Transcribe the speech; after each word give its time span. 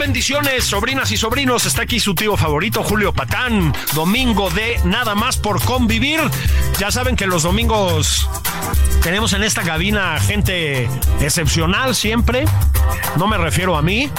Bendiciones, 0.00 0.64
sobrinas 0.64 1.12
y 1.12 1.18
sobrinos. 1.18 1.66
Está 1.66 1.82
aquí 1.82 2.00
su 2.00 2.14
tío 2.14 2.34
favorito, 2.34 2.82
Julio 2.82 3.12
Patán. 3.12 3.74
Domingo 3.92 4.48
de 4.48 4.80
Nada 4.84 5.14
más 5.14 5.36
por 5.36 5.62
convivir. 5.62 6.18
Ya 6.78 6.90
saben 6.90 7.16
que 7.16 7.26
los 7.26 7.42
domingos 7.42 8.26
tenemos 9.02 9.34
en 9.34 9.44
esta 9.44 9.60
cabina 9.60 10.18
gente 10.18 10.88
excepcional 11.20 11.94
siempre. 11.94 12.46
No 13.18 13.26
me 13.26 13.36
refiero 13.36 13.76
a 13.76 13.82
mí. 13.82 14.10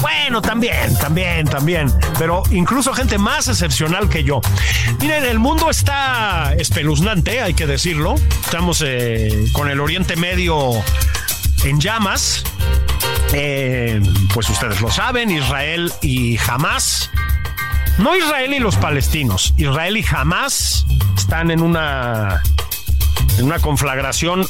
Bueno, 0.00 0.40
también, 0.40 0.96
también, 0.98 1.46
también. 1.46 1.92
Pero 2.18 2.42
incluso 2.50 2.94
gente 2.94 3.18
más 3.18 3.48
excepcional 3.48 4.08
que 4.08 4.24
yo. 4.24 4.40
Miren, 4.98 5.26
el 5.26 5.38
mundo 5.38 5.68
está 5.68 6.54
espeluznante, 6.54 7.42
hay 7.42 7.52
que 7.52 7.66
decirlo. 7.66 8.14
Estamos 8.44 8.82
eh, 8.84 9.44
con 9.52 9.70
el 9.70 9.78
Oriente 9.78 10.16
Medio 10.16 10.82
en 11.64 11.80
llamas. 11.80 12.44
Eh, 13.32 14.00
pues 14.34 14.48
ustedes 14.50 14.80
lo 14.80 14.90
saben, 14.90 15.30
Israel 15.30 15.92
y 16.02 16.38
Hamas. 16.38 17.10
No 17.98 18.16
Israel 18.16 18.54
y 18.54 18.58
los 18.58 18.76
palestinos. 18.76 19.54
Israel 19.56 19.96
y 19.96 20.04
Hamas 20.08 20.86
están 21.16 21.50
en 21.50 21.60
una, 21.60 22.42
en 23.38 23.44
una 23.44 23.58
conflagración 23.58 24.46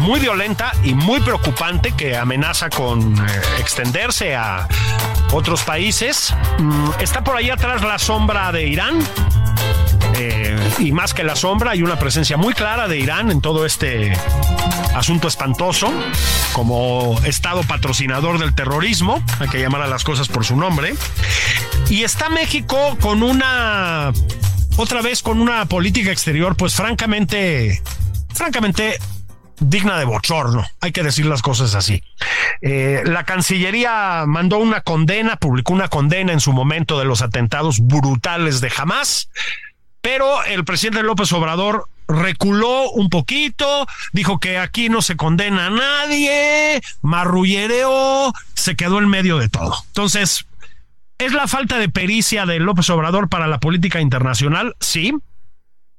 muy 0.00 0.20
violenta 0.20 0.72
y 0.82 0.94
muy 0.94 1.20
preocupante 1.20 1.92
que 1.92 2.16
amenaza 2.16 2.70
con 2.70 3.16
eh, 3.16 3.40
extenderse 3.58 4.34
a 4.34 4.68
otros 5.32 5.62
países. 5.62 6.34
Mm, 6.58 6.90
está 7.00 7.22
por 7.22 7.36
ahí 7.36 7.50
atrás 7.50 7.82
la 7.82 7.98
sombra 7.98 8.52
de 8.52 8.66
Irán. 8.66 8.98
Y 10.78 10.92
más 10.92 11.14
que 11.14 11.24
la 11.24 11.36
sombra, 11.36 11.72
hay 11.72 11.82
una 11.82 11.98
presencia 11.98 12.36
muy 12.36 12.54
clara 12.54 12.88
de 12.88 12.98
Irán 12.98 13.30
en 13.30 13.40
todo 13.40 13.66
este 13.66 14.12
asunto 14.94 15.28
espantoso, 15.28 15.92
como 16.52 17.18
Estado 17.24 17.62
patrocinador 17.62 18.38
del 18.38 18.54
terrorismo, 18.54 19.22
hay 19.38 19.48
que 19.48 19.60
llamar 19.60 19.82
a 19.82 19.86
las 19.86 20.04
cosas 20.04 20.28
por 20.28 20.44
su 20.44 20.56
nombre. 20.56 20.94
Y 21.88 22.04
está 22.04 22.28
México 22.28 22.96
con 23.00 23.22
una, 23.22 24.12
otra 24.76 25.02
vez 25.02 25.22
con 25.22 25.40
una 25.40 25.66
política 25.66 26.10
exterior, 26.10 26.56
pues 26.56 26.74
francamente, 26.74 27.82
francamente 28.34 28.98
digna 29.60 29.98
de 29.98 30.06
bochorno, 30.06 30.66
hay 30.80 30.92
que 30.92 31.02
decir 31.02 31.26
las 31.26 31.42
cosas 31.42 31.74
así. 31.74 32.02
Eh, 32.62 33.02
la 33.04 33.24
Cancillería 33.24 34.24
mandó 34.26 34.58
una 34.58 34.80
condena, 34.80 35.36
publicó 35.36 35.72
una 35.72 35.88
condena 35.88 36.32
en 36.32 36.40
su 36.40 36.52
momento 36.52 36.98
de 36.98 37.04
los 37.04 37.22
atentados 37.22 37.80
brutales 37.80 38.60
de 38.60 38.72
Hamas, 38.76 39.30
pero 40.00 40.44
el 40.44 40.64
presidente 40.64 41.02
López 41.02 41.32
Obrador 41.32 41.88
reculó 42.08 42.90
un 42.90 43.08
poquito, 43.08 43.86
dijo 44.12 44.40
que 44.40 44.58
aquí 44.58 44.88
no 44.88 45.02
se 45.02 45.16
condena 45.16 45.66
a 45.66 45.70
nadie, 45.70 46.80
marrullereó, 47.02 48.32
se 48.54 48.76
quedó 48.76 48.98
en 48.98 49.08
medio 49.08 49.38
de 49.38 49.48
todo. 49.48 49.76
Entonces, 49.88 50.46
¿es 51.18 51.32
la 51.32 51.46
falta 51.46 51.78
de 51.78 51.88
pericia 51.88 52.46
de 52.46 52.58
López 52.58 52.90
Obrador 52.90 53.28
para 53.28 53.46
la 53.46 53.60
política 53.60 54.00
internacional? 54.00 54.76
Sí. 54.80 55.14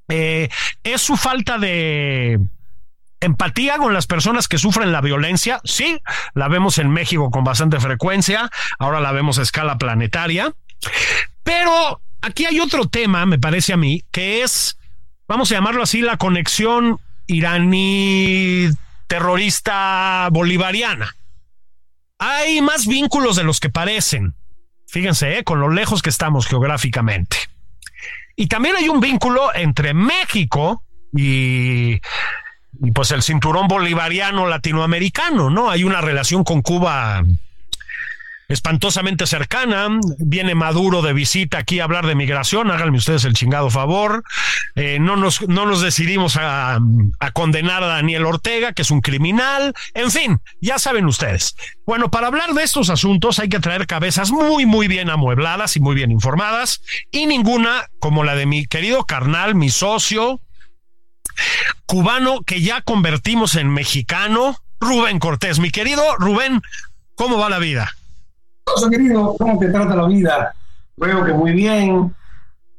Eh, 0.10 0.50
¿Es 0.84 1.02
su 1.02 1.16
falta 1.16 1.58
de 1.58 2.40
empatía 3.22 3.78
con 3.78 3.94
las 3.94 4.08
personas 4.08 4.48
que 4.48 4.58
sufren 4.58 4.92
la 4.92 5.00
violencia, 5.00 5.62
sí, 5.64 6.02
la 6.34 6.48
vemos 6.48 6.80
en 6.80 6.90
México 6.90 7.30
con 7.30 7.44
bastante 7.44 7.80
frecuencia, 7.80 8.50
ahora 8.80 9.00
la 9.00 9.12
vemos 9.12 9.38
a 9.38 9.44
escala 9.44 9.78
planetaria, 9.78 10.54
pero 11.44 12.02
aquí 12.22 12.46
hay 12.46 12.60
otro 12.60 12.88
tema, 12.88 13.26
me 13.26 13.40
parece 13.40 13.74
a 13.74 13.78
mí, 13.78 14.04
que 14.12 14.44
es, 14.44 14.78
vamos 15.28 15.52
a 15.52 15.56
llamarlo 15.56 15.84
así, 15.84 16.02
la 16.02 16.18
conexión 16.18 17.00
iraní 17.28 18.70
terrorista 19.08 20.30
bolivariana. 20.32 21.16
Hay 22.20 22.62
más 22.62 22.88
vínculos 22.88 23.36
de 23.36 23.44
los 23.44 23.60
que 23.60 23.70
parecen, 23.70 24.36
fíjense, 24.88 25.38
¿eh? 25.38 25.44
con 25.44 25.60
lo 25.60 25.70
lejos 25.70 26.02
que 26.02 26.10
estamos 26.10 26.48
geográficamente. 26.48 27.38
Y 28.36 28.48
también 28.48 28.76
hay 28.76 28.90
un 28.90 29.00
vínculo 29.00 29.54
entre 29.54 29.94
México 29.94 30.84
y 31.14 32.00
y 32.84 32.92
pues 32.92 33.12
el 33.12 33.22
cinturón 33.22 33.68
bolivariano 33.68 34.48
latinoamericano, 34.48 35.50
¿no? 35.50 35.70
Hay 35.70 35.84
una 35.84 36.02
relación 36.02 36.44
con 36.44 36.62
Cuba 36.62 37.24
espantosamente 38.52 39.26
cercana. 39.26 39.88
Viene 40.20 40.56
Maduro 40.56 41.02
de 41.02 41.14
visita 41.14 41.58
aquí 41.60 41.80
a 41.80 41.86
hablar 41.86 42.06
de 42.06 42.16
migración. 42.16 42.70
Háganme 42.70 42.98
ustedes 42.98 43.26
el 43.26 43.34
chingado 43.34 43.70
favor. 43.70 44.24
Eh, 44.76 45.00
no, 45.00 45.16
nos, 45.16 45.48
no 45.48 45.66
nos 45.66 45.82
decidimos 45.82 46.38
a, 46.38 46.80
a, 47.20 47.32
condenar 47.32 47.84
a 47.84 47.88
Daniel 47.88 48.26
Ortega, 48.26 48.74
que 48.74 48.82
es 48.82 48.92
un 48.92 49.02
criminal. 49.02 49.74
En 49.94 50.12
fin, 50.12 50.40
ya 50.60 50.80
saben 50.80 51.06
ustedes. 51.06 51.56
Bueno, 51.86 52.12
para 52.12 52.28
hablar 52.28 52.54
de 52.54 52.64
estos 52.64 52.90
asuntos 52.90 53.40
hay 53.40 53.50
que 53.50 53.60
traer 53.60 53.88
cabezas 53.88 54.32
muy, 54.32 54.66
muy 54.66 54.88
bien 54.88 55.10
amuebladas 55.10 55.76
y 55.78 55.80
muy 55.80 55.96
bien 55.96 56.12
informadas. 56.12 56.82
Y 57.12 57.26
ninguna 57.26 57.90
como 58.00 58.24
la 58.24 58.36
de 58.36 58.46
mi 58.46 58.66
querido 58.66 59.06
carnal, 59.06 59.56
mi 59.56 59.70
socio, 59.70 60.42
cubano 61.86 62.42
que 62.42 62.62
ya 62.62 62.82
convertimos 62.82 63.56
en 63.56 63.70
mexicano, 63.70 64.58
Rubén 64.80 65.20
Cortés. 65.20 65.60
Mi 65.60 65.72
querido 65.72 66.04
Rubén, 66.18 66.62
¿cómo 67.16 67.38
va 67.38 67.50
la 67.50 67.60
vida? 67.60 67.92
Querido, 68.90 69.36
¿cómo 69.38 69.60
te 69.60 69.70
trata 69.70 69.96
la 69.96 70.08
vida? 70.08 70.56
Veo 70.98 71.24
que 71.26 71.34
muy 71.34 71.52
bien, 71.52 72.14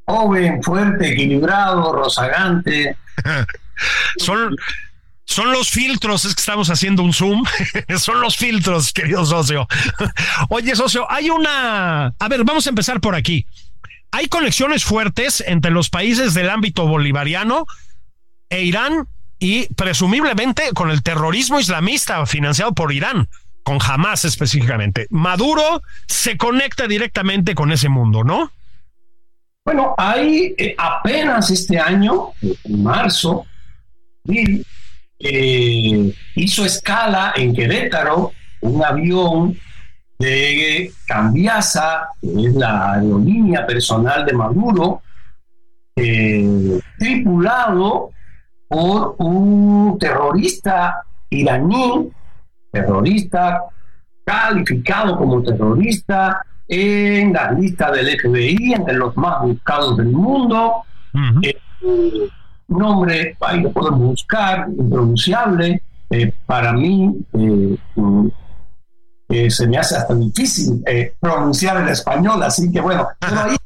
joven, 0.04 0.62
fuerte, 0.62 1.12
equilibrado, 1.12 1.92
rozagante. 1.92 2.96
Son, 4.18 4.54
son 5.24 5.50
los 5.50 5.70
filtros, 5.70 6.24
es 6.24 6.34
que 6.34 6.40
estamos 6.40 6.70
haciendo 6.70 7.02
un 7.02 7.12
zoom. 7.12 7.44
son 7.98 8.20
los 8.20 8.36
filtros, 8.36 8.92
querido 8.92 9.24
socio. 9.24 9.66
Oye, 10.50 10.76
socio, 10.76 11.10
hay 11.10 11.30
una. 11.30 12.08
A 12.18 12.28
ver, 12.28 12.44
vamos 12.44 12.66
a 12.66 12.70
empezar 12.70 13.00
por 13.00 13.14
aquí. 13.14 13.46
Hay 14.12 14.28
conexiones 14.28 14.84
fuertes 14.84 15.42
entre 15.46 15.70
los 15.70 15.88
países 15.88 16.34
del 16.34 16.50
ámbito 16.50 16.86
bolivariano 16.86 17.66
e 18.50 18.62
Irán 18.62 19.08
y 19.38 19.72
presumiblemente 19.74 20.72
con 20.74 20.90
el 20.90 21.02
terrorismo 21.02 21.58
islamista 21.58 22.24
financiado 22.26 22.74
por 22.74 22.92
Irán, 22.92 23.28
con 23.62 23.78
Hamas 23.80 24.24
específicamente. 24.24 25.06
Maduro 25.10 25.82
se 26.06 26.36
conecta 26.36 26.86
directamente 26.86 27.54
con 27.54 27.72
ese 27.72 27.88
mundo, 27.88 28.24
¿no? 28.24 28.50
Bueno, 29.64 29.94
hay 29.96 30.54
eh, 30.58 30.74
apenas 30.76 31.50
este 31.50 31.78
año, 31.78 32.30
en 32.64 32.82
marzo, 32.82 33.46
eh, 35.20 36.12
hizo 36.34 36.64
escala 36.64 37.32
en 37.36 37.54
Querétaro 37.54 38.32
un 38.60 38.84
avión 38.84 39.56
de 40.18 40.92
Cambiasa, 41.06 42.08
que 42.20 42.46
es 42.46 42.54
la 42.54 42.94
aerolínea 42.94 43.66
personal 43.66 44.24
de 44.24 44.32
Maduro, 44.32 45.02
eh, 45.96 46.80
tripulado 46.98 48.10
por 48.68 49.16
un 49.18 49.98
terrorista 49.98 51.04
iraní, 51.30 52.10
terrorista 52.72 53.62
calificado 54.24 55.16
como 55.16 55.42
terrorista 55.42 56.44
en 56.66 57.32
la 57.32 57.52
lista 57.52 57.90
del 57.90 58.18
FBI, 58.18 58.74
entre 58.74 58.94
los 58.94 59.16
más 59.16 59.42
buscados 59.42 59.96
del 59.98 60.08
mundo. 60.08 60.82
Eh, 61.42 61.56
nombre, 62.68 63.36
ahí 63.40 63.60
lo 63.60 63.72
podemos 63.72 64.00
buscar, 64.00 64.68
impronunciable, 64.68 65.82
eh, 66.08 66.32
para 66.46 66.72
mí, 66.72 67.14
eh, 69.28 69.50
se 69.50 69.66
me 69.66 69.78
hace 69.78 69.96
hasta 69.96 70.14
difícil 70.14 70.82
pronunciar 71.20 71.82
el 71.82 71.88
español, 71.88 72.42
así 72.42 72.70
que 72.72 72.80
bueno, 72.80 73.08
pero 73.18 73.40
ahí 73.40 73.56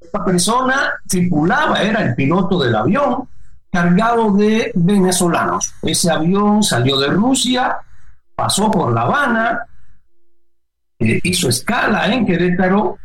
esta 0.00 0.24
persona 0.24 0.92
circulaba, 1.10 1.82
era 1.82 2.02
el 2.02 2.14
piloto 2.14 2.58
del 2.58 2.74
avión 2.74 3.28
cargado 3.70 4.32
de 4.32 4.72
venezolanos. 4.74 5.74
Ese 5.82 6.10
avión 6.10 6.62
salió 6.62 6.98
de 6.98 7.08
Rusia, 7.08 7.76
pasó 8.38 8.70
por 8.70 8.94
La 8.94 9.02
Habana, 9.02 9.66
eh, 11.00 11.18
hizo 11.24 11.48
escala 11.48 12.06
en 12.06 12.24
Querétaro, 12.24 12.96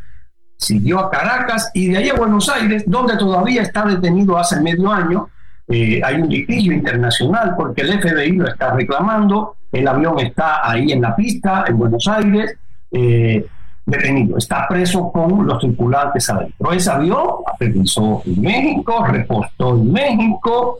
siguió 0.55 0.99
a 0.99 1.09
Caracas 1.09 1.71
y 1.73 1.87
de 1.87 1.97
ahí 1.97 2.09
a 2.09 2.13
Buenos 2.13 2.47
Aires, 2.49 2.83
donde 2.85 3.17
todavía 3.17 3.63
está 3.63 3.83
detenido 3.83 4.37
hace 4.37 4.61
medio 4.61 4.91
año. 4.91 5.27
Eh, 5.67 5.99
hay 6.03 6.21
un 6.21 6.29
litigio 6.29 6.71
internacional 6.71 7.55
porque 7.57 7.81
el 7.81 7.99
FBI 7.99 8.33
lo 8.33 8.47
está 8.47 8.75
reclamando, 8.75 9.55
el 9.71 9.87
avión 9.87 10.19
está 10.19 10.69
ahí 10.69 10.91
en 10.91 11.01
la 11.01 11.15
pista, 11.15 11.65
en 11.67 11.79
Buenos 11.79 12.07
Aires. 12.07 12.55
Eh, 12.91 13.43
detenido, 13.87 14.37
está 14.37 14.67
preso 14.67 15.11
con 15.11 15.47
los 15.47 15.57
tripulantes 15.57 16.29
adentro. 16.29 16.71
Ese 16.71 16.91
avión 16.91 17.27
aterrizó 17.51 18.21
en 18.27 18.39
México, 18.39 19.03
repostó 19.03 19.77
en 19.77 19.91
México 19.91 20.77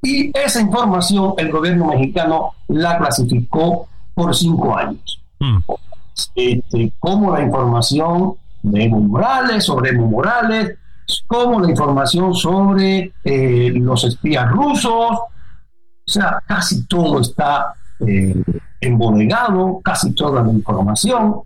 y 0.00 0.30
esa 0.32 0.60
información 0.60 1.34
el 1.38 1.50
gobierno 1.50 1.86
mexicano 1.86 2.52
la 2.68 2.98
clasificó 2.98 3.88
por 4.16 4.34
cinco 4.34 4.76
años. 4.76 5.22
Mm. 5.38 5.58
Este, 6.34 6.92
como 6.98 7.36
la 7.36 7.42
información 7.42 8.34
de 8.62 8.84
Evo 8.84 9.00
Morales, 9.00 9.64
sobre 9.64 9.90
Evo 9.90 10.06
Morales, 10.06 10.78
como 11.26 11.60
la 11.60 11.70
información 11.70 12.34
sobre 12.34 13.12
eh, 13.22 13.72
los 13.74 14.04
espías 14.04 14.50
rusos, 14.50 15.10
o 15.12 16.10
sea, 16.10 16.42
casi 16.46 16.86
todo 16.86 17.20
está 17.20 17.74
eh, 18.00 18.42
embodegado, 18.80 19.80
casi 19.84 20.14
toda 20.14 20.42
la 20.42 20.50
información. 20.50 21.42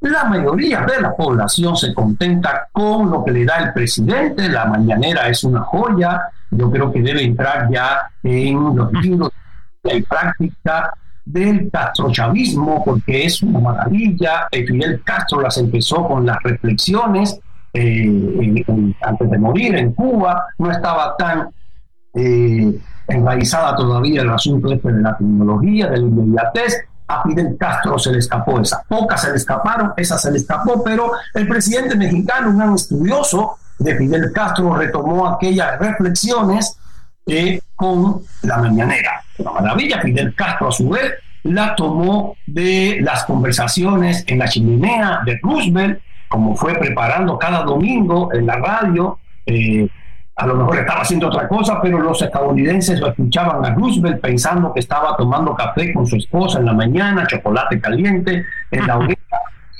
La 0.00 0.24
mayoría 0.24 0.86
de 0.86 1.02
la 1.02 1.14
población 1.14 1.76
se 1.76 1.92
contenta 1.92 2.68
con 2.72 3.10
lo 3.10 3.22
que 3.22 3.32
le 3.32 3.44
da 3.44 3.56
el 3.56 3.72
presidente. 3.74 4.48
La 4.48 4.64
mañanera 4.64 5.28
es 5.28 5.44
una 5.44 5.60
joya. 5.60 6.22
Yo 6.50 6.70
creo 6.70 6.90
que 6.90 7.02
debe 7.02 7.22
entrar 7.22 7.68
ya 7.70 8.10
en 8.22 8.76
los 8.76 8.92
libros 8.92 9.30
de 9.82 10.02
práctica 10.08 10.94
del 11.32 11.70
castrochavismo, 11.70 12.84
porque 12.84 13.26
es 13.26 13.42
una 13.42 13.60
maravilla. 13.60 14.48
Fidel 14.50 15.02
Castro 15.04 15.40
las 15.40 15.58
empezó 15.58 16.06
con 16.06 16.26
las 16.26 16.42
reflexiones 16.42 17.38
eh, 17.74 18.64
antes 19.02 19.30
de 19.30 19.38
morir 19.38 19.74
en 19.76 19.92
Cuba. 19.92 20.46
No 20.58 20.70
estaba 20.70 21.16
tan 21.16 21.50
eh, 22.14 22.78
enraizada 23.06 23.76
todavía 23.76 24.22
el 24.22 24.30
asunto 24.30 24.72
este 24.72 24.92
de 24.92 25.02
la 25.02 25.16
tecnología, 25.16 25.88
de 25.88 25.98
la 25.98 26.06
inmediatez 26.06 26.88
a 27.08 27.22
Fidel 27.22 27.56
Castro 27.58 27.98
se 27.98 28.12
le 28.12 28.18
escapó 28.18 28.60
esa. 28.60 28.82
Pocas 28.86 29.22
se 29.22 29.30
le 29.30 29.36
escaparon, 29.36 29.92
esa 29.96 30.18
se 30.18 30.30
le 30.30 30.36
escapó, 30.36 30.84
pero 30.84 31.10
el 31.34 31.48
presidente 31.48 31.96
mexicano, 31.96 32.50
un 32.50 32.58
gran 32.58 32.74
estudioso 32.74 33.56
de 33.78 33.96
Fidel 33.96 34.30
Castro, 34.32 34.74
retomó 34.74 35.26
aquellas 35.26 35.78
reflexiones 35.78 36.77
con 37.74 38.22
la 38.42 38.58
mañanera. 38.58 39.22
Una 39.38 39.52
maravilla, 39.52 40.00
Fidel 40.00 40.34
Castro 40.34 40.68
a 40.68 40.72
su 40.72 40.88
vez 40.88 41.14
la 41.44 41.74
tomó 41.76 42.36
de 42.46 42.98
las 43.00 43.24
conversaciones 43.24 44.24
en 44.26 44.38
la 44.38 44.48
chimenea 44.48 45.20
de 45.24 45.38
Roosevelt, 45.42 46.00
como 46.28 46.56
fue 46.56 46.74
preparando 46.74 47.38
cada 47.38 47.62
domingo 47.62 48.32
en 48.32 48.46
la 48.46 48.56
radio. 48.56 49.18
Eh, 49.46 49.88
a 50.36 50.46
lo 50.46 50.54
mejor 50.54 50.78
estaba 50.78 51.00
haciendo 51.00 51.28
otra 51.28 51.48
cosa, 51.48 51.80
pero 51.82 51.98
los 51.98 52.20
estadounidenses 52.22 53.00
lo 53.00 53.08
escuchaban 53.08 53.64
a 53.64 53.74
Roosevelt 53.74 54.20
pensando 54.20 54.72
que 54.72 54.80
estaba 54.80 55.16
tomando 55.16 55.54
café 55.54 55.92
con 55.92 56.06
su 56.06 56.16
esposa 56.16 56.60
en 56.60 56.66
la 56.66 56.74
mañana, 56.74 57.26
chocolate 57.26 57.80
caliente 57.80 58.44
en 58.70 58.86
la 58.86 58.98
hoguera, 58.98 59.16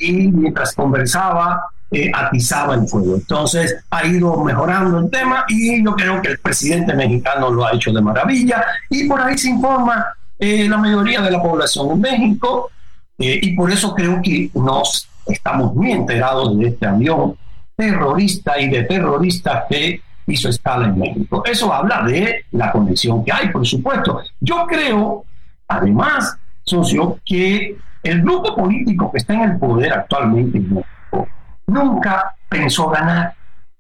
y 0.00 0.28
mientras 0.28 0.74
conversaba, 0.74 1.64
eh, 1.90 2.10
atizaba 2.14 2.74
el 2.74 2.86
fuego. 2.86 3.14
Entonces 3.14 3.82
ha 3.90 4.06
ido 4.06 4.44
mejorando 4.44 4.98
el 4.98 5.10
tema 5.10 5.46
y 5.48 5.82
yo 5.82 5.94
creo 5.96 6.20
que 6.20 6.32
el 6.32 6.38
presidente 6.38 6.92
mexicano 6.94 7.50
lo 7.50 7.66
ha 7.66 7.72
hecho 7.72 7.92
de 7.92 8.02
maravilla 8.02 8.62
y 8.90 9.08
por 9.08 9.20
ahí 9.20 9.38
se 9.38 9.48
informa 9.48 10.06
eh, 10.38 10.68
la 10.68 10.76
mayoría 10.76 11.22
de 11.22 11.30
la 11.30 11.42
población 11.42 11.92
en 11.92 12.00
México 12.00 12.70
eh, 13.18 13.40
y 13.42 13.56
por 13.56 13.70
eso 13.70 13.94
creo 13.94 14.20
que 14.22 14.50
nos 14.54 15.08
estamos 15.26 15.74
muy 15.74 15.92
enterados 15.92 16.58
de 16.58 16.68
este 16.68 16.86
avión 16.86 17.36
terrorista 17.74 18.60
y 18.60 18.68
de 18.68 18.82
terroristas 18.82 19.64
que 19.70 20.02
hizo 20.26 20.50
escala 20.50 20.88
en 20.88 20.98
México. 20.98 21.42
Eso 21.46 21.72
habla 21.72 22.02
de 22.02 22.44
la 22.52 22.70
conexión 22.70 23.24
que 23.24 23.32
hay, 23.32 23.48
por 23.48 23.66
supuesto. 23.66 24.20
Yo 24.40 24.66
creo, 24.68 25.24
además, 25.66 26.36
socio, 26.64 27.18
que 27.24 27.78
el 28.02 28.22
grupo 28.22 28.54
político 28.54 29.10
que 29.10 29.18
está 29.18 29.32
en 29.34 29.42
el 29.42 29.58
poder 29.58 29.92
actualmente 29.92 30.58
en 30.58 30.74
México 30.74 31.28
nunca 31.68 32.34
pensó 32.48 32.88
ganar. 32.88 33.34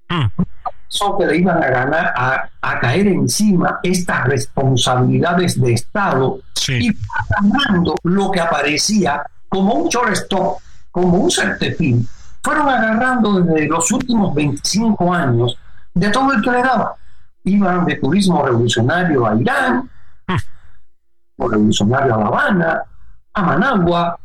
Mm. 0.08 0.26
Pensó 0.88 1.18
que 1.18 1.26
le 1.26 1.36
iban 1.38 1.62
a 1.62 1.66
ganar, 1.66 2.14
a, 2.16 2.80
caer 2.80 3.08
encima 3.08 3.80
estas 3.82 4.24
responsabilidades 4.24 5.60
de 5.60 5.74
Estado 5.74 6.38
y 6.68 6.96
ganando 7.28 7.96
lo 8.04 8.30
que 8.30 8.40
aparecía 8.40 9.22
como 9.48 9.74
un 9.74 9.88
shortstop, 9.88 10.58
como 10.90 11.18
un 11.18 11.30
certefín. 11.30 12.06
Fueron 12.42 12.68
agarrando 12.68 13.40
desde 13.40 13.66
los 13.66 13.90
últimos 13.90 14.34
25 14.34 15.12
años 15.12 15.58
de 15.92 16.08
todo 16.10 16.32
el 16.32 16.42
que 16.42 16.50
le 16.50 16.62
daba. 16.62 16.94
Iban 17.44 17.84
de 17.84 17.96
turismo 17.96 18.44
revolucionario 18.44 19.26
a 19.26 19.34
Irán, 19.34 19.90
o 21.36 21.48
revolucionario 21.48 22.14
a 22.14 22.18
La 22.18 22.26
Habana, 22.26 22.82
a 23.34 23.42
Managua, 23.42 24.18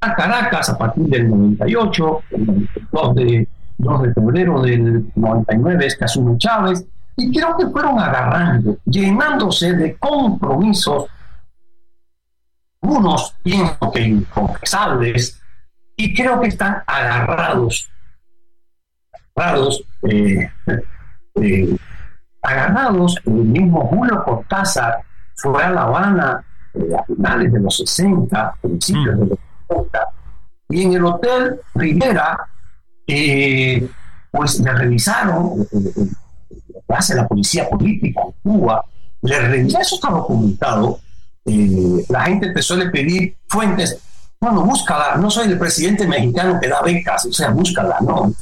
a 0.00 0.14
Caracas 0.14 0.70
a 0.70 0.78
partir 0.78 1.06
del 1.08 1.28
98, 1.28 2.22
el 2.30 2.68
2 2.90 3.14
de, 3.14 3.48
2 3.78 4.02
de 4.02 4.14
febrero 4.14 4.62
del 4.62 5.12
99 5.14 5.86
es 5.86 6.00
asume 6.00 6.38
Chávez, 6.38 6.86
y 7.16 7.30
creo 7.30 7.56
que 7.56 7.66
fueron 7.66 7.98
agarrando, 7.98 8.78
llenándose 8.86 9.74
de 9.74 9.96
compromisos, 9.96 11.04
unos 12.80 13.34
pienso 13.42 13.92
que 13.92 14.00
inconfesables, 14.00 15.38
y 15.96 16.14
creo 16.14 16.40
que 16.40 16.48
están 16.48 16.82
agarrados, 16.86 17.90
agarrados 19.36 19.84
eh, 20.02 20.50
eh, 21.34 21.76
agarrados, 22.40 23.16
el 23.26 23.32
mismo 23.32 23.86
Julio 23.86 24.24
Cortázar 24.24 25.02
fue 25.36 25.62
a 25.62 25.70
La 25.70 25.82
Habana 25.82 26.44
eh, 26.72 26.94
a 26.98 27.04
finales 27.04 27.52
de 27.52 27.60
los 27.60 27.76
60, 27.76 28.54
principios 28.62 29.18
de 29.18 29.26
los 29.26 29.38
60, 29.70 30.08
y 30.70 30.82
en 30.82 30.92
el 30.94 31.04
Hotel 31.04 31.60
Rivera, 31.74 32.38
eh, 33.06 33.88
pues 34.30 34.60
le 34.60 34.72
revisaron, 34.72 35.58
lo 35.58 36.80
que 36.86 36.94
hace 36.94 37.14
la 37.14 37.26
policía 37.26 37.68
política 37.68 38.22
en 38.24 38.32
Cuba, 38.42 38.84
le 39.22 39.40
revisaron, 39.40 39.82
eso 39.82 39.94
está 39.96 40.10
documentado, 40.10 41.00
la 41.44 42.22
gente 42.24 42.52
te 42.52 42.62
suele 42.62 42.90
pedir 42.90 43.36
fuentes, 43.48 44.00
bueno, 44.40 44.62
búscala, 44.62 45.16
no 45.16 45.30
soy 45.30 45.48
el 45.48 45.58
presidente 45.58 46.06
mexicano 46.06 46.58
que 46.60 46.68
da 46.68 46.80
becas, 46.80 47.26
o 47.26 47.32
sea, 47.32 47.50
búscala, 47.50 47.98
no, 48.00 48.32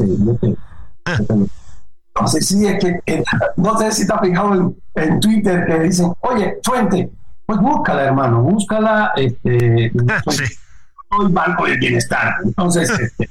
no 2.20 2.28
sé 2.28 2.40
si 2.40 2.66
es 2.66 2.85
que, 2.85 3.25
no 3.56 3.78
sé 3.78 3.92
si 3.92 4.02
está 4.02 4.18
fijado 4.20 4.75
en, 4.94 5.20
Twitter 5.20 5.66
que 5.66 5.80
dicen, 5.80 6.12
oye, 6.20 6.58
fuente, 6.62 7.11
pues 7.47 7.61
búscala, 7.61 8.04
hermano, 8.04 8.42
búscala, 8.42 9.12
este, 9.16 9.92
soy, 11.10 11.32
Banco 11.32 11.66
del 11.66 11.78
Bienestar. 11.78 12.36
Entonces, 12.44 12.90
este, 13.00 13.28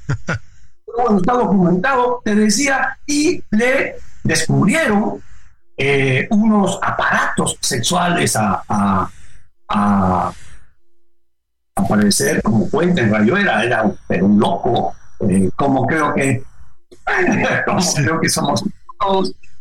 bueno, 0.96 1.18
está 1.18 1.32
documentado, 1.34 2.20
te 2.24 2.34
decía, 2.34 2.98
y 3.06 3.42
le 3.50 3.96
descubrieron 4.24 5.22
eh, 5.76 6.26
unos 6.30 6.78
aparatos 6.82 7.56
sexuales 7.60 8.34
a, 8.36 8.62
a, 8.68 9.08
a, 9.68 10.32
parecer 11.88 12.42
como 12.42 12.66
fuente 12.66 13.02
en 13.02 13.12
rayo 13.12 13.36
era, 13.36 13.62
era 13.62 13.84
un, 13.84 14.40
loco, 14.40 14.94
eh, 15.20 15.48
como 15.54 15.86
creo 15.86 16.12
que 16.12 16.42
como 17.64 17.80
creo 17.94 18.20
que 18.20 18.28
somos 18.28 18.64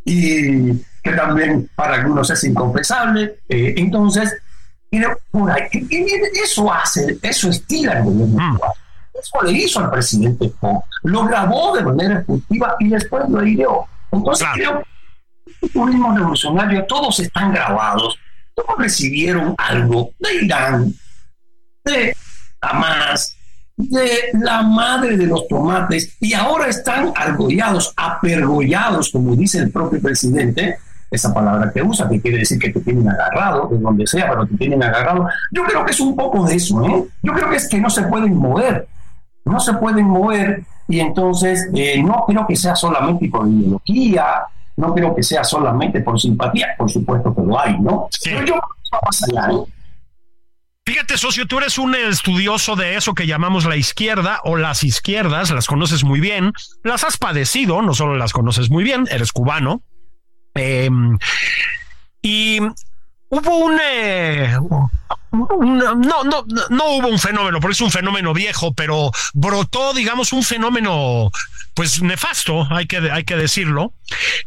y 0.03 0.73
que 1.03 1.11
también 1.15 1.69
para 1.75 1.95
algunos 1.95 2.29
es 2.31 2.43
inconfesable. 2.43 3.39
Eh, 3.47 3.75
entonces, 3.77 4.35
ahí, 4.91 5.85
eso 6.43 6.71
hace, 6.71 7.17
eso 7.21 7.49
estira 7.49 7.99
el 7.99 8.05
gobierno. 8.05 8.53
Mm. 8.53 8.59
Eso 9.19 9.41
le 9.43 9.51
hizo 9.51 9.79
al 9.79 9.89
presidente 9.89 10.53
Lo 11.03 11.25
grabó 11.25 11.75
de 11.75 11.83
manera 11.83 12.19
efectiva 12.19 12.75
y 12.79 12.89
después 12.89 13.27
lo 13.29 13.45
ideó. 13.45 13.87
Entonces, 14.11 14.47
creo 14.53 14.81
que 14.81 15.65
el 15.65 15.71
turismo 15.71 16.15
revolucionario, 16.15 16.85
todos 16.85 17.19
están 17.19 17.51
grabados. 17.51 18.17
Todos 18.53 18.77
recibieron 18.77 19.53
algo 19.57 20.11
de 20.19 20.45
Irán, 20.45 20.93
de 21.85 22.15
Hamas, 22.59 23.37
de 23.77 24.31
la 24.33 24.63
madre 24.63 25.15
de 25.15 25.27
los 25.27 25.47
tomates 25.47 26.17
y 26.19 26.33
ahora 26.33 26.67
están 26.67 27.13
argollados, 27.15 27.93
apergollados, 27.95 29.11
como 29.11 29.35
dice 29.35 29.59
el 29.59 29.71
propio 29.71 30.01
presidente, 30.01 30.79
esa 31.09 31.33
palabra 31.33 31.71
que 31.73 31.81
usa, 31.81 32.09
que 32.09 32.21
quiere 32.21 32.39
decir 32.39 32.59
que 32.59 32.69
te 32.69 32.81
tienen 32.81 33.09
agarrado, 33.09 33.67
de 33.69 33.77
donde 33.77 34.05
sea, 34.07 34.29
pero 34.29 34.45
te 34.45 34.57
tienen 34.57 34.83
agarrado. 34.83 35.27
Yo 35.51 35.63
creo 35.63 35.85
que 35.85 35.91
es 35.91 35.99
un 35.99 36.15
poco 36.15 36.45
de 36.45 36.55
eso, 36.55 36.83
¿eh? 36.85 37.05
Yo 37.23 37.33
creo 37.33 37.49
que 37.49 37.55
es 37.55 37.69
que 37.69 37.79
no 37.79 37.89
se 37.89 38.03
pueden 38.03 38.35
mover, 38.35 38.87
no 39.45 39.59
se 39.59 39.73
pueden 39.73 40.05
mover 40.05 40.63
y 40.87 40.99
entonces 40.99 41.69
eh, 41.73 42.01
no 42.01 42.25
creo 42.27 42.45
que 42.47 42.55
sea 42.55 42.75
solamente 42.75 43.29
por 43.29 43.47
ideología, 43.47 44.43
no 44.75 44.93
creo 44.93 45.15
que 45.15 45.23
sea 45.23 45.43
solamente 45.43 46.01
por 46.01 46.19
simpatía, 46.19 46.67
por 46.77 46.89
supuesto 46.89 47.33
que 47.33 47.41
lo 47.41 47.59
hay, 47.59 47.79
¿no? 47.79 48.09
Pero 48.23 48.45
yo 48.45 48.61
allá, 48.91 49.51
¿eh? 49.51 49.73
Fíjate, 50.87 51.17
socio, 51.17 51.45
tú 51.45 51.57
eres 51.57 51.77
un 51.77 51.95
estudioso 51.95 52.77
de 52.77 52.95
eso 52.95 53.13
que 53.13 53.27
llamamos 53.27 53.65
la 53.65 53.75
izquierda 53.75 54.39
o 54.45 54.55
las 54.55 54.85
izquierdas, 54.85 55.51
las 55.51 55.67
conoces 55.67 56.05
muy 56.05 56.21
bien, 56.21 56.53
las 56.81 57.03
has 57.03 57.17
padecido, 57.17 57.81
no 57.81 57.93
solo 57.93 58.15
las 58.15 58.31
conoces 58.31 58.69
muy 58.69 58.85
bien, 58.85 59.05
eres 59.11 59.33
cubano. 59.33 59.81
Em, 60.57 61.17
y 62.21 62.59
hubo 63.29 63.57
un, 63.57 63.79
no, 65.31 66.23
no, 66.23 66.45
no 66.69 66.85
hubo 66.91 67.07
un 67.07 67.19
fenómeno, 67.19 67.59
porque 67.59 67.73
es 67.73 67.81
un 67.81 67.91
fenómeno 67.91 68.33
viejo, 68.33 68.73
pero 68.73 69.11
brotó, 69.33 69.93
digamos, 69.93 70.33
un 70.33 70.43
fenómeno, 70.43 71.31
pues 71.73 72.01
nefasto, 72.01 72.67
hay 72.71 72.87
que, 72.87 72.97
hay 73.11 73.23
que 73.23 73.35
decirlo, 73.35 73.93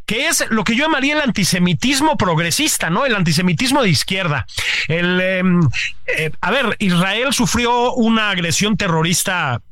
que 0.07 0.29
es 0.29 0.45
lo 0.51 0.65
que 0.65 0.75
yo 0.75 0.85
llamaría 0.85 1.15
el 1.15 1.21
antisemitismo 1.21 2.17
progresista, 2.17 2.91
¿no? 2.91 3.07
El 3.07 3.15
antisemitismo 3.15 3.83
de 3.83 3.91
izquierda. 3.91 4.47
El, 4.89 5.21
em, 5.21 5.61
eh, 6.07 6.31
a 6.41 6.51
ver, 6.51 6.77
Israel 6.79 7.33
sufrió 7.33 7.93
una 7.95 8.31
agresión 8.31 8.77
terrorista 8.77 9.63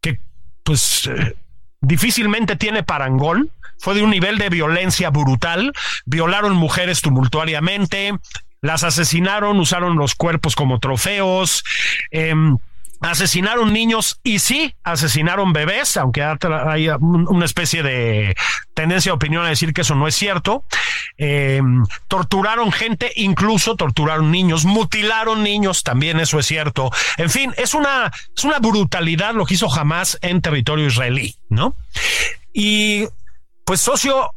que, 0.00 0.18
pues, 0.62 1.06
eh, 1.08 1.36
difícilmente 1.82 2.56
tiene 2.56 2.82
parangón 2.82 3.50
fue 3.78 3.94
de 3.94 4.02
un 4.02 4.10
nivel 4.10 4.38
de 4.38 4.48
violencia 4.48 5.10
brutal. 5.10 5.72
Violaron 6.06 6.54
mujeres 6.54 7.02
tumultuariamente, 7.02 8.12
las 8.60 8.84
asesinaron, 8.84 9.58
usaron 9.58 9.96
los 9.96 10.14
cuerpos 10.14 10.54
como 10.54 10.78
trofeos. 10.78 11.64
Em, 12.12 12.58
asesinaron 13.02 13.72
niños 13.72 14.20
y 14.22 14.38
sí, 14.38 14.74
asesinaron 14.84 15.52
bebés, 15.52 15.96
aunque 15.96 16.22
hay 16.22 16.88
una 16.88 17.44
especie 17.44 17.82
de 17.82 18.34
tendencia 18.74 19.10
de 19.10 19.16
opinión 19.16 19.44
a 19.44 19.48
decir 19.48 19.74
que 19.74 19.82
eso 19.82 19.94
no 19.94 20.06
es 20.06 20.14
cierto. 20.14 20.64
Em, 21.16 21.84
torturaron 22.08 22.72
gente, 22.72 23.12
incluso 23.16 23.76
torturaron 23.76 24.30
niños, 24.30 24.64
mutilaron 24.64 25.42
niños, 25.42 25.82
también 25.82 26.20
eso 26.20 26.38
es 26.38 26.46
cierto. 26.46 26.90
En 27.16 27.28
fin, 27.28 27.52
es 27.56 27.74
una, 27.74 28.12
es 28.36 28.44
una 28.44 28.60
brutalidad 28.60 29.34
lo 29.34 29.46
que 29.46 29.54
hizo 29.54 29.68
jamás 29.68 30.18
en 30.22 30.40
territorio 30.40 30.86
israelí, 30.86 31.36
¿no? 31.48 31.76
Y 32.52 33.08
pues 33.64 33.80
socio, 33.80 34.32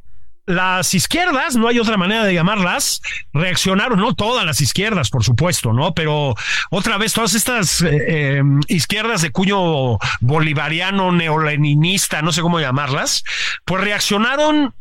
las 0.46 0.94
izquierdas, 0.94 1.56
no 1.56 1.68
hay 1.68 1.80
otra 1.80 1.98
manera 1.98 2.24
de 2.24 2.34
llamarlas, 2.34 3.02
reaccionaron, 3.34 4.00
no 4.00 4.14
todas 4.14 4.46
las 4.46 4.62
izquierdas, 4.62 5.10
por 5.10 5.24
supuesto, 5.24 5.74
¿no? 5.74 5.94
Pero 5.94 6.36
otra 6.70 6.98
vez, 6.98 7.14
todas 7.14 7.34
estas 7.34 7.82
eh, 7.82 8.38
em, 8.38 8.60
izquierdas 8.68 9.22
de 9.22 9.32
cuño 9.32 9.98
bolivariano, 10.22 11.12
neoleninista, 11.12 12.22
no 12.22 12.32
sé 12.32 12.42
cómo 12.42 12.60
llamarlas, 12.60 13.24
pues 13.66 13.84
reaccionaron 13.84 14.74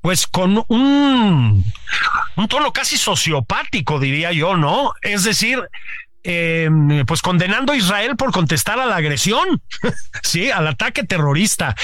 pues 0.00 0.26
con 0.26 0.64
un, 0.66 1.64
un 2.36 2.48
tono 2.48 2.72
casi 2.72 2.96
sociopático, 2.96 4.00
diría 4.00 4.32
yo, 4.32 4.56
¿no? 4.56 4.94
Es 5.00 5.22
decir, 5.22 5.60
em, 6.24 7.06
pues 7.06 7.22
condenando 7.22 7.72
a 7.72 7.76
Israel 7.76 8.16
por 8.16 8.32
contestar 8.32 8.80
a 8.80 8.86
la 8.86 8.96
agresión, 8.96 9.62
sí, 10.22 10.50
al 10.50 10.66
ataque 10.66 11.04
terrorista. 11.04 11.76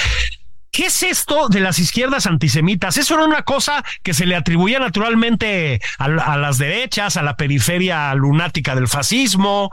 ¿Qué 0.70 0.87
es 0.87 1.02
esto 1.02 1.48
de 1.48 1.60
las 1.60 1.78
izquierdas 1.78 2.26
antisemitas? 2.26 2.96
Eso 2.98 3.14
era 3.14 3.25
una 3.25 3.42
cosa 3.42 3.84
que 4.02 4.14
se 4.14 4.26
le 4.26 4.37
atribuía 4.37 4.78
naturalmente 4.78 5.80
a, 5.98 6.08
las 6.08 6.58
derechas, 6.58 7.16
a 7.16 7.22
la 7.22 7.37
periferia 7.37 8.14
lunática 8.14 8.75
del 8.75 8.88
fascismo. 8.88 9.70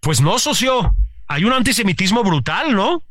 Pues 0.00 0.20
no, 0.20 0.38
socio. 0.38 0.94
Hay 1.28 1.44
un 1.44 1.52
antisemitismo 1.52 2.22
brutal, 2.22 2.74
¿no? 2.74 3.02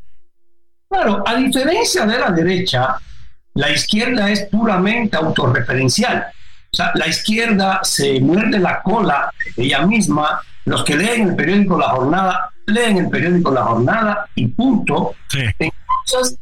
Claro, 0.89 1.23
a 1.25 1.35
diferencia 1.35 2.05
de 2.05 2.19
la 2.19 2.31
derecha, 2.31 2.97
la 3.53 3.71
izquierda 3.71 4.29
es 4.29 4.47
puramente 4.51 5.15
autorreferencial. 5.15 6.25
O 6.73 6.75
sea, 6.75 6.91
la 6.95 7.07
izquierda 7.07 7.79
se 7.83 8.19
muerde 8.19 8.59
la 8.59 8.81
cola 8.81 9.31
ella 9.55 9.85
misma. 9.85 10.41
Los 10.65 10.83
que 10.83 10.95
leen 10.95 11.29
el 11.29 11.35
periódico 11.35 11.77
La 11.77 11.89
Jornada, 11.89 12.51
leen 12.67 12.97
el 12.97 13.09
periódico 13.09 13.51
La 13.51 13.63
Jornada 13.63 14.27
y 14.35 14.47
punto. 14.47 15.15
Sí 15.27 15.39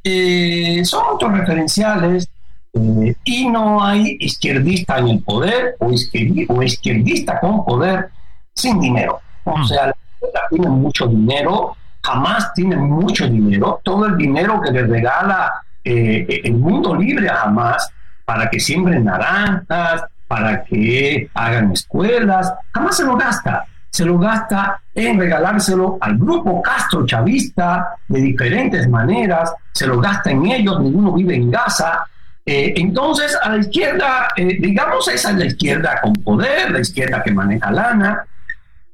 eh, 0.03 0.81
son 0.83 1.05
autorreferenciales 1.05 2.29
eh, 2.73 3.15
y 3.23 3.49
no 3.49 3.83
hay 3.83 4.17
izquierdista 4.19 4.97
en 4.97 5.07
el 5.09 5.23
poder 5.23 5.75
o, 5.79 5.91
izquierdista, 5.91 7.39
con 7.39 7.65
poder 7.65 8.09
sin 8.53 8.79
dinero. 8.79 9.19
O 9.43 9.57
mm. 9.57 9.67
sea, 9.67 9.87
la 9.87 10.41
tiene 10.49 10.67
mucho 10.67 11.07
dinero, 11.07 11.75
jamás 12.03 12.53
tiene 12.53 12.75
mucho 12.75 13.27
dinero. 13.27 13.79
Todo 13.83 14.05
el 14.05 14.17
dinero 14.17 14.61
que 14.61 14.71
le 14.71 14.85
regala 14.85 15.61
eh, 15.83 16.41
el 16.43 16.53
mundo 16.53 16.95
libre 16.95 17.29
a 17.29 17.43
Hamas 17.43 17.89
para 18.25 18.49
que 18.49 18.59
siembren 18.59 19.05
naranjas, 19.05 20.03
para 20.27 20.63
que 20.63 21.29
hagan 21.33 21.71
escuelas, 21.71 22.53
jamás 22.71 22.97
se 22.97 23.03
lo 23.03 23.17
gasta 23.17 23.65
se 23.89 24.05
lo 24.05 24.17
gasta 24.17 24.81
en 24.93 25.19
regalárselo 25.19 25.97
al 25.99 26.17
grupo 26.17 26.61
Castro 26.61 27.05
Chavista 27.05 27.95
de 28.07 28.21
diferentes 28.21 28.87
maneras, 28.87 29.53
se 29.73 29.87
lo 29.87 29.99
gasta 29.99 30.31
en 30.31 30.45
ellos, 30.45 30.79
ninguno 30.79 31.13
vive 31.13 31.35
en 31.35 31.49
Gaza. 31.49 32.05
Eh, 32.45 32.73
entonces, 32.77 33.37
a 33.41 33.49
la 33.49 33.57
izquierda, 33.57 34.29
eh, 34.35 34.57
digamos, 34.59 35.07
esa 35.07 35.31
es 35.31 35.37
la 35.37 35.45
izquierda 35.45 35.99
con 36.01 36.13
poder, 36.13 36.71
la 36.71 36.79
izquierda 36.79 37.23
que 37.23 37.31
maneja 37.31 37.71
lana, 37.71 38.25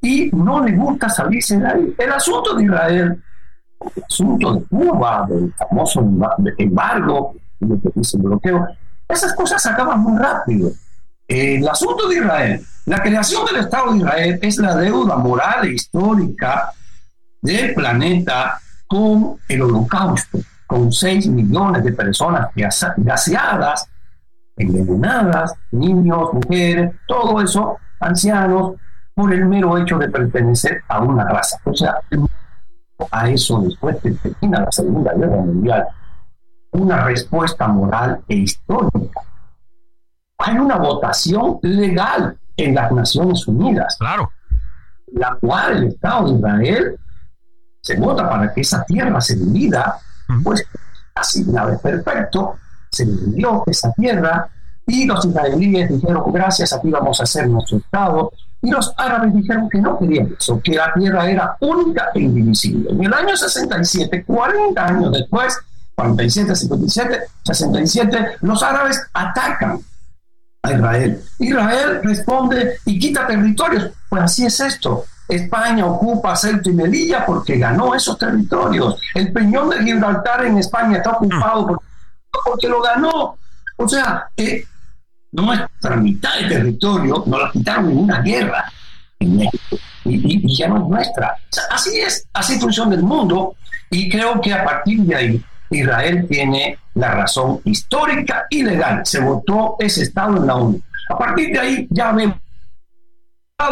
y 0.02 0.30
no 0.34 0.64
le 0.64 0.74
gusta 0.74 1.10
salirse 1.10 1.58
de 1.58 1.68
ahí. 1.68 1.96
El 1.98 2.12
asunto 2.12 2.54
de 2.56 2.64
Israel, 2.64 3.24
el 3.96 4.04
asunto 4.04 4.54
de 4.54 4.64
Cuba, 4.66 5.26
del 5.28 5.54
famoso 5.54 6.06
embargo, 6.58 7.36
el 7.60 8.22
bloqueo, 8.22 8.68
esas 9.08 9.34
cosas 9.34 9.66
acaban 9.66 10.00
muy 10.00 10.18
rápido. 10.18 10.72
El 11.28 11.68
asunto 11.68 12.08
de 12.08 12.16
Israel 12.16 12.66
la 12.86 13.02
creación 13.02 13.46
del 13.46 13.58
Estado 13.58 13.92
de 13.92 13.98
Israel 13.98 14.40
es 14.42 14.58
la 14.58 14.76
deuda 14.76 15.18
moral 15.18 15.66
e 15.66 15.74
histórica 15.74 16.72
del 17.42 17.74
planeta 17.74 18.60
con 18.88 19.38
el 19.48 19.62
holocausto, 19.64 20.40
con 20.68 20.92
6 20.92 21.28
millones 21.28 21.84
de 21.84 21.94
personas 21.94 22.50
gaseadas, 22.98 23.90
envenenadas, 24.56 25.54
niños, 25.72 26.34
mujeres, 26.34 26.94
todo 27.08 27.42
eso, 27.42 27.78
ancianos, 28.00 28.74
por 29.16 29.34
el 29.34 29.46
mero 29.46 29.78
hecho 29.78 29.98
de 29.98 30.10
pertenecer 30.10 30.84
a 30.88 31.00
una 31.00 31.24
raza. 31.28 31.58
O 31.64 31.74
sea, 31.74 31.96
a 33.10 33.30
eso 33.30 33.62
después 33.62 34.02
de 34.04 34.12
termina 34.12 34.62
la 34.62 34.72
Segunda 34.72 35.14
Guerra 35.14 35.38
Mundial, 35.38 35.88
una 36.72 37.04
respuesta 37.06 37.68
moral 37.68 38.22
e 38.28 38.36
histórica. 38.36 39.22
Hay 40.38 40.58
una 40.58 40.78
votación 40.78 41.58
legal 41.64 42.38
en 42.58 42.76
las 42.76 42.92
Naciones 42.92 43.48
Unidas. 43.48 43.96
Claro. 44.00 44.32
La 45.14 45.38
cual 45.40 45.78
el 45.78 45.84
Estado 45.90 46.30
de 46.30 46.38
Israel 46.38 47.00
se 47.82 47.98
vota 47.98 48.30
para 48.30 48.54
que 48.54 48.62
esa 48.62 48.84
tierra 48.84 49.22
se 49.22 49.36
divida, 49.36 50.00
pues 50.44 50.66
así 51.14 51.44
una 51.48 51.66
vez 51.66 51.80
perfecto, 51.80 52.58
se 52.92 53.06
dividió 53.06 53.64
esa 53.68 53.92
tierra 53.94 54.50
y 54.88 55.06
los 55.06 55.26
israelíes 55.26 55.90
dijeron, 55.90 56.32
gracias, 56.32 56.74
aquí 56.74 56.90
vamos 56.90 57.20
a 57.20 57.24
hacer 57.24 57.48
nuestro 57.48 57.78
Estado. 57.78 58.32
Y 58.62 58.72
los 58.72 58.94
árabes 58.98 59.34
dijeron 59.34 59.70
que 59.70 59.80
no 59.80 59.98
querían 60.00 60.36
eso, 60.38 60.60
que 60.62 60.76
la 60.76 60.94
tierra 60.94 61.30
era 61.30 61.58
única 61.60 62.10
e 62.14 62.22
indivisible. 62.22 62.90
En 62.92 63.04
el 63.04 63.14
año 63.14 63.36
67, 63.36 64.24
40 64.26 64.86
años 64.86 65.12
después, 65.12 65.58
47, 65.96 66.56
57, 66.56 67.20
67, 67.44 68.38
los 68.42 68.64
árabes 68.64 69.02
atacan 69.14 69.80
Israel. 70.74 71.24
Israel 71.40 72.02
responde 72.04 72.78
y 72.86 73.00
quita 73.00 73.28
territorios. 73.28 73.92
Pues 74.10 74.24
así 74.24 74.46
es 74.46 74.60
esto. 74.60 75.06
España 75.28 75.86
ocupa 75.86 76.36
Ceuta 76.36 76.70
y 76.70 76.74
Melilla 76.74 77.26
porque 77.26 77.58
ganó 77.58 77.96
esos 77.96 78.18
territorios. 78.18 79.00
El 79.14 79.32
peñón 79.34 79.70
de 79.70 79.84
Gibraltar 79.84 80.46
en 80.46 80.58
España 80.58 80.98
está 80.98 81.12
ocupado 81.12 81.68
porque, 81.68 81.86
porque 82.46 82.68
lo 82.68 82.82
ganó. 82.82 83.38
O 83.78 83.88
sea, 83.88 84.30
eh, 84.38 84.64
nuestra 85.32 85.96
mitad 85.98 86.40
de 86.40 86.48
territorio 86.48 87.24
nos 87.26 87.42
la 87.42 87.52
quitaron 87.52 87.92
en 87.92 87.98
una 87.98 88.22
guerra 88.22 88.72
en 89.20 89.38
México 89.38 89.78
y, 90.06 90.56
ya 90.58 90.68
no 90.68 90.78
es 90.78 90.88
nuestra. 90.88 91.36
así 91.72 92.00
es, 92.00 92.28
así 92.34 92.60
funciona 92.60 92.96
el 92.96 93.04
mundo 93.04 93.56
y 93.90 94.10
creo 94.10 94.40
que 94.40 94.54
a 94.54 94.64
partir 94.64 95.02
de 95.02 95.16
ahí 95.16 95.46
Israel 95.78 96.26
tiene 96.30 96.78
la 96.96 97.12
razón 97.12 97.60
histórica 97.64 98.46
y 98.50 98.64
legal. 98.64 99.06
Se 99.06 99.20
votó 99.20 99.76
ese 99.80 100.04
Estado 100.04 100.38
en 100.38 100.48
la 100.48 100.56
ONU. 100.56 100.82
A 101.10 101.18
partir 101.18 101.52
de 101.52 101.60
ahí 101.60 101.88
ya 101.90 102.12
vemos 102.12 102.38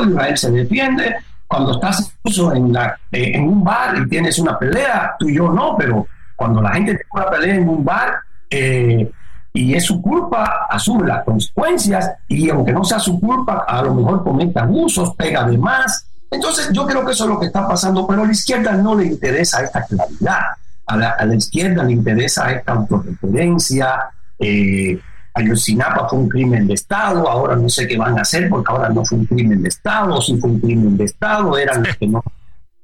Israel 0.08 0.38
se 0.38 0.52
defiende. 0.52 1.16
Cuando 1.48 1.74
estás 1.74 2.12
en, 2.56 2.74
la, 2.74 2.98
eh, 3.12 3.40
un 3.40 3.64
bar 3.64 3.98
y 3.98 4.10
tienes 4.10 4.40
una 4.40 4.58
pelea, 4.58 5.16
tú 5.20 5.30
y 5.30 5.36
yo 5.36 5.50
no, 5.50 5.76
pero 5.78 6.08
cuando 6.36 6.62
la 6.62 6.72
gente 6.74 6.94
tiene 6.94 7.10
una 7.12 7.30
pelea 7.30 7.56
en 7.56 7.70
un 7.70 7.86
bar, 7.86 8.16
eh, 8.50 9.12
y 9.54 9.76
es 9.76 9.86
su 9.86 10.02
culpa, 10.02 10.66
asume 10.68 11.08
las 11.08 11.24
consecuencias 11.24 12.12
y 12.28 12.50
aunque 12.50 12.74
no 12.74 12.84
sea 12.84 13.00
su 13.00 13.20
culpa, 13.20 13.66
a 13.68 13.84
lo 13.84 13.94
mejor 13.94 14.24
comete 14.24 14.60
abusos, 14.60 15.14
pega 15.16 15.46
de 15.48 15.58
más. 15.60 16.08
Entonces 16.32 16.72
yo 16.74 16.88
creo 16.88 17.06
que 17.06 17.12
eso 17.12 17.26
es 17.26 17.30
lo 17.30 17.40
que 17.40 17.46
está 17.46 17.68
pasando, 17.68 18.08
pero 18.08 18.24
a 18.24 18.26
la 18.26 18.32
izquierda 18.32 18.72
no 18.74 18.96
le 18.96 19.06
interesa 19.06 19.62
esta 19.62 19.86
claridad, 19.86 20.42
a 20.86 21.25
la, 21.25 21.36
izquierda 21.36 21.84
le 21.84 21.94
interesa 21.94 22.52
esta 22.52 22.74
autorreferencia. 22.74 24.10
Eh, 24.40 25.00
Ayotzinapa 25.36 26.08
fue 26.10 26.20
un 26.20 26.30
crimen 26.30 26.68
de 26.68 26.75
Estado, 26.75 27.28
ahora 27.28 27.56
no 27.56 27.68
sé 27.68 27.88
qué 27.88 27.98
van 27.98 28.18
a 28.20 28.22
hacer 28.22 28.50
porque 28.50 28.72
ahora 28.72 28.90
no 28.90 29.04
fue 29.04 29.18
un 29.18 29.25
crimen 29.25 29.63
de 29.63 29.70
Estado, 29.70 30.22
si 30.22 30.38
fue 30.38 30.52
un 30.52 30.60
crimen 30.60 30.96
de 30.96 31.06
Estado, 31.06 31.58
eran 31.58 31.84
los 31.84 31.98
que 31.98 32.08
no 32.08 32.24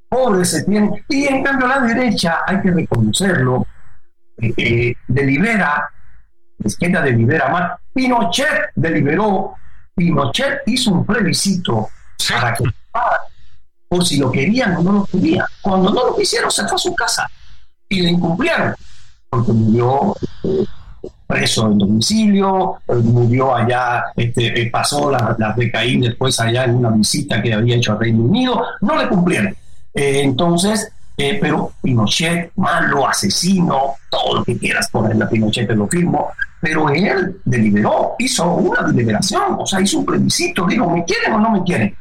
pobres 0.09 0.49
se 0.49 0.63
tienen. 0.63 0.91
Y 1.07 1.25
en 1.25 1.43
cambio 1.43 1.67
la 1.67 1.79
derecha, 1.81 2.39
hay 2.47 2.59
que 2.61 2.71
reconocerlo, 2.71 3.67
eh, 4.37 4.53
eh, 4.57 4.95
delibera 5.07 5.91
la 6.57 6.67
izquierda 6.67 7.01
delibera 7.01 7.49
más. 7.49 7.79
Pinochet 7.93 8.71
deliberó, 8.75 9.53
Pinochet 9.95 10.61
hizo 10.65 10.91
un 10.91 11.05
plebiscito 11.05 11.89
para 12.29 12.53
que 12.53 12.63
por 13.87 14.05
si 14.05 14.17
lo 14.17 14.31
querían 14.31 14.75
o 14.77 14.83
no 14.83 14.91
lo 14.91 15.05
querían. 15.05 15.45
Cuando 15.61 15.91
no 15.91 16.07
lo 16.07 16.15
quisieron, 16.15 16.51
se 16.51 16.63
fue 16.67 16.75
a 16.75 16.77
su 16.77 16.93
casa 16.95 17.29
y 17.89 18.01
le 18.01 18.11
incumplieron, 18.11 18.75
porque 19.29 19.51
murió 19.51 20.15
eh, 20.43 20.65
preso 21.27 21.71
en 21.71 21.77
domicilio, 21.77 22.77
eh, 22.87 22.93
murió 22.95 23.55
allá, 23.55 24.05
este, 24.15 24.61
eh, 24.61 24.69
pasó 24.71 25.11
la, 25.11 25.35
la 25.37 25.55
después 25.55 26.39
allá 26.39 26.65
en 26.65 26.75
una 26.75 26.89
visita 26.89 27.41
que 27.41 27.53
había 27.53 27.75
hecho 27.75 27.93
al 27.93 27.99
Reino 27.99 28.23
Unido, 28.23 28.63
no 28.81 28.95
le 28.95 29.07
cumplieron. 29.07 29.55
entonces, 29.93 30.91
eh, 31.21 31.37
pero 31.41 31.73
Pinochet, 31.81 32.53
malo, 32.55 33.05
asesino, 33.05 33.95
todo 34.09 34.35
lo 34.35 34.43
que 34.45 34.57
quieras 34.57 34.89
ponerle 34.89 35.25
a 35.25 35.29
Pinochet, 35.29 35.67
te 35.67 35.75
lo 35.75 35.85
firmo, 35.85 36.31
pero 36.61 36.89
él 36.89 37.41
deliberó, 37.43 38.15
hizo 38.19 38.49
una 38.53 38.83
deliberación, 38.87 39.57
o 39.59 39.65
sea, 39.65 39.81
hizo 39.81 39.99
un 39.99 40.05
plebiscito, 40.05 40.65
digo, 40.65 40.89
¿me 40.89 41.03
quieren 41.03 41.33
o 41.33 41.39
no 41.41 41.51
me 41.51 41.63
quieren? 41.63 41.93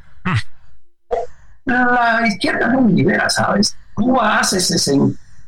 La 1.64 2.24
izquierda 2.28 2.68
no 2.68 2.82
me 2.82 2.92
libera, 2.92 3.28
¿sabes? 3.28 3.76
Cuba 3.92 4.38
hace 4.38 4.60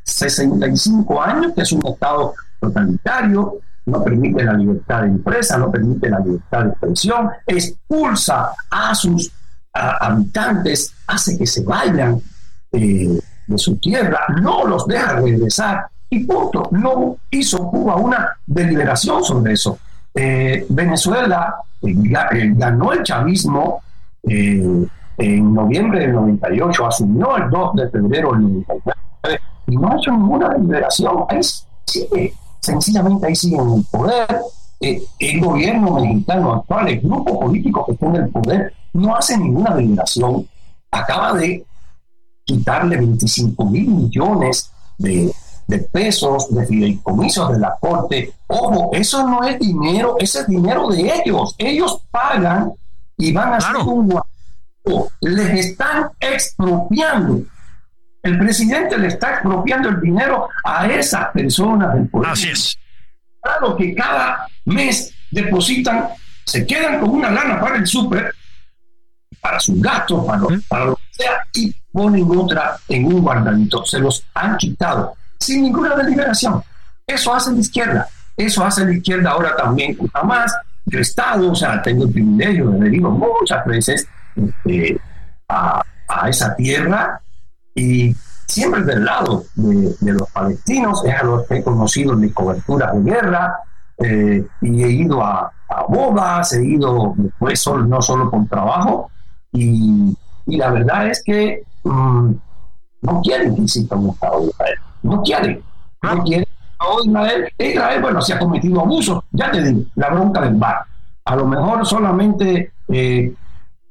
65 0.03 1.21
años 1.21 1.53
que 1.55 1.61
es 1.61 1.71
un 1.71 1.85
Estado 1.85 2.33
totalitario, 2.59 3.59
no 3.85 4.03
permite 4.03 4.43
la 4.43 4.53
libertad 4.53 5.01
de 5.01 5.07
empresa, 5.07 5.57
no 5.57 5.71
permite 5.71 6.09
la 6.09 6.19
libertad 6.19 6.63
de 6.63 6.69
expresión, 6.69 7.29
expulsa 7.47 8.51
a 8.69 8.93
sus 8.93 9.31
habitantes, 9.73 10.93
hace 11.07 11.37
que 11.37 11.45
se 11.45 11.63
vayan. 11.63 12.21
Eh, 12.73 13.19
de 13.47 13.57
su 13.57 13.75
tierra, 13.77 14.27
no 14.41 14.65
los 14.65 14.87
deja 14.87 15.19
regresar 15.19 15.87
y 16.09 16.23
punto. 16.23 16.69
No 16.71 17.17
hizo 17.29 17.69
Cuba 17.69 17.95
una 17.95 18.37
deliberación 18.45 19.23
sobre 19.23 19.53
eso. 19.53 19.77
Eh, 20.13 20.65
Venezuela 20.69 21.55
eh, 21.81 21.93
ganó 22.55 22.93
el 22.93 23.03
chavismo 23.03 23.81
en 24.23 25.53
noviembre 25.53 25.99
del 26.01 26.13
98, 26.13 26.87
asumió 26.87 27.37
el 27.37 27.49
2 27.49 27.75
de 27.75 27.89
febrero 27.89 28.31
del 28.33 28.41
99 28.41 29.41
y 29.67 29.75
no 29.75 29.89
ha 29.89 29.97
hecho 29.97 30.11
ninguna 30.11 30.49
deliberación. 30.49 31.25
Ahí 31.29 31.39
sigue, 31.85 32.33
sencillamente 32.59 33.27
ahí 33.27 33.35
sigue 33.35 33.57
en 33.57 33.73
el 33.73 33.85
poder. 33.85 34.41
el 34.79 35.41
gobierno 35.41 35.99
mexicano 35.99 36.53
actual, 36.53 36.89
el 36.89 37.01
grupo 37.01 37.39
político 37.39 37.85
que 37.85 37.93
tiene 37.93 38.19
el 38.19 38.29
poder, 38.29 38.73
no 38.93 39.15
hace 39.15 39.37
ninguna 39.37 39.75
deliberación. 39.75 40.47
Acaba 40.91 41.33
de 41.33 41.65
quitarle 42.43 42.97
25 42.97 43.65
mil 43.65 43.87
millones 43.87 44.71
de, 44.97 45.33
pesos 45.91 46.53
de 46.53 46.65
fideicomisos 46.65 47.51
de 47.53 47.59
la 47.59 47.77
corte. 47.79 48.33
Ojo, 48.47 48.89
eso 48.93 49.27
no 49.27 49.43
es 49.43 49.57
dinero, 49.59 50.15
ese 50.19 50.39
es 50.39 50.47
dinero 50.47 50.89
de 50.89 51.13
ellos. 51.15 51.55
Ellos 51.57 52.01
pagan 52.11 52.73
y 53.17 53.31
van 53.31 53.53
a 53.53 53.57
hacer 53.57 53.77
un 53.77 54.19
Les 55.21 55.65
están 55.65 56.09
expropiando. 56.19 57.43
El 58.23 58.37
presidente 58.37 58.97
le 58.97 59.07
está 59.07 59.31
expropiando 59.31 59.89
el 59.89 59.99
dinero 59.99 60.49
a 60.63 60.87
esas 60.87 61.29
personas 61.31 61.93
del 61.93 62.07
pueblo. 62.07 62.29
Así 62.29 62.49
es. 62.49 62.77
Claro 63.41 63.75
que 63.75 63.95
cada 63.95 64.47
mes 64.65 65.13
depositan, 65.31 66.09
se 66.45 66.65
quedan 66.65 66.99
con 66.99 67.09
una 67.09 67.31
lana 67.31 67.59
para 67.59 67.77
el 67.77 67.87
súper, 67.87 68.33
para 69.39 69.59
sus 69.59 69.81
gastos, 69.81 70.23
para, 70.25 70.43
para 70.67 70.85
lo 70.85 70.95
que 70.95 71.03
sea, 71.11 71.47
y 71.53 71.73
ponen 71.91 72.27
otra 72.37 72.77
en 72.87 73.05
un 73.05 73.21
guardadito. 73.21 73.83
Se 73.85 73.99
los 73.99 74.23
han 74.35 74.57
quitado 74.57 75.15
sin 75.39 75.63
ninguna 75.63 75.95
deliberación. 75.95 76.63
Eso 77.05 77.33
hace 77.33 77.51
la 77.51 77.59
izquierda. 77.59 78.07
Eso 78.37 78.63
hace 78.63 78.85
la 78.85 78.93
izquierda 78.93 79.31
ahora 79.31 79.55
también 79.55 79.95
con 79.95 80.09
más 80.27 80.55
Yo 80.85 80.99
he 80.99 81.01
estado, 81.01 81.51
o 81.51 81.55
sea, 81.55 81.81
tengo 81.81 82.05
el 82.05 82.11
privilegio 82.11 82.69
de 82.69 82.79
venir 82.79 83.01
muchas 83.01 83.65
veces 83.65 84.07
este, 84.35 84.99
a, 85.49 85.83
esa 86.27 86.55
tierra 86.55 87.21
y 87.75 88.15
siempre 88.47 88.83
del 88.83 89.05
lado 89.05 89.43
de, 89.55 90.13
los 90.13 90.29
palestinos, 90.31 91.03
es 91.05 91.15
a 91.15 91.23
los 91.23 91.47
que 91.47 91.57
he 91.57 91.63
conocido 91.63 92.13
en 92.13 92.19
mis 92.19 92.33
coberturas 92.33 92.93
de 92.93 93.11
guerra 93.11 93.55
eh, 93.97 94.45
y 94.61 94.83
he 94.83 94.91
ido 94.91 95.23
a, 95.23 95.51
bodas, 95.87 96.51
he 96.51 96.65
ido 96.65 97.13
después 97.15 97.65
no 97.87 98.01
solo 98.01 98.29
con 98.29 98.45
trabajo 98.45 99.09
y, 99.53 100.17
y 100.45 100.57
la 100.57 100.69
verdad 100.69 101.07
es 101.07 101.23
que 101.23 101.63
Mm, 101.83 102.33
no 103.01 103.21
quieren 103.21 103.55
que 103.55 103.63
exista 103.63 103.95
un 103.95 104.09
Estado 104.09 104.41
de 104.41 104.47
Israel. 104.47 104.79
No 105.03 105.21
quieren. 105.23 105.63
No 106.03 106.23
quieren 106.23 106.47
Israel. 107.05 107.53
Israel, 107.57 108.01
bueno, 108.01 108.21
se 108.21 108.33
ha 108.33 108.39
cometido 108.39 108.81
abusos. 108.81 109.23
Ya 109.31 109.51
te 109.51 109.63
digo, 109.63 109.83
la 109.95 110.09
bronca 110.09 110.41
del 110.41 110.55
bar. 110.55 110.85
A 111.25 111.35
lo 111.35 111.45
mejor 111.45 111.85
solamente 111.85 112.71
eh, 112.87 113.33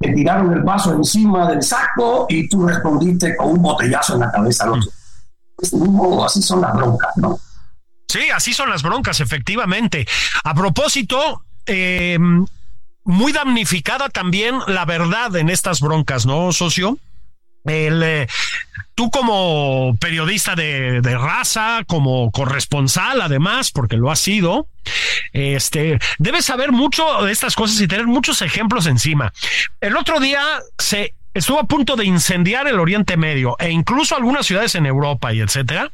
te 0.01 0.13
tiraron 0.15 0.53
el 0.55 0.63
vaso 0.63 0.95
encima 0.95 1.47
del 1.51 1.63
saco 1.63 2.25
y 2.31 2.49
tú 2.49 2.67
respondiste 2.67 3.37
con 3.37 3.49
un 3.49 3.63
botellazo 3.63 4.15
en 4.15 4.21
la 4.21 4.33
cabeza 4.33 4.65
al 4.65 4.71
otro. 4.71 6.25
así 6.25 6.41
son 6.41 6.63
las 6.63 6.73
broncas, 6.75 7.17
¿no? 7.17 7.39
Sí, 8.09 8.31
así 8.35 8.55
son 8.55 8.71
las 8.71 8.83
broncas, 8.83 9.21
efectivamente. 9.21 10.07
A 10.43 10.55
propósito, 10.55 11.45
eh, 11.67 12.19
muy 13.05 13.33
damnificada 13.33 14.09
también 14.09 14.59
la 14.67 14.87
verdad 14.87 15.37
en 15.37 15.51
estas 15.51 15.81
broncas, 15.81 16.25
¿no, 16.25 16.51
socio? 16.53 16.99
Eh, 17.67 18.27
tú 18.95 19.11
como 19.11 19.97
periodista 20.01 20.55
de, 20.55 21.01
raza, 21.03 21.83
como 21.87 22.31
corresponsal 22.31 23.21
además, 23.21 23.71
porque 23.71 23.97
lo 23.97 24.11
has 24.11 24.19
sido, 24.19 24.67
este, 25.33 25.99
debes 26.19 26.45
saber 26.45 26.73
mucho 26.73 27.23
de 27.23 27.33
estas 27.33 27.55
cosas 27.55 27.81
y 27.81 27.89
tener 27.89 28.07
muchos 28.07 28.43
ejemplos 28.43 28.87
encima. 28.87 29.33
El 29.81 29.97
otro 29.97 30.21
día 30.21 30.43
se 30.79 31.15
estuvo 31.35 31.59
a 31.59 31.65
punto 31.65 31.97
de 31.97 32.05
incendiar 32.05 32.67
el 32.67 32.81
Oriente 32.81 33.17
Medio 33.17 33.57
e 33.59 33.71
incluso 33.71 34.17
algunas 34.17 34.47
ciudades 34.47 34.75
en 34.75 34.87
Europa 34.87 35.33
y 35.33 35.41
etcétera, 35.41 35.93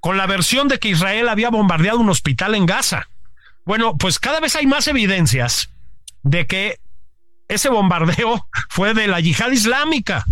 con 0.00 0.16
la 0.16 0.26
versión 0.26 0.68
de 0.68 0.78
que 0.78 0.88
Israel 0.88 1.28
había 1.28 1.50
bombardeado 1.50 1.98
un 1.98 2.10
hospital 2.10 2.54
en 2.54 2.66
Gaza. 2.66 3.08
Bueno, 3.64 3.96
pues 3.96 4.18
cada 4.18 4.40
vez 4.40 4.56
hay 4.56 4.66
más 4.66 4.88
evidencias 4.88 5.70
de 6.22 6.46
que 6.46 6.78
ese 7.48 7.68
bombardeo 7.68 8.46
fue 8.68 8.94
de 8.94 9.06
la 9.06 9.20
yihad 9.20 9.50
islámica. 9.50 10.24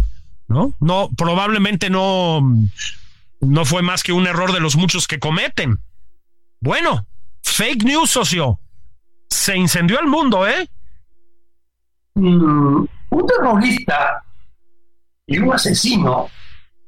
¿no? 0.48 0.74
No, 0.80 1.10
probablemente 1.16 1.90
no, 1.90 2.40
no 3.40 3.64
fue 3.64 3.82
más 3.82 4.02
que 4.02 4.12
un 4.12 4.26
error 4.26 4.52
de 4.52 4.60
los 4.60 4.76
muchos 4.76 5.06
que 5.06 5.18
cometen. 5.18 5.80
Bueno, 6.60 7.06
fake 7.50 7.84
news, 7.84 8.10
socio. 8.10 8.58
Se 9.28 9.56
incendió 9.56 10.00
el 10.00 10.06
mundo, 10.06 10.46
¿eh? 10.46 10.68
Mm, 12.14 12.84
un 13.10 13.26
terrorista 13.26 14.22
y 15.26 15.38
un 15.38 15.52
asesino 15.52 16.28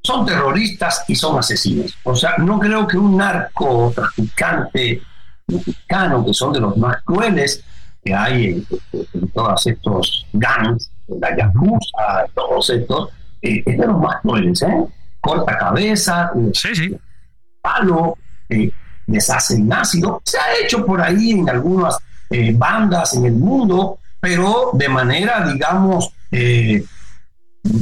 son 0.02 0.24
terroristas 0.24 1.04
y 1.08 1.14
son 1.14 1.38
asesinos. 1.38 1.96
O 2.04 2.14
sea, 2.14 2.36
no 2.38 2.58
creo 2.58 2.86
que 2.86 2.96
un 2.96 3.16
narcotraficante 3.16 5.02
mexicano, 5.46 6.24
que 6.24 6.32
son 6.32 6.52
de 6.52 6.60
los 6.60 6.76
más 6.76 7.02
crueles 7.02 7.62
que 8.02 8.14
hay 8.14 8.44
en, 8.46 8.66
en 8.92 9.28
todos 9.28 9.66
estos 9.66 10.26
gangs, 10.32 10.90
la 11.08 11.36
Yakuza, 11.36 12.26
todos 12.34 12.70
estos, 12.70 13.10
eh, 13.42 13.62
es 13.64 13.78
de 13.78 13.86
los 13.86 13.98
más 13.98 14.20
crueles, 14.22 14.62
¿eh? 14.62 14.84
Corta 15.20 15.58
cabeza, 15.58 16.32
sí, 16.54 16.96
palo, 17.60 18.16
eh, 18.48 18.70
deshacen 19.10 19.72
ácido. 19.72 20.22
Se 20.24 20.38
ha 20.38 20.54
hecho 20.62 20.84
por 20.84 21.00
ahí 21.00 21.32
en 21.32 21.48
algunas 21.48 21.98
eh, 22.30 22.52
bandas 22.56 23.14
en 23.14 23.26
el 23.26 23.32
mundo, 23.34 23.98
pero 24.20 24.70
de 24.74 24.88
manera, 24.88 25.46
digamos, 25.50 26.12
eh, 26.30 26.84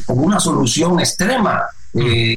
una 0.09 0.41
solución 0.41 0.99
extrema. 1.01 1.62
Mm. 1.95 2.35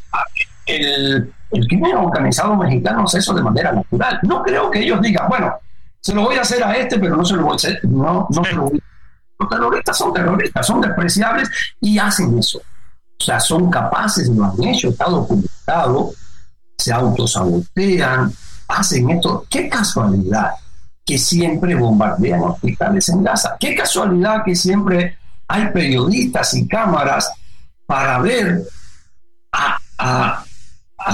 el, 0.66 1.34
el 1.52 1.68
crimen 1.68 1.98
organizado 1.98 2.56
mexicano 2.56 3.04
hace 3.04 3.20
eso 3.20 3.34
de 3.34 3.42
manera 3.42 3.72
natural. 3.72 4.20
No 4.24 4.42
creo 4.42 4.72
que 4.72 4.80
ellos 4.80 5.02
digan, 5.02 5.28
bueno, 5.28 5.54
se 6.00 6.14
lo 6.14 6.24
voy 6.24 6.36
a 6.36 6.42
hacer 6.42 6.64
a 6.64 6.76
este, 6.76 6.98
pero 6.98 7.16
no 7.16 7.26
se 7.26 7.36
lo 7.36 7.44
voy 7.44 7.54
a 7.54 7.56
hacer. 7.56 7.80
No, 7.84 8.28
no 8.30 8.44
se 8.44 8.54
lo 8.54 8.64
voy 8.64 8.80
a 8.80 9.44
Los 9.44 9.50
terroristas 9.50 9.98
son 9.98 10.14
terroristas, 10.14 10.66
son 10.68 10.82
despreciables 10.82 11.50
y 11.80 12.00
hacen 12.00 12.38
eso. 12.40 12.60
O 12.60 13.24
sea, 13.24 13.40
son 13.40 13.70
capaces, 13.70 14.30
lo 14.30 14.46
han 14.46 14.64
hecho, 14.64 14.90
está 14.90 15.06
documentado, 15.06 16.12
se 16.78 16.92
autosabotean, 16.92 18.34
hacen 18.78 19.10
esto. 19.10 19.46
Qué 19.50 19.70
casualidad 19.70 20.52
que 21.06 21.18
siempre 21.18 21.76
bombardean 21.76 22.42
hospitales 22.42 23.10
en 23.10 23.24
Gaza. 23.24 23.56
Qué 23.60 23.76
casualidad 23.76 24.44
que 24.46 24.56
siempre 24.56 25.18
hay 25.48 25.68
periodistas 25.68 26.54
y 26.54 26.68
cámaras 26.68 27.32
para 27.86 28.20
ver 28.20 28.62
a, 29.52 30.44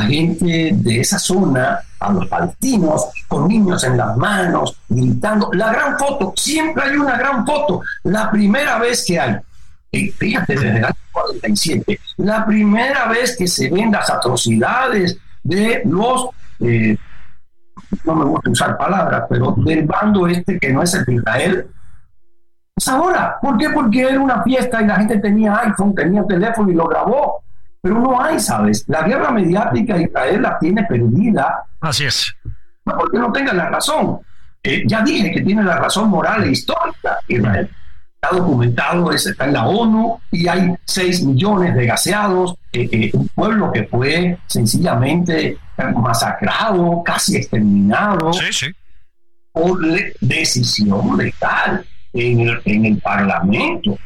gente 0.07 0.71
de 0.73 0.99
esa 0.99 1.17
zona, 1.17 1.79
a 1.99 2.11
los 2.11 2.27
palestinos, 2.27 3.07
con 3.27 3.47
niños 3.47 3.83
en 3.83 3.97
las 3.97 4.15
manos, 4.17 4.77
gritando. 4.87 5.49
La 5.53 5.71
gran 5.71 5.97
foto, 5.97 6.33
siempre 6.35 6.83
hay 6.83 6.97
una 6.97 7.17
gran 7.17 7.45
foto. 7.45 7.81
La 8.03 8.29
primera 8.29 8.77
vez 8.77 9.03
que 9.07 9.19
hay, 9.19 9.37
eh, 9.91 10.11
fíjate, 10.11 10.53
desde 10.53 10.77
el 10.77 10.85
año 10.85 10.95
47, 11.11 11.99
la 12.17 12.45
primera 12.45 13.07
vez 13.07 13.35
que 13.37 13.47
se 13.47 13.69
ven 13.69 13.91
las 13.91 14.09
atrocidades 14.09 15.17
de 15.41 15.81
los 15.85 16.27
eh, 16.59 16.97
no 18.05 18.15
me 18.15 18.25
gusta 18.25 18.49
usar 18.49 18.77
palabras, 18.77 19.23
pero 19.29 19.55
del 19.57 19.85
bando 19.85 20.27
este 20.27 20.59
que 20.59 20.71
no 20.71 20.81
es 20.81 20.93
el 20.93 21.05
de 21.05 21.15
Israel, 21.15 21.67
es 22.75 22.87
ahora. 22.87 23.37
¿Por 23.41 23.57
qué? 23.57 23.69
Porque 23.69 24.01
era 24.01 24.19
una 24.19 24.43
fiesta 24.43 24.81
y 24.81 24.85
la 24.85 24.95
gente 24.95 25.19
tenía 25.19 25.59
iPhone, 25.61 25.95
tenía 25.95 26.25
teléfono 26.25 26.69
y 26.69 26.75
lo 26.75 26.87
grabó. 26.87 27.43
Pero 27.81 27.99
no 27.99 28.21
hay, 28.21 28.39
¿sabes? 28.39 28.83
La 28.87 29.03
guerra 29.03 29.31
mediática 29.31 29.97
Israel 29.97 30.41
la 30.41 30.59
tiene 30.59 30.83
perdida. 30.83 31.63
Así 31.81 32.05
es. 32.05 32.33
No 32.85 32.97
porque 32.97 33.17
no 33.17 33.31
tenga 33.31 33.53
la 33.53 33.69
razón. 33.69 34.19
Eh, 34.63 34.83
ya 34.85 35.01
dije 35.01 35.31
que 35.31 35.41
tiene 35.41 35.63
la 35.63 35.77
razón 35.77 36.09
moral 36.09 36.43
e 36.43 36.51
histórica 36.51 37.19
Israel. 37.27 37.69
Está 38.15 38.35
documentado, 38.35 39.11
está 39.11 39.45
en 39.45 39.53
la 39.53 39.67
ONU 39.67 40.19
y 40.31 40.47
hay 40.47 40.75
6 40.85 41.23
millones 41.23 41.75
de 41.75 41.85
gaseados, 41.85 42.55
eh, 42.73 42.89
eh, 42.91 43.11
un 43.13 43.27
pueblo 43.29 43.71
que 43.71 43.83
fue 43.83 44.39
sencillamente 44.47 45.57
masacrado, 45.95 47.01
casi 47.03 47.37
exterminado 47.37 48.31
por 49.51 49.79
decisión 50.21 51.17
legal 51.17 51.85
en 52.13 52.39
el, 52.41 52.61
en 52.65 52.85
el 52.85 52.97
Parlamento. 52.99 53.97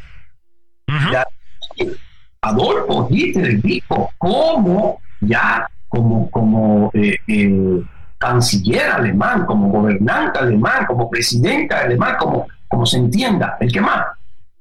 Adolfo 2.42 3.08
Hitler 3.10 3.62
dijo 3.62 4.12
cómo 4.18 5.02
ya 5.22 5.68
como, 5.88 6.32
como 6.32 6.90
eh, 6.94 7.18
eh, 7.28 7.84
canciller 8.18 8.92
alemán, 8.92 9.46
como 9.46 9.70
gobernante 9.70 10.40
alemán, 10.40 10.86
como 10.86 11.10
presidente 11.10 11.76
alemán, 11.76 12.16
como, 12.18 12.48
como 12.68 12.86
se 12.86 12.98
entienda, 12.98 13.58
el 13.60 13.72
que 13.72 13.82
más, 13.82 14.06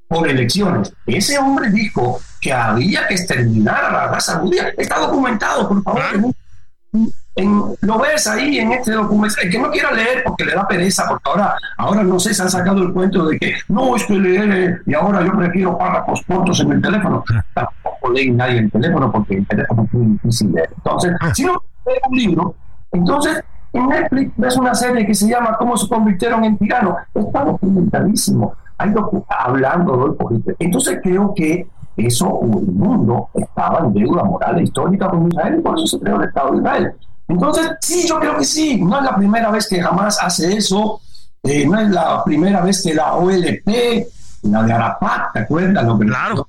por 0.08 0.28
elecciones. 0.28 0.92
Ese 1.06 1.38
hombre 1.38 1.70
dijo 1.70 2.20
que 2.40 2.52
había 2.52 3.06
que 3.06 3.14
exterminar 3.14 3.84
a 3.84 3.92
la 3.92 4.06
raza 4.08 4.40
judía. 4.40 4.70
Está 4.76 4.98
documentado, 4.98 5.68
por 5.68 5.82
favor. 5.84 6.34
Ah 6.92 6.98
lo 7.82 7.98
ves 7.98 8.26
ahí 8.26 8.58
en 8.58 8.72
este 8.72 8.92
documento, 8.92 9.36
el 9.42 9.50
que 9.50 9.58
no 9.58 9.70
quiera 9.70 9.92
leer 9.92 10.22
porque 10.24 10.44
le 10.44 10.54
da 10.54 10.66
pereza, 10.66 11.04
porque 11.08 11.22
ahora, 11.28 11.54
ahora 11.78 12.02
no 12.02 12.18
sé, 12.18 12.34
se 12.34 12.42
han 12.42 12.50
sacado 12.50 12.82
el 12.82 12.92
cuento 12.92 13.26
de 13.26 13.38
que 13.38 13.54
no, 13.68 13.96
estoy 13.96 14.18
leer 14.18 14.82
y 14.86 14.94
ahora 14.94 15.24
yo 15.24 15.32
prefiero 15.32 15.78
párrafos 15.78 16.22
cortos 16.26 16.60
en 16.60 16.72
el 16.72 16.82
teléfono. 16.82 17.24
Tampoco 17.54 18.10
lee 18.12 18.30
nadie 18.30 18.58
el 18.58 18.70
teléfono 18.70 19.10
porque 19.10 19.36
el 19.36 19.46
teléfono 19.46 19.84
es 19.84 19.92
muy 19.92 20.06
difícil 20.12 20.52
leer. 20.52 20.70
Entonces, 20.76 21.12
si 21.34 21.44
no 21.44 21.62
lees 21.86 22.00
un 22.08 22.16
libro, 22.16 22.54
entonces 22.92 23.42
en 23.72 23.88
Netflix 23.88 24.32
ves 24.36 24.56
una 24.56 24.74
serie 24.74 25.06
que 25.06 25.14
se 25.14 25.28
llama 25.28 25.56
¿Cómo 25.58 25.76
se 25.76 25.88
convirtieron 25.88 26.44
en 26.44 26.58
tiranos? 26.58 26.96
Está 27.14 27.44
documentadísimo. 27.44 28.54
Hay 28.78 28.92
hablando 29.28 30.16
de 30.18 30.54
Entonces 30.58 30.98
creo 31.02 31.34
que 31.34 31.66
eso, 31.96 32.40
el 32.42 32.72
mundo 32.72 33.28
estaba 33.34 33.80
en 33.80 33.92
deuda 33.92 34.24
moral 34.24 34.58
e 34.58 34.62
histórica 34.62 35.08
con 35.08 35.28
Israel 35.28 35.56
y 35.58 35.62
por 35.62 35.78
eso 35.78 35.86
se 35.86 36.00
creó 36.00 36.20
el 36.20 36.28
Estado 36.28 36.52
de 36.52 36.58
Israel. 36.58 36.92
Entonces, 37.28 37.70
sí, 37.80 38.06
yo 38.08 38.18
creo 38.18 38.36
que 38.36 38.44
sí. 38.44 38.82
No 38.82 38.98
es 38.98 39.04
la 39.04 39.16
primera 39.16 39.50
vez 39.50 39.68
que 39.68 39.80
jamás 39.80 40.18
hace 40.20 40.56
eso. 40.56 41.00
Eh, 41.42 41.66
no 41.66 41.78
es 41.78 41.90
la 41.90 42.22
primera 42.24 42.60
vez 42.60 42.82
que 42.82 42.94
la 42.94 43.14
OLP, 43.14 44.06
la 44.42 44.62
de 44.62 44.72
Arafat, 44.72 45.32
¿te 45.32 45.38
acuerdas? 45.40 45.84
Lo 45.84 45.98
que 45.98 46.06
claro. 46.06 46.48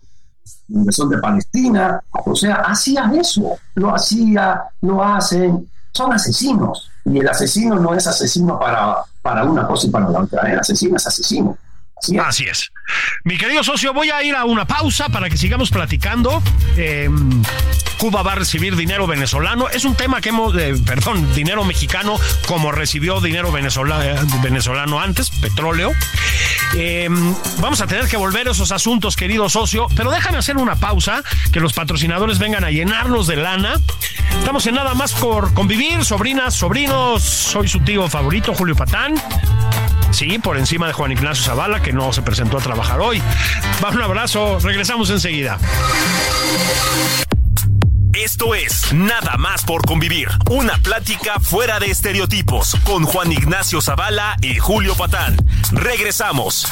La 0.69 0.91
son 0.91 1.09
de 1.09 1.17
Palestina. 1.19 2.01
O 2.25 2.35
sea, 2.35 2.55
hacía 2.65 3.11
eso. 3.13 3.57
Lo 3.75 3.93
hacía, 3.93 4.63
lo 4.81 5.03
hacen. 5.03 5.69
Son 5.91 6.11
asesinos. 6.13 6.89
Y 7.05 7.19
el 7.19 7.27
asesino 7.27 7.75
no 7.75 7.93
es 7.93 8.07
asesino 8.07 8.57
para, 8.59 8.97
para 9.21 9.43
una 9.43 9.67
cosa 9.67 9.87
y 9.87 9.89
para 9.91 10.09
la 10.09 10.19
otra. 10.19 10.51
El 10.51 10.59
asesino 10.59 10.95
es 10.95 11.05
asesino. 11.05 11.57
Así 12.23 12.45
es. 12.45 12.71
Mi 13.23 13.37
querido 13.37 13.63
socio, 13.63 13.93
voy 13.93 14.09
a 14.09 14.23
ir 14.23 14.35
a 14.35 14.45
una 14.45 14.65
pausa 14.65 15.09
para 15.09 15.29
que 15.29 15.37
sigamos 15.37 15.69
platicando. 15.69 16.41
Em, 16.75 17.43
Cuba 17.97 18.23
va 18.23 18.31
a 18.31 18.35
recibir 18.35 18.75
dinero 18.75 19.05
venezolano. 19.05 19.69
Es 19.69 19.85
un 19.85 19.95
tema 19.95 20.21
que 20.21 20.29
hemos, 20.29 20.55
eh, 20.57 20.73
perdón, 20.85 21.33
dinero 21.35 21.63
mexicano 21.63 22.19
como 22.47 22.71
recibió 22.71 23.21
dinero 23.21 23.51
venezolano 23.51 24.99
antes, 24.99 25.29
petróleo. 25.29 25.91
Em, 26.73 27.35
vamos 27.59 27.81
a 27.81 27.87
tener 27.87 28.07
que 28.07 28.17
volver 28.17 28.47
a 28.47 28.51
esos 28.51 28.71
asuntos, 28.71 29.15
querido 29.15 29.49
socio, 29.49 29.87
pero 29.95 30.09
déjame 30.09 30.39
hacer 30.39 30.57
una 30.57 30.75
pausa, 30.75 31.21
que 31.51 31.59
los 31.59 31.73
patrocinadores 31.73 32.39
vengan 32.39 32.63
a 32.63 32.71
llenarnos 32.71 33.27
de 33.27 33.35
lana. 33.35 33.79
Estamos 34.39 34.65
en 34.65 34.75
nada 34.75 34.95
más 34.95 35.13
por 35.13 35.53
convivir, 35.53 36.03
sobrinas, 36.03 36.55
sobrinos. 36.55 37.21
Soy 37.21 37.67
su 37.67 37.81
tío 37.81 38.09
favorito, 38.09 38.53
Julio 38.55 38.75
Patán. 38.75 39.13
Sí, 40.11 40.39
por 40.39 40.57
encima 40.57 40.87
de 40.87 40.93
Juan 40.93 41.11
Ignacio 41.11 41.43
Zavala, 41.43 41.81
que 41.81 41.90
no 41.93 42.13
se 42.13 42.21
presentó 42.21 42.57
a 42.57 42.61
trabajar 42.61 42.99
hoy. 42.99 43.21
Va 43.83 43.89
un 43.89 44.01
abrazo, 44.01 44.59
regresamos 44.59 45.09
enseguida. 45.09 45.57
Esto 48.13 48.53
es 48.53 48.93
Nada 48.93 49.37
más 49.37 49.63
por 49.63 49.85
convivir, 49.85 50.27
una 50.49 50.77
plática 50.77 51.39
fuera 51.39 51.79
de 51.79 51.91
estereotipos 51.91 52.75
con 52.83 53.05
Juan 53.05 53.31
Ignacio 53.31 53.81
Zavala 53.81 54.35
y 54.41 54.57
Julio 54.57 54.95
Patán. 54.95 55.37
Regresamos. 55.71 56.67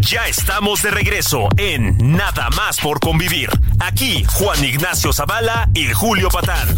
Ya 0.00 0.26
estamos 0.26 0.82
de 0.82 0.90
regreso 0.90 1.48
en 1.56 2.16
Nada 2.16 2.50
más 2.50 2.78
por 2.80 3.00
convivir. 3.00 3.50
Aquí 3.80 4.24
Juan 4.24 4.64
Ignacio 4.64 5.12
Zavala 5.12 5.68
y 5.74 5.92
Julio 5.92 6.28
Patán. 6.28 6.76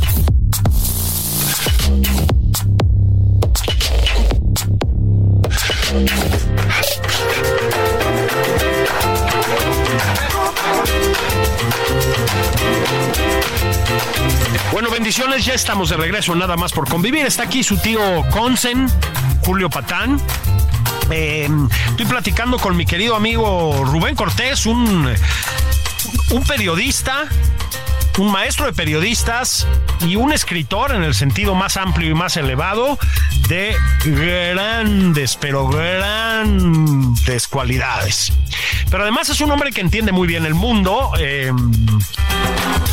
Bueno, 14.73 14.91
bendiciones, 14.91 15.45
ya 15.45 15.55
estamos 15.55 15.89
de 15.89 15.97
regreso, 15.97 16.35
nada 16.35 16.57
más 16.57 16.73
por 16.73 16.89
convivir. 16.89 17.25
Está 17.25 17.45
aquí 17.45 17.63
su 17.63 17.79
tío 17.79 18.01
Consen, 18.31 18.89
Julio 19.45 19.71
Patán. 19.71 20.21
Eh, 21.11 21.49
estoy 21.91 22.07
platicando 22.07 22.59
con 22.59 22.77
mi 22.77 22.85
querido 22.85 23.15
amigo 23.15 23.85
Rubén 23.85 24.17
Cortés, 24.17 24.67
un, 24.67 25.09
un 26.37 26.45
periodista 26.45 27.29
un 28.19 28.33
maestro 28.33 28.67
de 28.67 28.73
periodistas 28.73 29.67
y 30.01 30.17
un 30.17 30.33
escritor 30.33 30.95
en 30.95 31.03
el 31.03 31.15
sentido 31.15 31.55
más 31.55 31.77
amplio 31.77 32.11
y 32.11 32.15
más 32.15 32.37
elevado 32.39 32.99
de 33.49 33.77
grandes, 34.05 35.37
pero 35.37 35.69
grandes 35.69 37.47
cualidades. 37.47 38.33
Pero 38.91 39.03
además 39.03 39.29
es 39.29 39.41
un 39.41 39.51
hombre 39.51 39.71
que 39.71 39.83
entiende 39.83 40.13
muy 40.13 40.27
bien 40.27 40.47
el 40.47 40.55
mundo. 40.55 41.11
Eh, 41.19 41.53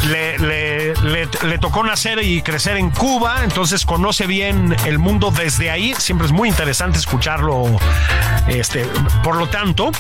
le, 0.08 0.94
le, 0.96 1.58
tocó 1.60 1.84
nacer 1.84 2.24
y 2.24 2.42
crecer 2.42 2.78
en 2.78 2.90
Cuba, 2.90 3.44
entonces 3.44 3.86
conoce 3.86 4.28
bien 4.28 4.76
el 4.86 5.00
mundo 5.00 5.32
desde 5.32 5.70
ahí. 5.72 5.94
Siempre 5.98 6.28
es 6.28 6.34
muy 6.34 6.50
interesante 6.50 7.00
escucharlo. 7.00 7.66
Este, 8.48 8.86
por 9.24 9.38
lo 9.38 9.48
tanto, 9.48 9.92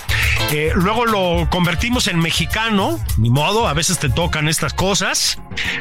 eh, 0.52 0.72
luego 0.76 1.06
lo 1.06 1.50
convertimos 1.50 2.08
en 2.08 2.20
mexicano, 2.20 3.00
ni 3.18 3.30
modo, 3.30 3.68
a 3.68 3.74
veces 3.74 4.00
te 4.00 4.10
tocan 4.10 4.48
estas 4.48 4.74
cosas. 4.74 5.39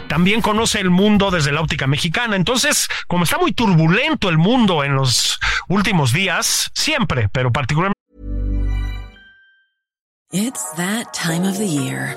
También 0.09 0.41
conoce 0.41 0.81
el 0.81 0.91
mundo 0.91 1.31
desde 1.31 1.53
la 1.53 1.61
óptica 1.61 1.87
mexicana. 1.87 2.37
Entonces, 2.37 2.89
como 3.09 3.25
está 3.25 3.39
muy 3.39 3.53
turbulento 3.53 4.29
el 4.29 4.39
mundo 4.39 4.85
en 4.85 4.95
los 4.95 5.41
últimos 5.69 6.13
días, 6.13 6.71
siempre, 6.75 7.29
pero 7.29 7.53
particularmente. 7.53 8.01
It's 10.33 10.65
that 10.77 11.13
time 11.13 11.47
of 11.47 11.59
the 11.59 11.69
year. 11.69 12.17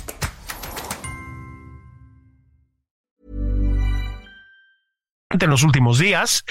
en 5.45 5.51
los 5.51 5.63
últimos 5.63 5.99
días, 5.99 6.45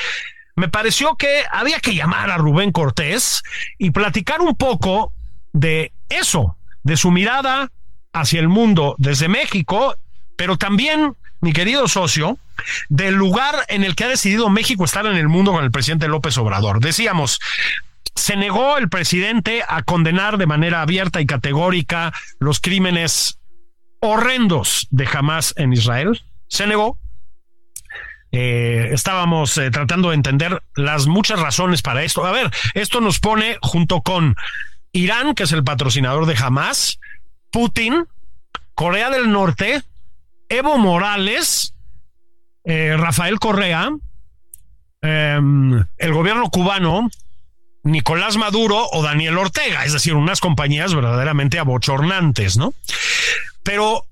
me 0.57 0.68
pareció 0.68 1.16
que 1.16 1.44
había 1.50 1.81
que 1.81 1.94
llamar 1.94 2.31
a 2.31 2.37
Rubén 2.37 2.72
Cortés 2.72 3.42
y 3.79 3.90
platicar 3.90 4.40
un 4.40 4.55
poco 4.57 5.12
de 5.53 5.92
eso, 6.09 6.57
de 6.83 6.96
su 6.96 7.11
mirada 7.11 7.70
hacia 8.12 8.40
el 8.40 8.48
mundo 8.48 8.94
desde 8.98 9.29
México, 9.29 9.96
pero 10.37 10.57
también, 10.57 11.14
mi 11.40 11.53
querido 11.53 11.88
socio, 11.88 12.38
del 12.88 13.14
lugar 13.14 13.64
en 13.68 13.85
el 13.85 13.94
que 13.94 14.05
ha 14.05 14.09
decidido 14.09 14.50
México 14.50 14.85
estar 14.85 15.07
en 15.07 15.16
el 15.16 15.29
mundo 15.29 15.53
con 15.53 15.64
el 15.64 15.70
presidente 15.70 16.09
López 16.09 16.37
Obrador. 16.38 16.81
Decíamos, 16.81 17.40
se 18.14 18.37
negó 18.37 18.76
el 18.76 18.88
presidente 18.88 19.62
a 19.66 19.83
condenar 19.83 20.37
de 20.37 20.46
manera 20.46 20.83
abierta 20.83 21.20
y 21.20 21.26
categórica 21.26 22.12
los 22.38 22.61
crímenes 22.61 23.38
horrendos 24.00 24.88
de 24.90 25.09
Hamas 25.12 25.55
en 25.57 25.72
Israel. 25.72 26.22
Se 26.48 26.66
negó. 26.66 26.98
Eh, 28.33 28.90
estábamos 28.93 29.59
eh, 29.59 29.71
tratando 29.71 30.11
de 30.11 30.14
entender 30.14 30.62
las 30.77 31.07
muchas 31.07 31.40
razones 31.40 31.83
para 31.83 32.05
esto. 32.05 32.25
A 32.25 32.33
ver, 32.33 32.51
esto 32.75 33.01
nos 33.01 33.19
pone 33.19 33.59
junto 33.61 34.03
con 34.03 34.37
Irán, 34.93 35.35
que 35.35 35.45
es 35.45 35.53
el 35.53 35.64
patrocinador 35.64 36.27
de 36.27 36.37
Hamas, 36.37 37.01
Putin, 37.51 38.07
Corea 38.75 39.11
del 39.11 39.31
Norte, 39.31 39.83
Evo 40.49 40.79
Morales, 40.79 41.75
eh, 42.64 42.97
Rafael 42.97 43.38
Correa, 43.38 43.90
em, 45.03 45.85
el 45.99 46.12
gobierno 46.12 46.51
cubano, 46.51 47.09
Nicolás 47.83 48.37
Maduro 48.37 48.87
o 48.93 49.03
Daniel 49.03 49.38
Ortega, 49.38 49.85
es 49.85 49.93
decir, 49.93 50.14
unas 50.14 50.40
compañías 50.40 50.95
verdaderamente 50.95 51.59
abochornantes, 51.59 52.59
¿no? 52.59 52.75
Pero 53.62 54.05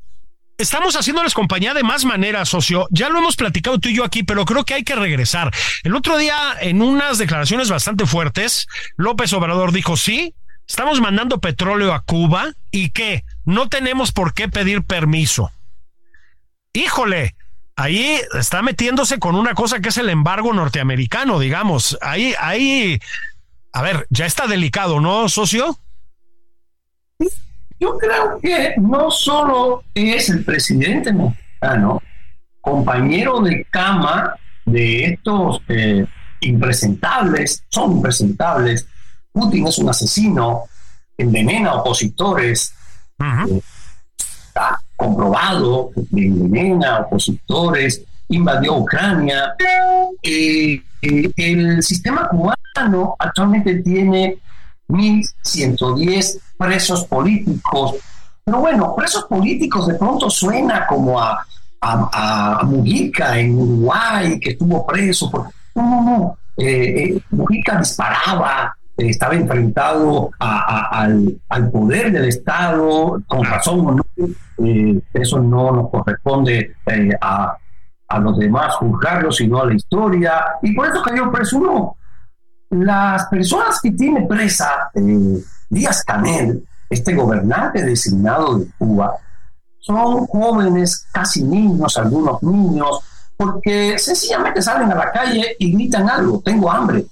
estamos 0.58 0.96
haciéndoles 0.96 1.34
compañía 1.34 1.72
de 1.72 1.84
más 1.84 2.04
maneras, 2.04 2.48
socio. 2.48 2.86
Ya 2.90 3.08
lo 3.08 3.20
hemos 3.20 3.36
platicado 3.36 3.78
tú 3.78 3.88
y 3.88 3.94
yo 3.94 4.04
aquí, 4.04 4.24
pero 4.24 4.44
creo 4.44 4.64
que 4.64 4.74
hay 4.74 4.82
que 4.82 4.96
regresar. 4.96 5.52
El 5.84 5.94
otro 5.94 6.18
día, 6.18 6.36
en 6.60 6.82
unas 6.82 7.18
declaraciones 7.18 7.70
bastante 7.70 8.04
fuertes, 8.06 8.66
López 8.96 9.32
Obrador 9.32 9.72
dijo, 9.72 9.96
sí, 9.96 10.34
estamos 10.66 11.00
mandando 11.00 11.40
petróleo 11.40 11.94
a 11.94 12.00
Cuba 12.00 12.52
y 12.72 12.90
que 12.90 13.24
no 13.44 13.68
tenemos 13.68 14.12
por 14.12 14.34
qué 14.34 14.48
pedir 14.48 14.82
permiso. 14.82 15.52
Híjole, 16.72 17.36
ahí 17.76 18.20
está 18.34 18.60
metiéndose 18.60 19.18
con 19.20 19.36
una 19.36 19.54
cosa 19.54 19.80
que 19.80 19.90
es 19.90 19.96
el 19.96 20.08
embargo 20.10 20.52
norteamericano, 20.52 21.38
digamos. 21.38 21.96
Ahí, 22.02 22.34
ahí, 22.40 23.00
a 23.72 23.82
ver, 23.82 24.06
ya 24.10 24.26
está 24.26 24.48
delicado, 24.48 25.00
¿no, 25.00 25.28
socio? 25.28 25.78
Yo 27.80 27.96
creo 27.96 28.38
que 28.40 28.74
no 28.78 29.10
solo 29.10 29.84
es 29.94 30.28
el 30.30 30.44
presidente 30.44 31.12
mexicano, 31.12 32.02
compañero 32.60 33.40
de 33.40 33.64
cama 33.70 34.34
de 34.64 35.04
estos 35.04 35.62
eh, 35.68 36.04
impresentables, 36.40 37.62
son 37.68 37.92
impresentables. 37.92 38.86
Putin 39.32 39.68
es 39.68 39.78
un 39.78 39.88
asesino, 39.88 40.64
envenena 41.16 41.74
opositores, 41.74 42.74
eh, 43.20 43.60
está 44.28 44.80
comprobado 44.96 45.90
que 45.94 46.26
envenena 46.26 46.98
opositores, 46.98 48.02
invadió 48.28 48.76
Ucrania. 48.76 49.54
Eh, 50.22 50.82
el 51.00 51.82
sistema 51.82 52.28
cubano 52.28 53.14
actualmente 53.20 53.76
tiene 53.82 54.36
1.110 54.88 56.40
presos 56.58 57.06
políticos. 57.06 57.94
Pero 58.44 58.58
bueno, 58.58 58.94
presos 58.96 59.24
políticos 59.24 59.86
de 59.86 59.94
pronto 59.94 60.28
suena 60.28 60.86
como 60.86 61.20
a, 61.20 61.44
a, 61.80 62.62
Mujica 62.64 63.38
en 63.38 63.58
Uruguay, 63.58 64.40
que 64.40 64.50
estuvo 64.50 64.86
preso. 64.86 65.30
Por... 65.30 65.48
No, 65.74 65.82
no, 65.82 66.02
no. 66.02 66.38
Eh, 66.56 67.04
eh, 67.04 67.22
Mujica 67.30 67.78
disparaba, 67.78 68.74
estaba 68.96 69.34
enfrentado 69.34 70.30
al, 70.40 71.40
al, 71.48 71.70
poder 71.70 72.10
del 72.10 72.24
Estado, 72.24 73.22
con 73.26 73.44
razón 73.44 73.86
o 73.86 73.92
no. 73.92 74.04
Eh, 74.64 75.00
eso 75.14 75.38
no 75.38 75.70
nos 75.70 75.90
corresponde 75.90 76.74
a, 77.20 77.56
a 78.08 78.18
los 78.18 78.38
demás 78.38 78.74
juzgarlo, 78.76 79.30
sino 79.30 79.60
a 79.60 79.66
la 79.66 79.74
historia. 79.74 80.44
Y 80.62 80.74
por 80.74 80.88
eso 80.88 81.02
cayó 81.02 81.30
preso 81.30 81.58
uno 81.58 81.94
las 82.70 83.26
personas 83.26 83.80
que 83.80 83.90
tiene 83.92 84.26
presa 84.26 84.90
eh, 84.94 85.38
Díaz 85.68 86.02
Canel, 86.04 86.66
este 86.88 87.14
gobernante 87.14 87.82
designado 87.82 88.58
de 88.58 88.66
Cuba, 88.78 89.16
son 89.80 90.26
jóvenes, 90.26 91.06
casi 91.12 91.42
niños, 91.42 91.96
algunos 91.96 92.42
niños, 92.42 93.00
porque 93.36 93.98
sencillamente 93.98 94.60
salen 94.60 94.90
a 94.92 94.96
la 94.96 95.12
calle 95.12 95.56
y 95.58 95.72
gritan 95.72 96.08
algo, 96.10 96.40
tengo 96.44 96.70
hambre. 96.70 97.06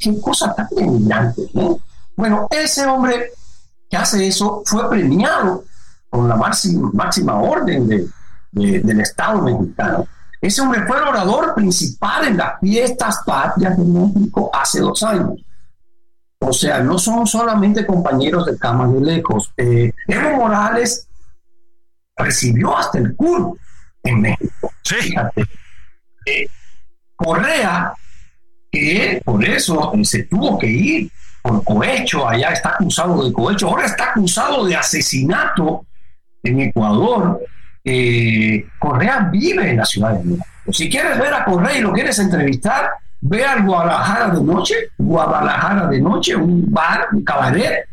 qué 0.00 0.20
cosa 0.20 0.54
tan 0.54 0.68
denigrante. 0.70 1.42
¿eh? 1.54 1.76
Bueno, 2.16 2.48
ese 2.50 2.86
hombre 2.86 3.32
que 3.90 3.96
hace 3.96 4.26
eso 4.26 4.62
fue 4.64 4.88
premiado 4.88 5.64
con 6.08 6.28
la 6.28 6.36
máxima, 6.36 6.90
máxima 6.92 7.40
orden 7.40 7.86
del 8.50 9.00
Estado 9.00 9.42
mexicano. 9.42 10.06
Ese 10.40 10.60
hombre 10.60 10.86
fue 10.86 10.96
el 10.98 11.04
orador 11.04 11.54
principal 11.54 12.26
en 12.28 12.36
las 12.36 12.60
fiestas 12.60 13.20
patrias 13.24 13.76
de 13.76 13.84
México 13.84 14.50
hace 14.52 14.80
dos 14.80 15.02
años. 15.02 15.43
O 16.46 16.52
sea, 16.52 16.80
no 16.80 16.98
son 16.98 17.26
solamente 17.26 17.86
compañeros 17.86 18.46
de 18.46 18.58
cama 18.58 18.86
de 18.88 19.00
lejos. 19.00 19.52
Eh, 19.56 19.92
Evo 20.06 20.36
Morales 20.36 21.08
recibió 22.16 22.76
hasta 22.76 22.98
el 22.98 23.14
culo 23.16 23.56
en 24.02 24.20
México. 24.20 24.72
Sí. 24.82 25.14
Eh, 26.26 26.46
Correa, 27.16 27.94
que 28.70 29.22
por 29.24 29.44
eso 29.44 29.92
se 30.02 30.24
tuvo 30.24 30.58
que 30.58 30.66
ir 30.66 31.10
por 31.42 31.62
cohecho, 31.64 32.26
allá 32.26 32.50
está 32.50 32.70
acusado 32.70 33.24
de 33.24 33.32
cohecho, 33.32 33.68
ahora 33.68 33.86
está 33.86 34.10
acusado 34.10 34.64
de 34.64 34.76
asesinato 34.76 35.86
en 36.42 36.60
Ecuador 36.60 37.40
eh, 37.84 38.66
Correa 38.78 39.28
vive 39.30 39.70
en 39.70 39.76
la 39.76 39.84
Ciudad 39.84 40.12
de 40.14 40.24
México. 40.24 40.46
Si 40.72 40.88
quieres 40.88 41.18
ver 41.18 41.34
a 41.34 41.44
Correa 41.44 41.76
y 41.76 41.82
lo 41.82 41.92
quieres 41.92 42.18
entrevistar, 42.18 42.90
ve 43.24 43.42
al 43.42 43.64
Guadalajara 43.64 44.34
de 44.34 44.42
noche, 44.42 44.74
Guadalajara 44.98 45.86
de 45.88 46.00
noche, 46.00 46.36
un 46.36 46.70
bar, 46.70 47.08
un 47.12 47.24
cabaret 47.24 47.88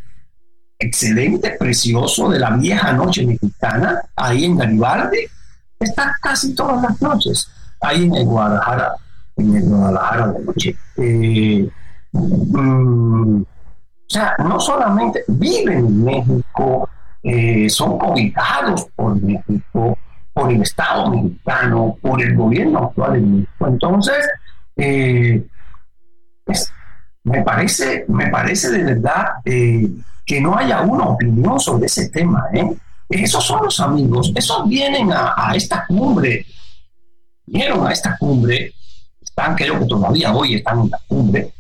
excelente, 0.78 1.56
precioso 1.58 2.30
de 2.30 2.40
la 2.40 2.52
vieja 2.52 2.92
noche 2.92 3.26
mexicana, 3.26 4.02
ahí 4.16 4.46
en 4.46 4.58
Garibaldi, 4.58 5.20
está 5.80 6.14
casi 6.22 6.54
todas 6.54 6.82
las 6.82 7.02
noches, 7.02 7.50
ahí 7.80 8.06
en 8.06 8.16
el 8.16 8.26
Guadalajara, 8.26 8.96
en 9.38 9.56
el 9.56 9.64
Guadalajara 9.70 10.28
de 10.28 10.40
noche. 10.44 10.76
Eh, 10.98 11.70
mm, 12.12 13.42
o 13.42 13.46
sea, 14.08 14.36
no 14.40 14.60
solamente 14.60 15.24
vive 15.30 15.76
en 15.76 16.04
México, 16.04 16.90
eh, 17.24 17.70
son 17.70 17.98
cobijados 17.98 18.86
por 18.96 19.16
México, 19.22 19.98
por 20.34 20.52
el 20.52 20.62
Estado 20.62 21.10
mexicano, 21.10 21.96
por 22.02 22.22
el 22.22 22.36
gobierno 22.36 22.80
actual 22.80 23.14
de 23.14 23.22
México. 23.22 23.68
Entonces, 23.68 24.28
eh, 24.76 25.46
me, 27.24 27.42
parece, 27.44 28.06
me 28.08 28.28
parece 28.28 28.72
de 28.72 28.84
verdad 28.84 29.26
eh, 29.46 29.88
que 30.26 30.42
no 30.42 30.58
haya 30.58 30.82
una 30.82 31.06
opinión 31.06 31.60
sobre 31.60 31.86
ese 31.86 32.10
tema. 32.10 32.46
Esos 33.10 33.44
son 33.44 33.66
los 33.66 33.80
amigos, 33.80 34.32
esos 34.36 34.68
vienen 34.68 35.12
a, 35.12 35.52
esta 35.54 35.86
cumbre, 35.86 36.46
vinieron 37.46 37.86
a 37.86 37.92
esta 37.92 38.18
cumbre, 38.18 38.74
están, 39.22 39.56
creo 39.56 39.80
que 39.80 39.86
todavía 39.86 40.34
hoy 40.34 40.56
están 40.56 40.82
en 40.82 40.90
la 40.90 41.00
cumbre 41.08 41.54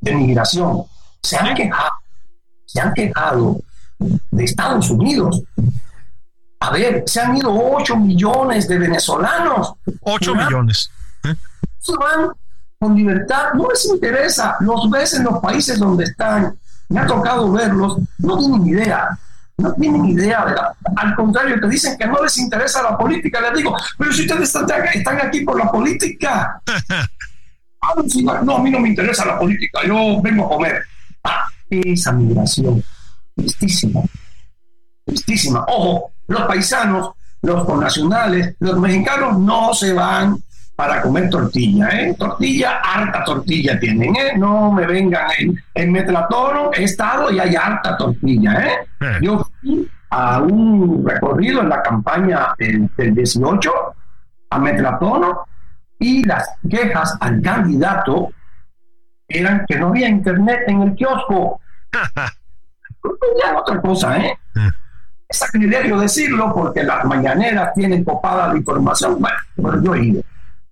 de 0.00 0.14
migración, 0.14 0.84
se 1.22 1.36
han 1.36 1.54
quejado, 1.54 1.90
se 2.64 2.80
han 2.80 2.94
quejado 2.94 3.60
de 4.30 4.44
Estados 4.44 4.90
Unidos. 4.90 5.42
A 6.60 6.70
ver, 6.70 7.04
se 7.06 7.20
han 7.20 7.36
ido 7.36 7.52
8 7.52 7.96
millones 7.96 8.68
de 8.68 8.78
venezolanos. 8.78 9.74
8 10.02 10.34
millones. 10.34 10.90
Se 11.78 11.96
van 11.96 12.30
con 12.78 12.94
libertad, 12.94 13.52
no 13.54 13.68
les 13.68 13.84
interesa, 13.84 14.56
los 14.60 14.88
ves 14.88 15.14
en 15.14 15.24
los 15.24 15.38
países 15.40 15.78
donde 15.78 16.04
están, 16.04 16.58
me 16.88 17.00
ha 17.00 17.06
tocado 17.06 17.52
verlos, 17.52 17.98
no 18.18 18.38
tienen 18.38 18.66
idea, 18.66 19.18
no 19.58 19.74
tienen 19.74 20.06
idea, 20.06 20.46
al 20.96 21.14
contrario, 21.14 21.60
te 21.60 21.68
dicen 21.68 21.98
que 21.98 22.06
no 22.06 22.22
les 22.22 22.38
interesa 22.38 22.82
la 22.82 22.96
política, 22.96 23.40
les 23.42 23.58
digo, 23.58 23.76
pero 23.98 24.12
si 24.12 24.22
ustedes 24.22 24.54
están, 24.54 24.84
están 24.94 25.20
aquí 25.20 25.42
por 25.42 25.58
la 25.58 25.70
política, 25.70 26.62
ah, 27.82 27.94
no, 28.42 28.56
a 28.56 28.62
mí 28.62 28.70
no 28.70 28.80
me 28.80 28.88
interesa 28.88 29.26
la 29.26 29.38
política, 29.38 29.80
yo 29.86 30.20
vengo 30.22 30.46
a 30.46 30.48
comer. 30.48 30.82
Ah, 31.24 31.44
esa 31.68 32.12
migración. 32.12 32.82
Tristísima, 33.36 34.00
tristísima. 35.04 35.64
Ojo, 35.68 36.12
los 36.28 36.42
paisanos, 36.42 37.10
los 37.42 37.64
connacionales, 37.64 38.56
los 38.58 38.78
mexicanos 38.78 39.38
no 39.38 39.74
se 39.74 39.92
van 39.92 40.42
para 40.80 41.02
comer 41.02 41.28
tortilla, 41.28 41.90
¿eh? 41.90 42.14
Tortilla, 42.18 42.80
harta 42.82 43.22
tortilla 43.22 43.78
tienen, 43.78 44.16
¿eh? 44.16 44.32
No 44.38 44.72
me 44.72 44.86
vengan 44.86 45.30
en, 45.38 45.62
en 45.74 45.92
Metlatoro, 45.92 46.72
he 46.72 46.84
estado 46.84 47.30
y 47.30 47.38
hay 47.38 47.54
harta 47.54 47.98
tortilla, 47.98 48.66
¿eh? 48.66 48.88
eh. 48.98 49.18
Yo 49.20 49.46
fui 49.60 49.86
a 50.08 50.40
un 50.40 51.06
recorrido 51.06 51.60
en 51.60 51.68
la 51.68 51.82
campaña 51.82 52.54
del, 52.56 52.88
18 52.96 53.70
a 54.48 54.58
Metratono 54.58 55.44
y 55.98 56.24
las 56.24 56.48
quejas 56.66 57.14
al 57.20 57.42
candidato 57.42 58.30
eran 59.28 59.66
que 59.68 59.76
no 59.76 59.88
había 59.88 60.08
internet 60.08 60.60
en 60.66 60.80
el 60.80 60.94
kiosco. 60.94 61.60
ya 61.92 63.58
otra 63.58 63.82
cosa, 63.82 64.16
¿eh? 64.16 64.38
Mm. 64.54 64.68
Es 65.28 65.36
sacrilegio 65.36 65.98
decirlo 65.98 66.54
porque 66.54 66.82
las 66.82 67.04
mañaneras 67.04 67.74
tienen 67.74 68.02
copada 68.02 68.50
de 68.50 68.60
información. 68.60 69.20
Bueno, 69.20 69.36
pero 69.56 69.82
yo 69.82 69.94
he 69.94 70.04
ido. 70.04 70.22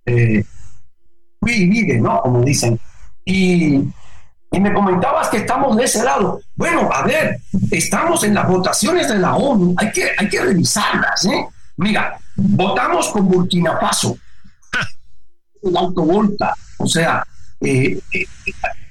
Eh, 0.09 0.43
y 1.45 1.69
vive, 1.69 1.99
¿no? 1.99 2.21
Como 2.21 2.41
dicen. 2.41 2.79
Y, 3.25 3.75
y 4.51 4.59
me 4.59 4.73
comentabas 4.73 5.29
que 5.29 5.37
estamos 5.37 5.77
de 5.77 5.83
ese 5.83 6.03
lado. 6.03 6.41
Bueno, 6.55 6.89
a 6.91 7.03
ver, 7.03 7.39
estamos 7.71 8.23
en 8.23 8.33
las 8.33 8.47
votaciones 8.47 9.07
de 9.07 9.19
la 9.19 9.35
ONU, 9.35 9.75
hay 9.77 9.91
que, 9.91 10.09
hay 10.17 10.27
que 10.27 10.41
revisarlas, 10.41 11.25
¿eh? 11.25 11.47
Mira, 11.77 12.17
votamos 12.35 13.09
con 13.09 13.27
Burkina 13.27 13.77
Faso, 13.77 14.17
el 15.63 15.77
autovolta, 15.77 16.55
o 16.77 16.87
sea, 16.87 17.23
eh, 17.61 17.99
eh, 18.11 18.25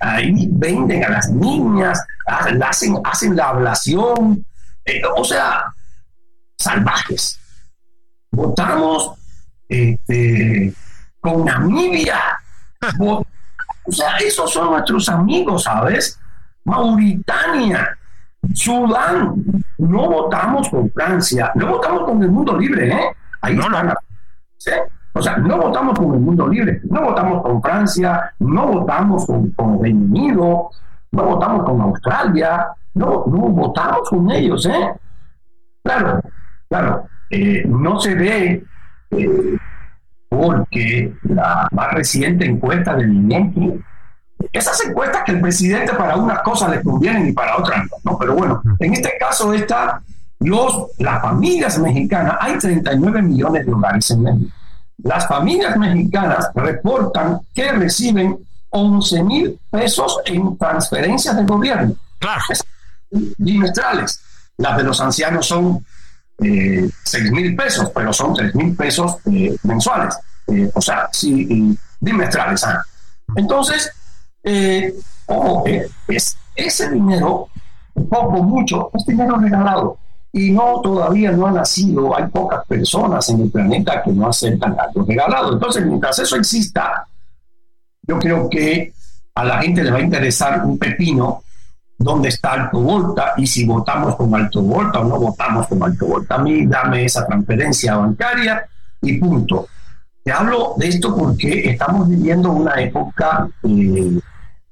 ahí 0.00 0.48
venden 0.50 1.04
a 1.04 1.10
las 1.10 1.30
niñas, 1.30 2.00
hacen, 2.26 2.96
hacen 3.04 3.36
la 3.36 3.48
ablación, 3.48 4.44
eh, 4.84 5.02
o 5.16 5.24
sea, 5.24 5.74
salvajes. 6.56 7.40
Votamos 8.30 9.12
este, 9.68 10.72
con 11.20 11.44
Namibia. 11.44 12.38
o 13.00 13.24
sea, 13.88 14.16
esos 14.18 14.52
son 14.52 14.70
nuestros 14.70 15.08
amigos, 15.08 15.64
¿sabes? 15.64 16.18
Mauritania, 16.64 17.96
Sudán. 18.54 19.42
No 19.78 20.08
votamos 20.10 20.68
con 20.68 20.90
Francia, 20.90 21.52
no 21.54 21.68
votamos 21.68 22.02
con 22.04 22.22
el 22.22 22.30
mundo 22.30 22.56
libre, 22.56 22.88
¿eh? 22.88 23.16
Ahí 23.40 23.54
no, 23.54 23.62
están. 23.62 23.94
O 25.12 25.22
sea, 25.22 25.36
no 25.36 25.56
votamos 25.56 25.98
con 25.98 26.14
el 26.14 26.20
mundo 26.20 26.48
libre, 26.48 26.80
no 26.90 27.02
votamos 27.02 27.42
con 27.42 27.62
Francia, 27.62 28.32
no 28.40 28.66
votamos 28.66 29.26
con, 29.26 29.50
con 29.52 29.82
Reino 29.82 30.04
Unido, 30.04 30.70
no 31.12 31.22
votamos 31.24 31.64
con 31.64 31.80
Australia, 31.80 32.68
no, 32.94 33.24
no 33.26 33.38
votamos 33.38 34.08
con 34.08 34.30
ellos, 34.30 34.66
¿eh? 34.66 34.94
Claro, 35.82 36.20
claro, 36.68 37.04
eh, 37.30 37.64
no 37.66 37.98
se 37.98 38.14
ve 38.14 38.64
eh, 39.10 39.58
porque 40.28 41.14
la 41.22 41.68
más 41.72 41.92
reciente 41.92 42.44
encuesta 42.46 42.94
del 42.94 43.12
INEGI, 43.12 43.80
esas 44.52 44.84
encuestas 44.84 45.22
que 45.24 45.32
el 45.32 45.40
presidente 45.40 45.94
para 45.94 46.16
unas 46.16 46.40
cosas 46.40 46.70
le 46.70 46.82
convienen 46.82 47.28
y 47.28 47.32
para 47.32 47.56
otras 47.56 47.84
no, 48.04 48.16
pero 48.18 48.34
bueno, 48.34 48.62
en 48.78 48.92
este 48.92 49.12
caso 49.18 49.52
está 49.52 50.00
los, 50.40 50.88
las 50.98 51.20
familias 51.20 51.78
mexicanas, 51.78 52.36
hay 52.40 52.58
39 52.58 53.22
millones 53.22 53.66
de 53.66 53.72
hogares 53.72 54.10
en 54.10 54.22
México. 54.22 54.52
Las 54.98 55.26
familias 55.26 55.76
mexicanas 55.76 56.50
reportan 56.54 57.40
que 57.54 57.72
reciben 57.72 58.38
11 58.70 59.22
mil 59.24 59.58
pesos 59.70 60.20
en 60.26 60.56
transferencias 60.56 61.36
del 61.36 61.46
gobierno. 61.46 61.94
Claro 62.18 62.42
bimestrales. 63.10 64.20
Las 64.56 64.76
de 64.76 64.82
los 64.82 65.00
ancianos 65.00 65.46
son 65.46 65.84
eh, 66.38 66.88
6 67.04 67.32
mil 67.32 67.56
pesos, 67.56 67.90
pero 67.94 68.12
son 68.12 68.34
3 68.34 68.54
mil 68.54 68.76
pesos 68.76 69.16
eh, 69.26 69.56
mensuales. 69.64 70.16
Eh, 70.46 70.70
o 70.74 70.80
sea, 70.80 71.08
sí, 71.12 71.76
bimestrales. 72.00 72.64
Entonces, 73.36 73.90
eh, 74.42 74.94
ese 76.54 76.90
dinero, 76.90 77.48
poco, 78.08 78.42
mucho, 78.42 78.90
es 78.94 79.04
dinero 79.04 79.36
regalado. 79.36 79.98
Y 80.32 80.50
no, 80.52 80.80
todavía 80.82 81.32
no 81.32 81.46
ha 81.46 81.52
nacido, 81.52 82.16
hay 82.16 82.26
pocas 82.26 82.64
personas 82.66 83.28
en 83.30 83.42
el 83.42 83.50
planeta 83.50 84.02
que 84.02 84.10
no 84.12 84.28
aceptan 84.28 84.76
algo 84.78 85.04
regalado. 85.06 85.54
Entonces, 85.54 85.84
mientras 85.84 86.18
eso 86.18 86.36
exista, 86.36 87.06
yo 88.02 88.18
creo 88.18 88.48
que 88.48 88.92
a 89.34 89.44
la 89.44 89.58
gente 89.62 89.82
le 89.82 89.90
va 89.90 89.98
a 89.98 90.02
interesar 90.02 90.64
un 90.64 90.78
pepino 90.78 91.42
dónde 91.98 92.28
está 92.28 92.52
Alto 92.52 92.80
Volta 92.80 93.34
y 93.36 93.46
si 93.46 93.66
votamos 93.66 94.14
con 94.16 94.34
Alto 94.34 94.62
Volta 94.62 95.00
o 95.00 95.04
no 95.04 95.18
votamos 95.18 95.66
con 95.66 95.82
Alto 95.82 96.06
Volta. 96.06 96.36
A 96.36 96.38
mí 96.38 96.64
dame 96.66 97.04
esa 97.04 97.26
transferencia 97.26 97.96
bancaria 97.96 98.66
y 99.02 99.18
punto. 99.18 99.68
Te 100.24 100.32
hablo 100.32 100.74
de 100.76 100.88
esto 100.88 101.14
porque 101.16 101.70
estamos 101.70 102.08
viviendo 102.08 102.52
una 102.52 102.80
época 102.80 103.48
eh, 103.64 104.20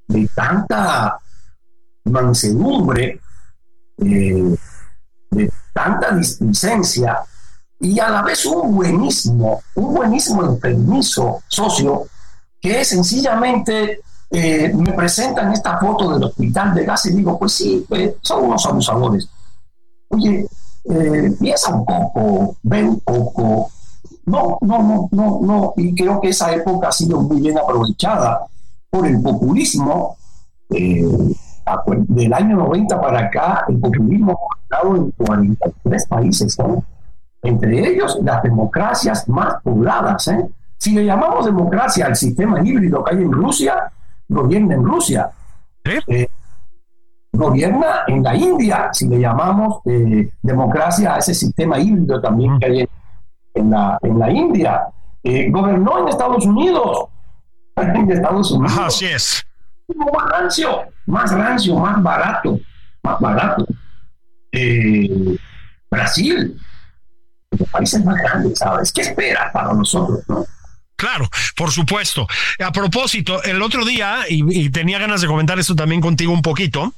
de 0.07 0.29
tanta 0.35 1.19
mansedumbre, 2.05 3.21
eh, 3.99 4.57
de 5.31 5.53
tanta 5.73 6.13
displicencia 6.13 7.19
y 7.81 7.99
a 7.99 8.09
la 8.09 8.23
vez 8.23 8.47
un 8.47 8.75
buenísimo, 8.75 9.63
un 9.75 9.95
buenísimo 9.95 10.59
permiso 10.59 11.43
socio 11.49 12.07
que 12.61 12.85
sencillamente 12.85 14.01
eh, 14.31 14.73
me 14.75 14.93
presentan 14.93 15.53
esta 15.53 15.79
foto 15.79 16.13
del 16.13 16.25
hospital 16.25 16.75
de 16.75 16.85
gas 16.85 17.07
y 17.07 17.15
digo, 17.15 17.39
pues 17.39 17.53
sí, 17.53 17.87
eh, 17.91 18.17
son 18.21 18.45
unos 18.45 18.67
abusadores. 18.67 19.29
Oye, 20.09 20.47
eh, 20.85 21.37
piensa 21.39 21.75
un 21.75 21.85
poco, 21.85 22.57
ven 22.63 22.89
un 22.89 23.01
poco. 23.01 23.71
No, 24.27 24.59
no, 24.63 24.83
no, 24.83 25.09
no, 25.13 25.41
no. 25.43 25.75
Y 25.77 25.95
creo 25.95 26.21
que 26.21 26.31
esa 26.31 26.53
época 26.53 26.89
ha 26.89 26.93
sido 26.93 27.21
muy 27.21 27.41
bien 27.41 27.59
aprovechada 27.59 28.47
por 28.91 29.07
el 29.07 29.21
populismo. 29.21 30.17
del 30.69 32.33
año 32.33 32.57
90 32.57 33.01
para 33.01 33.27
acá, 33.27 33.65
el 33.69 33.79
populismo 33.79 34.33
ha 34.33 34.63
estado 34.63 34.97
en 34.97 35.11
43 35.13 36.07
países, 36.07 36.57
entre 37.43 37.89
ellos 37.89 38.19
las 38.23 38.43
democracias 38.43 39.29
más 39.29 39.63
pobladas. 39.63 40.31
Si 40.79 40.93
le 40.93 41.05
llamamos 41.05 41.47
democracia 41.47 42.07
al 42.07 42.17
sistema 42.17 42.61
híbrido 42.65 43.03
que 43.05 43.15
hay 43.15 43.23
en 43.23 43.33
Rusia, 43.33 43.93
gobierna 44.29 44.75
en 44.75 44.85
Rusia. 44.85 45.31
Eh, 45.85 46.27
gobierna 47.33 48.05
en 48.07 48.23
la 48.23 48.35
India, 48.35 48.89
si 48.93 49.09
le 49.09 49.21
llamamos 49.21 49.81
eh, 49.85 50.31
democracia 50.43 51.15
a 51.15 51.19
ese 51.19 51.35
sistema 51.35 51.79
híbrido 51.79 52.21
también 52.21 52.59
que 52.59 52.67
hay 52.67 52.89
en 53.55 53.71
la, 53.71 53.99
en 54.03 54.19
la 54.19 54.31
India. 54.31 54.89
Eh, 55.23 55.51
gobernó 55.51 56.01
en 56.01 56.09
Estados 56.09 56.45
Unidos. 56.47 57.09
En 57.79 58.11
Estados 58.11 58.51
Unidos. 58.53 58.79
Así 58.79 59.05
es. 59.05 59.47
Más 59.95 60.31
rancio, 60.31 60.85
más 61.05 61.31
rancio, 61.31 61.77
más 61.77 62.03
barato, 62.03 62.59
más 63.03 63.21
barato. 63.21 63.67
Brasil, 65.91 66.59
los 67.51 67.69
países 67.69 68.03
más 68.03 68.17
grandes, 68.17 68.59
¿sabes? 68.59 68.91
¿Qué 68.91 69.03
espera 69.03 69.51
para 69.53 69.75
nosotros, 69.75 70.23
no? 70.27 70.47
Claro, 70.97 71.29
por 71.55 71.71
supuesto. 71.71 72.27
A 72.59 72.73
propósito, 72.73 73.43
el 73.43 73.63
otro 73.63 73.85
día, 73.85 74.25
y, 74.29 74.71
tenía 74.71 74.99
ganas 74.99 75.21
de 75.21 75.27
comentar 75.27 75.59
esto 75.59 75.77
también 75.77 76.01
contigo 76.01 76.33
un 76.33 76.43
poquito, 76.43 76.95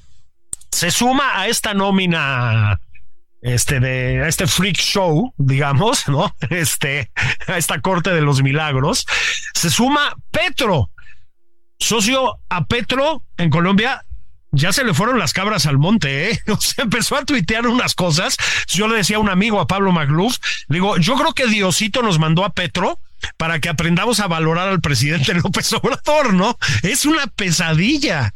se 0.71 0.91
suma 0.91 1.41
a 1.41 1.49
esta 1.49 1.75
nómina 1.75 2.81
este 3.41 3.81
de 3.81 4.27
este 4.29 4.47
freak 4.47 4.77
show, 4.77 5.33
digamos, 5.37 6.09
¿no? 6.09 6.35
Este 6.51 7.11
a 7.47 7.57
esta 7.57 7.81
corte 7.81 8.11
de 8.11 8.21
los 8.21 8.43
milagros, 8.43 9.07
se 9.55 9.71
suma 9.71 10.15
Petro. 10.31 10.91
Socio 11.81 12.41
a 12.49 12.65
Petro 12.67 13.23
en 13.37 13.51
Colombia 13.51 14.03
ya 14.51 14.73
se 14.73 14.83
le 14.83 14.95
fueron 14.95 15.19
las 15.19 15.33
cabras 15.33 15.67
al 15.67 15.79
monte, 15.79 16.31
¿eh? 16.31 16.41
O 16.49 16.59
empezó 16.79 17.17
a 17.17 17.25
tuitear 17.25 17.67
unas 17.67 17.95
cosas. 17.95 18.37
Yo 18.69 18.89
le 18.89 18.97
decía 18.97 19.17
a 19.17 19.21
un 19.21 19.29
amigo, 19.29 19.61
a 19.61 19.67
Pablo 19.67 19.93
Magluf, 19.93 20.39
digo, 20.69 20.97
yo 20.97 21.17
creo 21.17 21.35
que 21.35 21.47
Diosito 21.47 22.03
nos 22.03 22.19
mandó 22.19 22.45
a 22.45 22.51
Petro 22.51 22.99
para 23.37 23.61
que 23.61 23.69
aprendamos 23.69 24.21
a 24.21 24.27
valorar 24.27 24.69
al 24.69 24.81
presidente 24.81 25.35
López 25.43 25.73
Obrador, 25.73 26.35
¿no? 26.35 26.57
Es 26.83 27.07
una 27.07 27.27
pesadilla. 27.27 28.33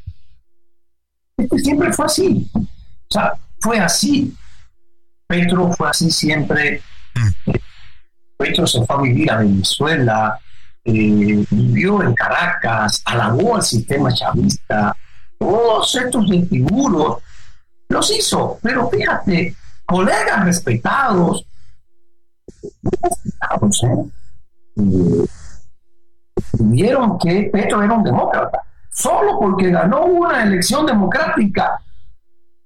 Siempre 1.57 1.93
fue 1.93 2.07
así. 2.07 2.51
O 2.55 2.67
sea, 3.11 3.33
fue 3.61 3.79
así. 3.79 4.35
Petro 5.27 5.73
fue 5.73 5.89
así 5.89 6.11
siempre. 6.11 6.83
Mm. 7.15 7.53
Petro 8.37 8.67
se 8.67 8.85
fue 8.85 8.97
a 8.97 9.01
vivir 9.03 9.31
a 9.31 9.39
Venezuela, 9.39 10.39
eh, 10.85 11.45
vivió 11.51 12.03
en 12.03 12.13
Caracas, 12.15 13.01
alabó 13.05 13.57
al 13.57 13.63
sistema 13.63 14.13
chavista, 14.13 14.97
todos 15.39 15.95
estos 15.95 16.29
figuros 16.29 17.19
los 17.89 18.11
hizo, 18.11 18.59
pero 18.63 18.91
fíjate, 18.91 19.55
colegas 19.85 20.45
respetados, 20.45 21.47
respetados, 22.83 23.83
¿eh? 23.85 24.22
Vieron 26.59 27.19
que 27.19 27.51
Petro 27.53 27.83
era 27.83 27.95
un 27.95 28.03
demócrata, 28.03 28.63
solo 28.91 29.39
porque 29.39 29.71
ganó 29.71 30.05
una 30.05 30.43
elección 30.43 30.87
democrática. 30.87 31.79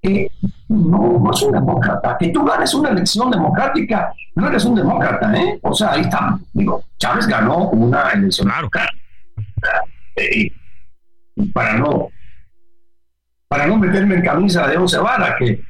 que 0.03 0.31
no, 0.69 1.19
no 1.19 1.31
es 1.33 1.43
un 1.43 1.53
demócrata. 1.53 2.17
Que 2.19 2.29
tú 2.29 2.45
ganes 2.45 2.73
una 2.75 2.91
elección 2.91 3.31
democrática, 3.31 4.13
no 4.35 4.49
eres 4.49 4.65
un 4.65 4.75
demócrata, 4.75 5.35
¿eh? 5.37 5.59
O 5.63 5.75
sea, 5.75 5.93
ahí 5.93 6.03
está. 6.03 6.39
Digo, 6.53 6.83
Chávez 6.99 7.27
ganó 7.27 7.71
una 7.71 8.11
elección 8.11 8.49
democrática. 8.49 9.03
Eh, 10.17 10.51
para 11.53 11.75
no 11.75 12.09
para 13.49 13.67
no 13.67 13.77
meterme 13.77 14.17
en 14.17 14.23
camisa 14.23 14.67
de 14.67 14.77
once 14.77 14.99
varas, 14.99 15.35
que, 15.39 15.63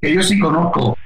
que 0.00 0.14
yo 0.14 0.22
sí 0.22 0.38
conozco 0.38 0.96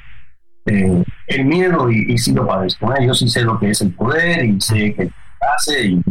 eh, 0.67 1.05
el 1.27 1.45
miedo 1.45 1.91
y, 1.91 2.13
y 2.13 2.19
sí 2.19 2.33
lo 2.33 2.47
padezco. 2.47 2.93
¿eh? 2.95 3.07
Yo 3.07 3.15
sí 3.15 3.29
sé 3.29 3.43
lo 3.43 3.59
que 3.59 3.71
es 3.71 3.81
el 3.83 3.93
poder 3.93 4.45
y 4.45 4.61
sé 4.61 4.95
que 4.95 5.11
hace 5.57 5.87
y, 5.87 6.03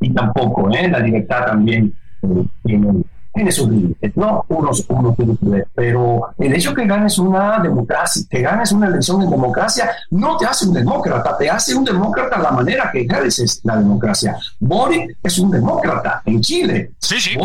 y, 0.00 0.14
tampoco, 0.14 0.70
¿eh? 0.70 0.88
la 0.88 1.00
libertad 1.00 1.46
también 1.46 1.92
eh, 2.22 2.44
tiene, 2.64 3.02
tiene 3.34 3.52
sus 3.52 3.68
límites, 3.68 4.16
¿no? 4.16 4.44
Uno, 4.48 4.70
uno 4.88 5.14
tiene 5.14 5.34
poder, 5.34 5.68
pero 5.74 6.34
el 6.38 6.54
hecho 6.54 6.74
que 6.74 6.86
ganes 6.86 7.18
una 7.18 7.58
democracia, 7.58 8.22
que 8.28 8.40
ganes 8.40 8.72
una 8.72 8.86
elección 8.86 9.22
en 9.22 9.30
democracia, 9.30 9.90
no 10.10 10.36
te 10.38 10.46
hace 10.46 10.66
un 10.66 10.74
demócrata, 10.74 11.36
te 11.36 11.50
hace 11.50 11.74
un 11.74 11.84
demócrata 11.84 12.38
la 12.38 12.50
manera 12.52 12.90
que 12.90 13.02
ejerces 13.02 13.60
la 13.64 13.76
democracia. 13.76 14.36
Boric 14.58 15.18
es 15.22 15.38
un 15.38 15.50
demócrata 15.50 16.22
en 16.24 16.40
Chile. 16.40 16.92
Sí, 16.98 17.20
sí. 17.20 17.36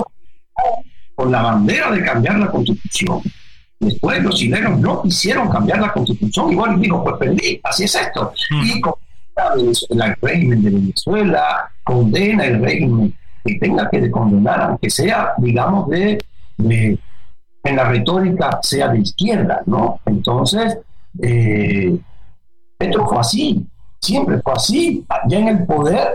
con 1.13 1.31
la 1.31 1.41
bandera 1.41 1.91
de 1.91 2.03
cambiar 2.03 2.39
la 2.39 2.47
constitución. 2.47 3.21
Después 3.85 4.23
los 4.23 4.35
chilenos 4.35 4.79
no 4.79 5.03
quisieron 5.03 5.47
cambiar 5.47 5.79
la 5.79 5.93
constitución, 5.93 6.51
igual 6.51 6.81
dijo, 6.81 7.03
pues 7.03 7.17
perdí, 7.17 7.61
así 7.63 7.83
es 7.83 7.95
esto. 7.95 8.33
Y 8.63 8.81
condena 8.81 10.05
el 10.07 10.15
régimen 10.21 10.63
de 10.63 10.69
Venezuela, 10.71 11.71
condena 11.83 12.45
el 12.45 12.61
régimen 12.63 13.13
que 13.43 13.59
tenga 13.59 13.87
que 13.91 14.09
condenar, 14.09 14.61
aunque 14.61 14.89
sea, 14.89 15.33
digamos, 15.37 15.87
de, 15.89 16.17
de 16.57 16.99
en 17.63 17.75
la 17.75 17.89
retórica 17.89 18.59
sea 18.63 18.89
de 18.89 18.99
izquierda, 18.99 19.61
¿no? 19.67 19.99
Entonces, 20.05 20.79
eh, 21.21 21.95
esto 22.79 23.05
fue 23.07 23.19
así, 23.19 23.67
siempre 24.01 24.41
fue 24.41 24.53
así, 24.53 25.05
ya 25.27 25.39
en 25.39 25.47
el 25.47 25.65
poder, 25.65 26.07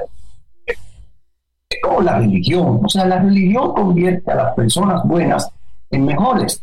es 0.66 1.78
como 1.82 2.00
la 2.00 2.18
religión, 2.18 2.80
o 2.84 2.88
sea, 2.88 3.04
la 3.04 3.20
religión 3.20 3.74
convierte 3.74 4.30
a 4.32 4.34
las 4.34 4.54
personas 4.54 5.02
buenas 5.04 5.48
en 5.90 6.04
mejores, 6.04 6.62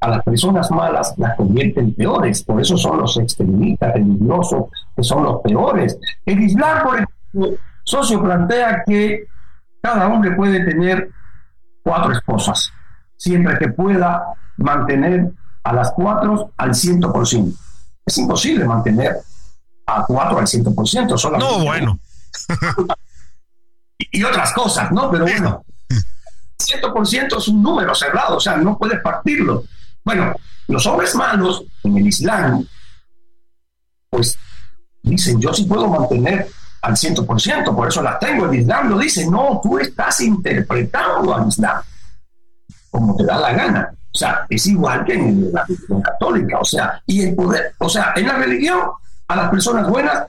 a 0.00 0.08
las 0.08 0.22
personas 0.22 0.70
malas 0.70 1.14
las 1.16 1.36
convierte 1.36 1.80
en 1.80 1.94
peores, 1.94 2.42
por 2.42 2.60
eso 2.60 2.76
son 2.76 2.98
los 2.98 3.16
extremistas 3.18 3.94
religiosos 3.94 4.66
que 4.96 5.02
son 5.02 5.24
los 5.24 5.40
peores. 5.42 5.98
El 6.24 6.40
Islam, 6.40 6.84
por 6.84 6.94
ejemplo, 6.94 7.58
socio 7.84 8.22
plantea 8.22 8.84
que 8.86 9.26
cada 9.82 10.08
hombre 10.08 10.32
puede 10.32 10.64
tener 10.64 11.10
cuatro 11.82 12.12
esposas, 12.12 12.72
siempre 13.16 13.58
que 13.58 13.68
pueda 13.68 14.24
mantener 14.56 15.30
a 15.64 15.72
las 15.72 15.92
cuatro 15.92 16.52
al 16.56 16.74
ciento 16.74 17.12
por 17.12 17.26
ciento. 17.26 17.58
Es 18.04 18.18
imposible 18.18 18.64
mantener 18.64 19.16
a 19.86 20.04
cuatro 20.04 20.38
al 20.38 20.46
ciento 20.46 20.74
por 20.74 20.88
ciento. 20.88 21.16
No, 21.38 21.64
bueno. 21.64 21.98
y, 23.98 24.22
otras 24.22 24.52
cosas, 24.52 24.90
¿no? 24.92 25.10
Pero 25.10 25.24
bueno, 25.24 25.64
ciento 26.58 26.92
por 26.92 27.06
ciento 27.06 27.38
es 27.38 27.48
un 27.48 27.62
número 27.62 27.94
cerrado, 27.94 28.36
o 28.36 28.40
sea, 28.40 28.56
no 28.56 28.78
puedes 28.78 29.00
partirlo. 29.00 29.64
Bueno, 30.08 30.32
los 30.68 30.86
hombres 30.86 31.14
malos 31.16 31.64
en 31.84 31.98
el 31.98 32.06
Islam, 32.06 32.66
pues 34.08 34.38
dicen, 35.02 35.38
yo 35.38 35.52
sí 35.52 35.66
puedo 35.66 35.86
mantener 35.86 36.48
al 36.80 36.94
100%, 36.94 37.76
por 37.76 37.88
eso 37.88 38.00
las 38.00 38.18
tengo. 38.18 38.46
El 38.46 38.60
Islam 38.60 38.88
lo 38.88 38.98
dice, 38.98 39.28
no, 39.28 39.60
tú 39.62 39.78
estás 39.78 40.18
interpretando 40.22 41.36
al 41.36 41.48
Islam 41.48 41.82
como 42.90 43.14
te 43.16 43.24
da 43.26 43.38
la 43.38 43.52
gana. 43.52 43.92
O 43.92 44.18
sea, 44.18 44.46
es 44.48 44.66
igual 44.68 45.04
que 45.04 45.12
en 45.12 45.52
la 45.52 45.66
religión 45.66 46.00
católica. 46.00 46.58
O 46.58 46.64
sea, 46.64 47.02
y 47.04 47.26
el 47.26 47.34
poder, 47.34 47.74
o 47.76 47.88
sea, 47.90 48.14
en 48.16 48.28
la 48.28 48.38
religión, 48.38 48.80
a 49.26 49.36
las 49.36 49.50
personas 49.50 49.86
buenas 49.90 50.26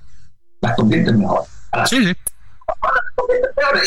las 0.59 0.75
convierten 0.75 1.19
mejor. 1.19 1.45
A 1.71 1.77
las, 1.77 1.89
sí, 1.89 2.05
sí. 2.05 2.13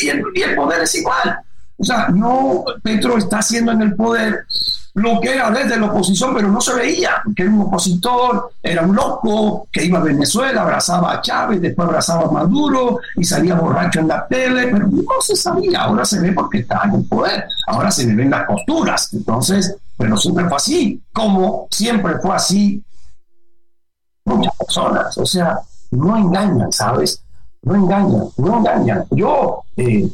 Y 0.01 0.09
el, 0.09 0.25
y 0.35 0.41
el 0.41 0.55
poder 0.57 0.81
es 0.81 0.95
igual. 0.95 1.39
O 1.83 1.85
sea, 1.85 2.09
no, 2.11 2.65
Petro 2.81 3.19
está 3.19 3.41
haciendo 3.41 3.73
en 3.73 3.83
el 3.83 3.97
poder 3.97 4.47
lo 4.95 5.21
que 5.21 5.35
era 5.35 5.51
desde 5.51 5.81
la 5.81 5.87
oposición, 5.87 6.33
pero 6.33 6.47
no 6.47 6.61
se 6.61 6.75
veía, 6.75 7.11
que 7.35 7.43
era 7.43 7.51
un 7.51 7.63
opositor, 7.63 8.53
era 8.63 8.83
un 8.83 8.95
loco, 8.95 9.67
que 9.73 9.87
iba 9.87 9.99
a 9.99 10.03
Venezuela, 10.03 10.63
abrazaba 10.63 11.15
a 11.15 11.21
Chávez, 11.21 11.61
después 11.61 11.89
abrazaba 11.89 12.29
a 12.29 12.31
Maduro 12.31 13.01
y 13.17 13.25
salía 13.25 13.57
borracho 13.57 13.99
en 13.99 14.07
la 14.07 14.25
tele, 14.29 14.69
pero 14.69 14.87
no 14.87 15.03
se 15.21 15.35
sabía, 15.35 15.83
ahora 15.83 16.05
se 16.05 16.21
ve 16.21 16.31
porque 16.31 16.61
está 16.61 16.83
en 16.85 16.95
el 16.95 17.05
poder, 17.05 17.47
ahora 17.67 17.91
se 17.91 18.07
le 18.07 18.15
ven 18.15 18.31
las 18.31 18.47
posturas, 18.47 19.13
entonces, 19.13 19.77
pero 19.97 20.17
siempre 20.17 20.47
fue 20.47 20.57
así, 20.57 21.03
como 21.13 21.67
siempre 21.69 22.21
fue 22.21 22.37
así 22.37 22.85
muchas 24.25 24.55
personas, 24.55 25.19
o 25.19 25.27
sea, 25.27 25.59
no 25.91 26.17
engañan, 26.17 26.71
¿sabes? 26.71 27.25
No 27.63 27.75
engañan, 27.75 28.29
no 28.37 28.59
engañan. 28.59 29.05
Yo, 29.11 29.65
eh, 29.77 30.09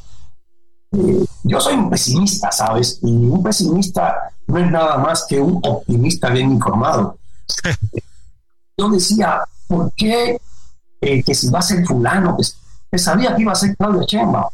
yo 0.91 1.61
soy 1.61 1.75
un 1.75 1.91
pesimista, 1.91 2.51
¿sabes? 2.51 2.99
Y 3.03 3.11
un 3.11 3.43
pesimista 3.43 4.33
no 4.47 4.59
es 4.59 4.71
nada 4.71 4.97
más 4.99 5.27
que 5.29 5.41
un 5.41 5.61
optimista 5.63 6.31
bien 6.31 6.53
informado. 6.53 7.19
Yo 8.79 8.89
decía, 8.91 9.41
¿por 9.67 9.93
qué 9.95 10.41
eh, 11.01 11.23
que 11.23 11.35
si 11.35 11.51
va 11.51 11.59
a 11.59 11.63
ser 11.63 11.85
fulano, 11.85 12.37
que, 12.37 12.99
sabía 12.99 13.35
que 13.35 13.43
iba 13.43 13.53
a 13.53 13.57
ser 13.57 13.77
Claudio 13.77 14.07
Chemba? 14.07 14.49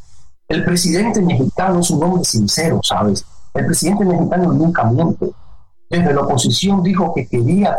El 0.48 0.64
presidente 0.64 1.20
mexicano 1.20 1.80
es 1.80 1.90
un 1.90 2.02
hombre 2.02 2.24
sincero, 2.24 2.80
¿sabes? 2.82 3.24
El 3.52 3.66
presidente 3.66 4.04
mexicano 4.04 4.52
nunca 4.52 4.84
miente. 4.84 5.30
Desde 5.90 6.14
la 6.14 6.22
oposición 6.22 6.82
dijo 6.82 7.12
que 7.14 7.26
quería 7.26 7.76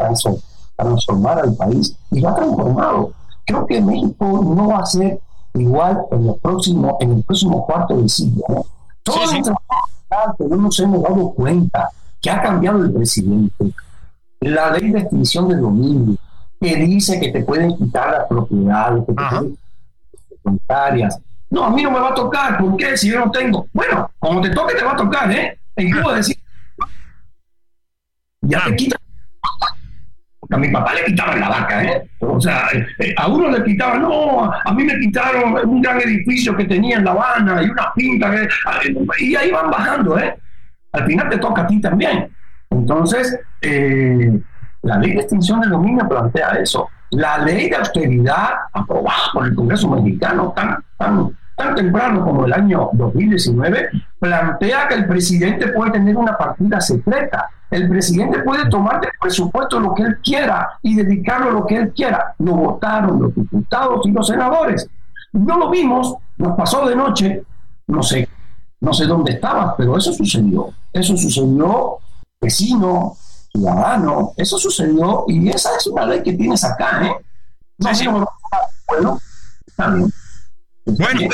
transformar 0.78 1.40
al 1.40 1.56
país 1.56 1.96
y 2.12 2.20
lo 2.20 2.30
ha 2.30 2.36
transformado. 2.36 3.12
Creo 3.46 3.66
que 3.66 3.82
México 3.82 4.26
no 4.26 4.68
va 4.68 4.80
a 4.80 4.86
ser 4.86 5.20
igual 5.56 6.02
en 6.12 6.30
el 6.30 6.36
próximo, 6.42 6.98
en 7.00 7.14
el 7.14 7.24
próximo 7.24 7.66
cuarto 7.66 7.98
del 7.98 8.10
siglo. 8.10 8.44
¿no? 8.50 8.66
Todo 9.04 9.28
sí, 9.28 9.42
sí. 9.44 9.52
que 10.38 10.44
no 10.46 10.56
nos 10.58 10.80
hemos 10.80 11.04
dado 11.04 11.32
cuenta 11.32 11.90
que 12.22 12.30
ha 12.30 12.42
cambiado 12.42 12.84
el 12.84 12.92
presidente. 12.92 13.74
La 14.42 14.72
ley 14.72 14.92
de 14.92 15.00
extinción 15.00 15.48
del 15.48 15.62
dominio, 15.62 16.18
que 16.60 16.76
dice 16.76 17.20
que 17.20 17.32
te 17.32 17.44
pueden 17.44 17.76
quitar 17.78 18.12
las 18.12 18.28
propiedades, 18.28 19.04
que 19.06 19.14
te 19.14 20.36
pueden 20.44 21.10
No, 21.50 21.64
a 21.66 21.70
mí 21.70 21.84
no 21.84 21.92
me 21.92 22.00
va 22.00 22.10
a 22.10 22.16
tocar, 22.16 22.58
¿por 22.60 22.76
qué? 22.78 22.98
Si 22.98 23.10
yo 23.10 23.26
no 23.26 23.32
tengo. 23.32 23.68
Bueno, 23.74 24.10
como 24.20 24.42
te 24.42 24.50
toque, 24.50 24.76
te 24.76 24.84
va 24.84 24.94
a 24.94 24.98
tocar, 24.98 25.32
¿eh? 25.32 25.60
Y 25.78 25.92
puedo 25.94 26.14
decir. 26.14 26.38
Ya 28.42 28.64
te 28.66 28.76
quitan 28.76 29.00
a 30.50 30.58
mi 30.58 30.70
papá 30.70 30.94
le 30.94 31.06
quitaban 31.06 31.40
la 31.40 31.50
vaca, 31.50 31.84
¿eh? 31.84 32.10
O 32.20 32.40
sea, 32.40 32.68
eh, 33.00 33.14
a 33.18 33.28
uno 33.28 33.50
le 33.50 33.64
quitaban, 33.64 34.02
no, 34.02 34.52
a 34.52 34.74
mí 34.74 34.84
me 34.84 34.98
quitaron 35.00 35.70
un 35.70 35.82
gran 35.82 36.00
edificio 36.02 36.56
que 36.56 36.66
tenía 36.66 36.98
en 36.98 37.06
La 37.06 37.12
Habana 37.12 37.64
y 37.64 37.70
una 37.70 37.92
pinta, 37.94 38.32
y 39.20 39.36
ahí 39.36 39.52
van 39.52 39.72
bajando, 39.72 40.18
¿eh? 40.20 40.36
Al 40.92 41.06
final 41.06 41.30
te 41.30 41.38
toca 41.38 41.64
a 41.64 41.68
ti 41.68 41.82
también. 41.82 42.30
Entonces, 42.70 43.40
eh, 43.62 44.40
la 44.82 44.98
ley 44.98 45.14
de 45.14 45.22
extinción 45.22 45.62
del 45.62 45.72
dominio 45.72 46.08
plantea 46.08 46.52
eso. 46.52 46.88
La 47.12 47.38
ley 47.40 47.70
de 47.70 47.76
austeridad 47.76 48.50
aprobada 48.74 49.32
por 49.34 49.46
el 49.46 49.56
Congreso 49.56 49.90
mexicano 49.90 50.54
tan, 50.56 50.78
tan, 50.98 51.36
tan 51.56 51.76
temprano 51.76 52.24
como 52.24 52.46
el 52.46 52.54
año 52.54 52.90
2019 52.94 53.90
plantea 54.20 54.88
que 54.88 54.96
el 54.96 55.08
presidente 55.08 55.68
puede 55.70 55.92
tener 55.92 56.16
una 56.16 56.38
partida 56.38 56.80
secreta 56.80 57.50
el 57.76 57.90
presidente 57.90 58.40
puede 58.40 58.70
tomar 58.70 59.02
del 59.02 59.12
presupuesto 59.20 59.80
lo 59.80 59.94
que 59.94 60.04
él 60.04 60.18
quiera 60.24 60.80
y 60.82 60.96
dedicarlo 60.96 61.50
a 61.50 61.54
lo 61.54 61.66
que 61.66 61.76
él 61.76 61.94
quiera. 61.94 62.34
Lo 62.40 62.54
votaron 62.54 63.22
los 63.22 63.36
diputados 63.36 64.06
y 64.06 64.12
los 64.12 64.28
senadores. 64.28 64.88
No 65.34 65.58
lo 65.58 65.70
vimos, 65.70 66.16
nos 66.38 66.56
pasó 66.56 66.88
de 66.88 66.96
noche, 66.96 67.44
no 67.88 68.02
sé, 68.02 68.28
no 68.80 68.94
sé 68.94 69.06
dónde 69.06 69.34
estaba, 69.34 69.76
pero 69.76 69.98
eso 69.98 70.14
sucedió. 70.14 70.74
Eso 70.94 71.18
sucedió, 71.18 71.98
vecino, 72.42 73.18
ciudadano, 73.52 74.34
eso 74.38 74.58
sucedió 74.58 75.26
y 75.28 75.50
esa 75.50 75.76
es 75.78 75.88
una 75.88 76.06
ley 76.06 76.24
que 76.24 76.34
tienes 76.34 76.64
acá, 76.64 77.06
¿eh? 77.06 77.16
No, 77.78 77.94
sí, 77.94 78.08
bueno, 78.08 79.20
bien. 79.78 80.14
Bueno. 80.86 81.30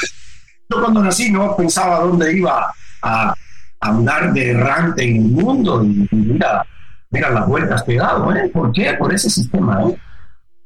Yo 0.70 0.80
cuando 0.80 1.04
nací 1.04 1.30
no 1.30 1.56
pensaba 1.56 2.00
dónde 2.00 2.36
iba 2.36 2.74
a, 3.04 3.34
andar 3.82 4.32
de 4.34 4.52
errante 4.52 5.04
en 5.04 5.16
el 5.18 5.22
mundo 5.24 5.84
y, 5.84 6.08
mira, 6.12 6.66
mira 7.10 7.30
las 7.32 7.48
vueltas 7.48 7.84
que 7.84 7.96
he 7.96 7.98
¿eh? 7.98 8.50
¿Por 8.54 8.72
qué? 8.72 8.94
Por 8.94 9.14
ese 9.14 9.30
sistema, 9.30 9.84
¿eh? 9.84 9.98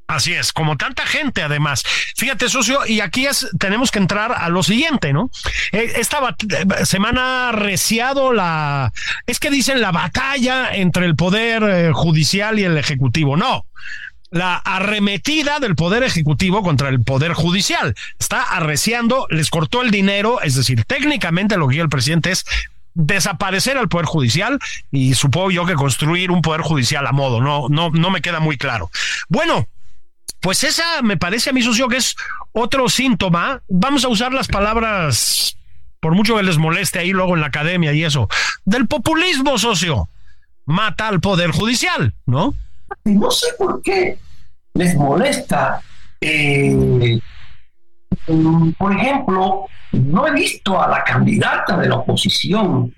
Así 0.07 0.33
es, 0.33 0.53
como 0.53 0.77
tanta 0.77 1.03
gente 1.05 1.41
además. 1.41 1.83
Fíjate, 2.15 2.47
socio, 2.47 2.85
y 2.85 2.99
aquí 2.99 3.25
es, 3.25 3.49
tenemos 3.57 3.89
que 3.89 3.97
entrar 3.97 4.33
a 4.37 4.49
lo 4.49 4.61
siguiente, 4.61 5.13
¿no? 5.13 5.31
Eh, 5.71 5.93
esta 5.95 6.19
eh, 6.29 6.85
semana 6.85 7.51
reciado 7.51 8.31
la, 8.31 8.93
es 9.25 9.39
que 9.39 9.49
dicen 9.49 9.81
la 9.81 9.91
batalla 9.91 10.75
entre 10.75 11.07
el 11.07 11.15
poder 11.15 11.63
eh, 11.63 11.91
judicial 11.91 12.59
y 12.59 12.65
el 12.65 12.77
ejecutivo. 12.77 13.35
No, 13.35 13.65
la 14.29 14.57
arremetida 14.57 15.59
del 15.59 15.75
poder 15.75 16.03
ejecutivo 16.03 16.61
contra 16.61 16.89
el 16.89 17.01
poder 17.01 17.33
judicial. 17.33 17.95
Está 18.19 18.43
arreciando, 18.43 19.25
les 19.31 19.49
cortó 19.49 19.81
el 19.81 19.89
dinero, 19.89 20.39
es 20.41 20.53
decir, 20.53 20.85
técnicamente 20.85 21.57
lo 21.57 21.67
que 21.67 21.79
el 21.79 21.89
presidente 21.89 22.31
es 22.31 22.45
desaparecer 22.95 23.77
al 23.77 23.89
poder 23.89 24.07
judicial 24.07 24.59
y 24.89 25.13
supongo 25.13 25.51
yo 25.51 25.65
que 25.65 25.75
construir 25.75 26.31
un 26.31 26.41
poder 26.41 26.61
judicial 26.61 27.05
a 27.05 27.11
modo, 27.11 27.41
no, 27.41 27.67
no, 27.69 27.91
no 27.91 28.09
me 28.09 28.21
queda 28.21 28.39
muy 28.39 28.57
claro. 28.57 28.89
Bueno, 29.29 29.67
pues 30.39 30.63
esa 30.63 31.01
me 31.03 31.17
parece 31.17 31.49
a 31.49 31.53
mi 31.53 31.61
socio 31.61 31.87
que 31.87 31.97
es 31.97 32.15
otro 32.51 32.89
síntoma. 32.89 33.61
Vamos 33.67 34.05
a 34.05 34.07
usar 34.07 34.33
las 34.33 34.47
palabras, 34.47 35.57
por 35.99 36.15
mucho 36.15 36.35
que 36.35 36.43
les 36.43 36.57
moleste 36.57 36.99
ahí 36.99 37.11
luego 37.11 37.35
en 37.35 37.41
la 37.41 37.47
academia 37.47 37.93
y 37.93 38.03
eso, 38.03 38.27
del 38.63 38.87
populismo, 38.87 39.57
socio. 39.57 40.09
Mata 40.65 41.07
al 41.07 41.19
poder 41.19 41.51
judicial, 41.51 42.15
¿no? 42.25 42.55
No 43.03 43.29
sé 43.29 43.47
por 43.57 43.81
qué 43.81 44.17
les 44.73 44.95
molesta. 44.95 45.81
Eh, 46.21 47.19
por 48.77 48.93
ejemplo, 48.93 49.65
no 49.91 50.27
he 50.27 50.31
visto 50.31 50.81
a 50.81 50.87
la 50.87 51.03
candidata 51.03 51.77
de 51.77 51.87
la 51.87 51.95
oposición 51.95 52.93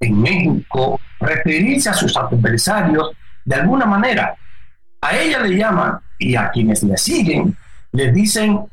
en 0.00 0.20
México 0.20 1.00
referirse 1.20 1.88
a 1.88 1.94
sus 1.94 2.16
adversarios 2.16 3.10
de 3.44 3.54
alguna 3.54 3.86
manera. 3.86 4.34
A 5.00 5.16
ella 5.16 5.40
le 5.40 5.56
llaman 5.56 5.98
y 6.18 6.36
a 6.36 6.50
quienes 6.50 6.82
le 6.82 6.96
siguen 6.96 7.56
les 7.92 8.12
dicen 8.12 8.66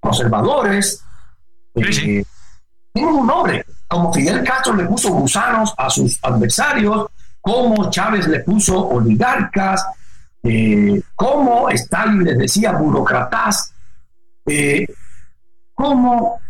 conservadores. 0.00 1.02
Eh, 1.74 2.24
tienen 2.92 3.14
un 3.14 3.26
nombre, 3.26 3.64
como 3.86 4.12
Fidel 4.12 4.42
Castro 4.42 4.74
le 4.74 4.84
puso 4.84 5.10
gusanos 5.10 5.74
a 5.76 5.90
sus 5.90 6.18
adversarios, 6.22 7.06
como 7.40 7.90
Chávez 7.90 8.26
le 8.26 8.40
puso 8.40 8.88
oligarcas, 8.88 9.84
eh, 10.42 11.00
como 11.14 11.68
Stalin 11.70 12.24
les 12.24 12.38
decía 12.38 12.72
burócratas, 12.72 13.72
eh, 14.48 14.86
cómo 15.74 16.40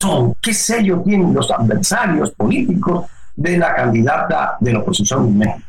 son, 0.00 0.34
qué 0.40 0.54
sello 0.54 1.02
tienen 1.04 1.34
los 1.34 1.50
adversarios 1.50 2.30
políticos 2.32 3.06
de 3.36 3.58
la 3.58 3.74
candidata 3.74 4.56
de 4.60 4.72
la 4.72 4.78
oposición 4.80 5.28
en 5.28 5.38
México. 5.38 5.66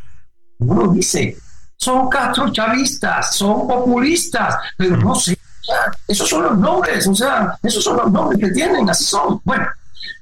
Uno 0.59 0.93
dice, 0.93 1.37
son 1.75 2.09
castrochavistas, 2.09 3.35
son 3.35 3.67
populistas, 3.67 4.55
pero 4.77 4.97
no 4.97 5.15
sé, 5.15 5.37
esos 6.07 6.29
son 6.29 6.43
los 6.43 6.57
nombres, 6.57 7.07
o 7.07 7.15
sea, 7.15 7.57
esos 7.61 7.83
son 7.83 7.97
los 7.97 8.11
nombres 8.11 8.39
que 8.39 8.51
tienen, 8.51 8.89
así 8.89 9.03
son. 9.03 9.41
Bueno, 9.43 9.67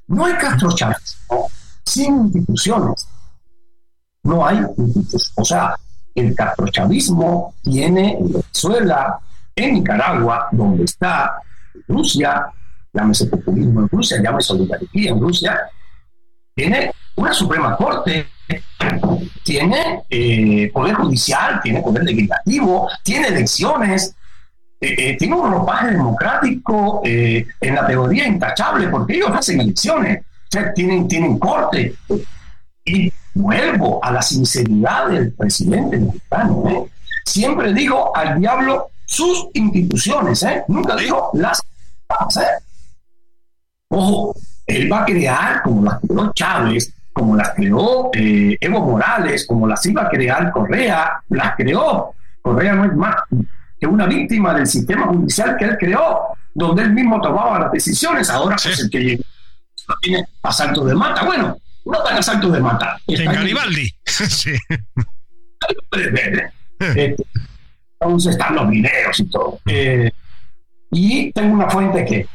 no 0.08 0.24
hay 0.24 0.34
castrochavismo 0.34 1.50
sin 1.84 2.14
instituciones. 2.26 3.06
No 4.22 4.46
hay 4.46 4.58
instituciones. 4.76 5.32
O 5.36 5.44
sea, 5.44 5.76
el 6.14 6.34
castrochavismo 6.34 7.54
tiene 7.62 8.18
en 8.18 8.32
Venezuela, 8.32 9.20
en 9.54 9.74
Nicaragua, 9.74 10.48
donde 10.52 10.84
está 10.84 11.34
Rusia, 11.88 12.46
llámese 12.92 13.26
populismo 13.26 13.80
en 13.80 13.88
Rusia, 13.88 14.20
llámese 14.22 14.52
oligarquía 14.52 15.10
en 15.10 15.20
Rusia, 15.20 15.60
tiene 16.54 16.92
una 17.16 17.32
Suprema 17.32 17.76
Corte, 17.76 18.26
tiene 19.42 20.02
eh, 20.08 20.70
poder 20.72 20.94
judicial, 20.94 21.60
tiene 21.62 21.82
poder 21.82 22.04
legislativo, 22.04 22.88
tiene 23.02 23.28
elecciones, 23.28 24.14
eh, 24.80 24.94
eh, 24.98 25.16
tiene 25.18 25.34
un 25.34 25.50
ropaje 25.50 25.88
democrático 25.88 27.02
en 27.04 27.74
la 27.74 27.86
teoría 27.86 28.26
intachable, 28.26 28.88
porque 28.88 29.16
ellos 29.16 29.30
hacen 29.32 29.60
elecciones, 29.60 30.24
tienen, 30.74 31.06
tienen 31.06 31.38
corte. 31.38 31.94
Y 32.84 33.12
vuelvo 33.34 34.02
a 34.02 34.10
la 34.10 34.22
sinceridad 34.22 35.08
del 35.08 35.32
presidente 35.32 35.98
mexicano. 35.98 36.86
Siempre 37.24 37.72
digo 37.72 38.16
al 38.16 38.40
diablo 38.40 38.89
sus 39.10 39.48
instituciones, 39.54 40.46
nunca 40.68 40.94
digo 40.94 41.30
las. 41.34 41.60
Ojo, 43.88 44.36
él 44.66 44.90
va 44.90 45.02
a 45.02 45.04
crear, 45.04 45.62
como 45.62 45.82
las 45.82 45.98
creó 45.98 46.32
Chávez, 46.32 46.94
como 47.12 47.34
las 47.34 47.50
creó 47.50 48.10
eh, 48.14 48.56
Evo 48.60 48.80
Morales, 48.80 49.46
como 49.48 49.66
las 49.66 49.84
iba 49.86 50.02
a 50.02 50.08
crear 50.08 50.52
Correa, 50.52 51.22
las 51.28 51.56
creó. 51.56 52.14
Correa 52.40 52.74
no 52.74 52.84
es 52.84 52.94
más 52.94 53.16
que 53.80 53.86
una 53.86 54.06
víctima 54.06 54.54
del 54.54 54.68
sistema 54.68 55.08
judicial 55.08 55.56
que 55.56 55.64
él 55.64 55.76
creó, 55.76 56.28
donde 56.54 56.82
él 56.82 56.92
mismo 56.92 57.20
tomaba 57.20 57.58
las 57.58 57.72
decisiones. 57.72 58.30
Ahora 58.30 58.54
es 58.54 58.62
pues, 58.62 58.80
el 58.80 58.90
que 58.90 59.00
llega, 59.00 59.24
tiene 60.00 60.24
asalto 60.44 60.84
de 60.84 60.94
mata. 60.94 61.24
Bueno, 61.24 61.58
no 61.84 62.02
tan 62.04 62.16
asalto 62.16 62.48
de 62.48 62.60
mata. 62.60 62.96
En 63.08 63.24
Garibaldi. 63.24 63.92
sí. 64.04 64.52
Este, 66.80 67.16
entonces 68.00 68.32
están 68.32 68.56
los 68.56 68.68
videos 68.68 69.20
y 69.20 69.24
todo. 69.28 69.60
Eh, 69.66 70.10
y 70.90 71.32
tengo 71.32 71.54
una 71.54 71.68
fuente 71.70 72.04
que 72.04 72.26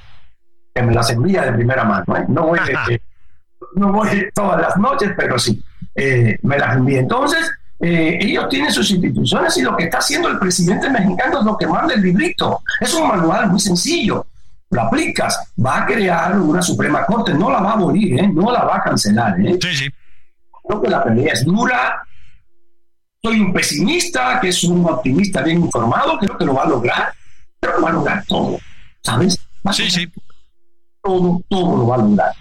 que 0.76 0.84
me 0.84 0.94
las 0.94 1.10
envía 1.10 1.44
de 1.44 1.54
primera 1.54 1.86
mano. 1.86 2.18
¿eh? 2.18 2.26
No, 2.28 2.48
voy, 2.48 2.60
eh, 2.90 3.00
no 3.76 3.94
voy 3.94 4.30
todas 4.34 4.62
las 4.62 4.76
noches, 4.76 5.12
pero 5.16 5.40
sí, 5.40 5.64
eh, 5.96 6.38
me 6.44 6.60
las 6.60 6.76
envía. 6.76 7.00
Entonces, 7.00 7.50
ellos 7.80 8.50
tienen 8.50 8.72
sus 8.72 8.90
instituciones 8.92 9.56
y 9.58 9.62
lo 9.62 9.76
que 9.78 9.86
está 9.86 10.00
haciendo 10.00 10.28
el 10.28 10.40
presidente 10.40 10.90
mexicano 10.90 11.40
es 11.40 11.46
lo 11.46 11.58
que 11.58 11.68
manda 11.68 11.94
el 11.94 12.02
librito. 12.02 12.62
Es 12.80 12.94
un 12.94 13.08
manual 13.08 13.50
muy 13.50 13.60
sencillo. 13.60 14.26
Lo 14.72 14.82
aplicas, 14.82 15.54
va 15.64 15.84
a 15.84 15.86
crear 15.86 16.38
una 16.40 16.62
Suprema 16.62 17.06
Corte, 17.06 17.34
no 17.34 17.50
la 17.50 17.62
va 17.62 17.72
a 17.72 17.74
abolir, 17.74 18.28
no 18.34 18.52
la 18.52 18.64
va 18.64 18.78
a 18.78 18.84
cancelar. 18.84 19.36
Sí, 19.38 19.76
sí. 19.76 19.90
Creo 20.68 20.82
que 20.82 20.90
la 20.90 21.04
pelea 21.04 21.34
es 21.34 21.46
dura. 21.46 22.02
Soy 23.26 23.40
un 23.40 23.52
pesimista, 23.52 24.40
que 24.40 24.50
es 24.50 24.64
un 24.64 24.86
optimista 24.86 25.42
bien 25.42 25.62
informado, 25.62 26.20
creo 26.20 26.38
que 26.38 26.46
lo 26.46 26.54
va 26.54 26.64
a 26.64 26.70
lograr, 26.70 27.14
pero 27.60 27.82
va 27.82 27.90
a 27.90 27.94
lograr 27.94 28.24
todo, 28.28 28.60
¿sabes? 29.02 29.40
sí, 29.72 29.90
sí 29.90 30.08
todo, 31.02 31.42
todo 31.48 31.78
lo 31.78 31.88
va 31.88 31.96
a 31.96 31.98
lograr. 32.00 32.34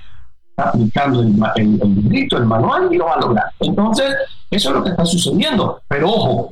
Está 0.51 0.68
aplicando 0.68 1.20
el, 1.20 1.35
el, 1.57 1.82
el 1.82 1.95
librito, 1.95 2.37
el 2.37 2.45
manual 2.45 2.93
y 2.93 2.97
lo 2.97 3.07
va 3.07 3.14
a 3.14 3.20
lograr. 3.20 3.53
Entonces, 3.61 4.14
eso 4.51 4.68
es 4.68 4.74
lo 4.74 4.85
que 4.85 4.91
está 4.91 5.07
sucediendo. 5.07 5.80
Pero 5.89 6.11
ojo, 6.11 6.51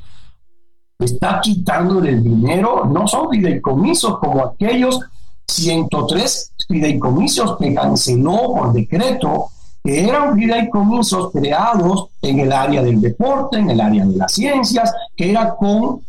está 0.98 1.40
quitando 1.42 2.02
el 2.02 2.22
dinero, 2.22 2.84
no 2.84 3.06
son 3.06 3.30
fideicomisos 3.30 4.18
como 4.18 4.44
aquellos 4.44 4.98
103 5.46 6.52
fideicomisos 6.68 7.58
que 7.58 7.74
canceló 7.74 8.54
por 8.54 8.72
decreto, 8.72 9.48
que 9.82 10.04
eran 10.08 10.36
fideicomisos 10.36 11.32
creados 11.32 12.08
en 12.22 12.40
el 12.40 12.52
área 12.52 12.82
del 12.82 13.00
deporte, 13.00 13.58
en 13.58 13.70
el 13.70 13.80
área 13.80 14.04
de 14.04 14.16
las 14.16 14.32
ciencias, 14.32 14.92
que 15.16 15.30
era 15.30 15.54
con, 15.54 16.00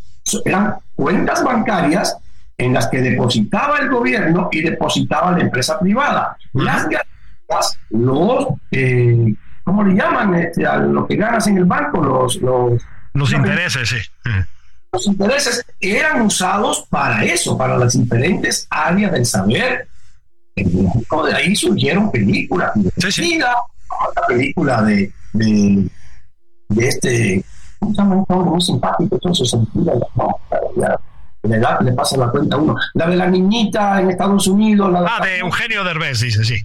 eran 0.45 0.75
cuentas 0.95 1.43
bancarias 1.43 2.17
en 2.57 2.73
las 2.73 2.87
que 2.87 3.01
depositaba 3.01 3.79
el 3.79 3.89
gobierno 3.89 4.49
y 4.51 4.61
depositaba 4.61 5.31
la 5.31 5.41
empresa 5.41 5.79
privada. 5.79 6.37
Las 6.53 6.83
ganancias, 6.83 7.79
los, 7.89 8.47
eh, 8.71 9.33
¿cómo 9.63 9.83
le 9.83 9.95
llaman? 9.95 10.35
Este, 10.35 10.65
a 10.65 10.77
lo 10.77 11.07
que 11.07 11.15
ganas 11.15 11.47
en 11.47 11.57
el 11.57 11.65
banco, 11.65 12.01
los... 12.01 12.35
Los, 12.37 12.81
los 13.13 13.33
intereses, 13.33 13.89
sí. 13.89 13.97
Los 14.91 15.07
intereses 15.07 15.65
eran 15.79 16.21
usados 16.21 16.85
para 16.87 17.25
eso, 17.25 17.57
para 17.57 17.75
las 17.77 17.97
diferentes 17.97 18.67
áreas 18.69 19.11
del 19.11 19.25
saber. 19.25 19.87
De 20.55 21.33
ahí 21.35 21.55
surgieron 21.55 22.11
películas. 22.11 22.71
Sí, 22.97 23.11
sí. 23.11 23.39
La 23.39 23.55
película 24.27 24.81
de, 24.81 25.11
de, 25.33 25.87
de 26.69 26.87
este, 26.87 27.43
¿cómo 27.79 27.93
se 27.93 27.97
llama? 28.01 28.25
Muy 28.27 28.61
simpático, 28.61 29.15
entonces 29.15 29.49
se 29.49 29.57
la 31.43 31.57
edad 31.57 31.81
le 31.81 31.91
pasa 31.91 32.17
la 32.17 32.29
cuenta 32.29 32.55
a 32.55 32.59
uno. 32.59 32.75
La 32.93 33.07
de 33.07 33.17
la 33.17 33.27
niñita 33.27 33.99
en 33.99 34.11
Estados 34.11 34.47
Unidos. 34.47 34.91
La 34.91 35.01
de 35.01 35.07
ah, 35.09 35.25
de 35.25 35.39
Eugenio 35.39 35.83
Derbez, 35.83 36.21
dice, 36.21 36.43
sí. 36.43 36.55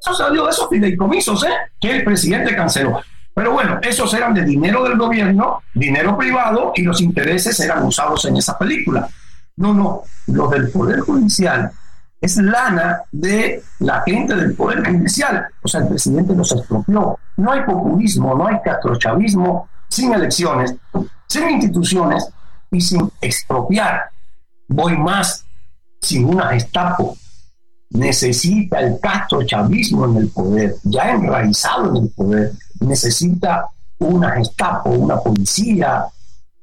Eso 0.00 0.14
salió 0.14 0.44
de 0.44 0.50
esos 0.50 0.68
fideicomisos, 0.68 1.44
¿eh? 1.44 1.52
Que 1.80 1.96
el 1.96 2.04
presidente 2.04 2.54
canceló. 2.56 3.00
Pero 3.32 3.52
bueno, 3.52 3.78
esos 3.82 4.12
eran 4.14 4.34
de 4.34 4.44
dinero 4.44 4.82
del 4.82 4.98
gobierno, 4.98 5.62
dinero 5.72 6.18
privado, 6.18 6.72
y 6.74 6.82
los 6.82 7.00
intereses 7.00 7.58
eran 7.60 7.84
usados 7.84 8.24
en 8.24 8.36
esa 8.36 8.58
película. 8.58 9.08
No, 9.56 9.72
no, 9.72 10.02
los 10.26 10.50
del 10.50 10.70
Poder 10.70 11.00
Judicial 11.00 11.70
es 12.20 12.36
lana 12.36 13.02
de 13.12 13.62
la 13.80 14.02
gente 14.02 14.34
del 14.34 14.54
Poder 14.54 14.84
Judicial. 14.84 15.46
O 15.62 15.68
sea, 15.68 15.82
el 15.82 15.88
presidente 15.88 16.34
los 16.34 16.52
expropió. 16.52 17.18
No 17.36 17.52
hay 17.52 17.62
populismo, 17.62 18.34
no 18.34 18.46
hay 18.46 18.56
castrochavismo 18.64 19.68
sin 19.88 20.12
elecciones, 20.12 20.74
sin 21.28 21.50
instituciones, 21.50 22.28
y 22.70 22.80
sin 22.80 23.10
expropiar. 23.20 24.10
Voy 24.68 24.96
más, 24.96 25.44
sin 26.00 26.24
una 26.26 26.48
Gestapo. 26.48 27.16
Necesita 27.90 28.80
el 28.80 29.00
castro 29.00 29.42
chavismo 29.44 30.04
en 30.06 30.16
el 30.18 30.28
poder, 30.28 30.76
ya 30.84 31.10
enraizado 31.10 31.90
en 31.90 32.04
el 32.04 32.10
poder. 32.10 32.52
Necesita 32.80 33.68
una 33.98 34.32
Gestapo, 34.32 34.90
una 34.90 35.18
policía 35.18 36.06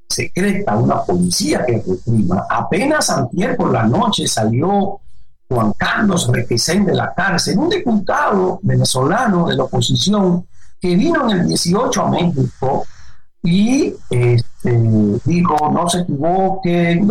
secreta, 0.07 0.75
una 0.75 1.01
policía 1.01 1.65
que 1.65 1.83
reprima. 1.85 2.45
Apenas 2.49 3.09
antier 3.09 3.57
por 3.57 3.71
la 3.71 3.83
noche 3.83 4.27
salió 4.27 4.99
Juan 5.47 5.73
Carlos 5.73 6.27
Requesén 6.31 6.85
de 6.85 6.95
la 6.95 7.13
cárcel, 7.13 7.57
un 7.57 7.69
diputado 7.69 8.59
venezolano 8.63 9.47
de 9.47 9.55
la 9.55 9.63
oposición 9.63 10.45
que 10.79 10.95
vino 10.95 11.29
en 11.29 11.39
el 11.39 11.47
18 11.47 12.01
a 12.01 12.09
México 12.09 12.85
y 13.43 13.93
este, 14.09 15.19
dijo, 15.23 15.71
no 15.71 15.87
se 15.87 15.99
equivoque, 15.99 17.05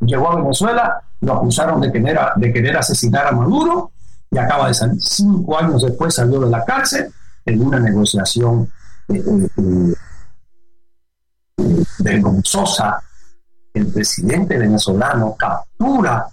llegó 0.00 0.30
a 0.30 0.36
Venezuela, 0.36 1.00
lo 1.20 1.34
acusaron 1.34 1.80
de 1.80 1.92
querer, 1.92 2.18
de 2.36 2.52
querer 2.52 2.76
asesinar 2.76 3.28
a 3.28 3.32
Maduro 3.32 3.92
y 4.30 4.38
acaba 4.38 4.68
de 4.68 4.74
salir. 4.74 5.00
Cinco 5.00 5.58
años 5.58 5.82
después 5.82 6.14
salió 6.14 6.40
de 6.40 6.50
la 6.50 6.64
cárcel 6.64 7.12
en 7.44 7.62
una 7.62 7.78
negociación 7.78 8.68
eh, 9.08 9.22
eh, 9.24 9.94
eh, 11.58 11.84
vergonzosa. 12.00 13.00
El 13.72 13.88
presidente 13.88 14.58
venezolano 14.58 15.36
captura 15.38 16.26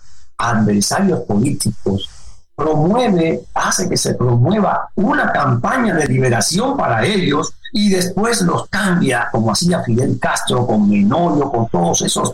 adversarios 0.49 1.21
políticos, 1.21 2.09
promueve, 2.55 3.41
hace 3.53 3.89
que 3.89 3.97
se 3.97 4.13
promueva 4.15 4.89
una 4.95 5.31
campaña 5.31 5.95
de 5.95 6.07
liberación 6.07 6.77
para 6.77 7.03
ellos 7.03 7.53
y 7.71 7.89
después 7.89 8.41
los 8.41 8.67
cambia, 8.69 9.27
como 9.31 9.51
hacía 9.51 9.81
Fidel 9.83 10.19
Castro 10.19 10.67
con 10.67 10.89
Menoyo, 10.89 11.51
con 11.51 11.67
todos 11.69 12.01
esos 12.03 12.33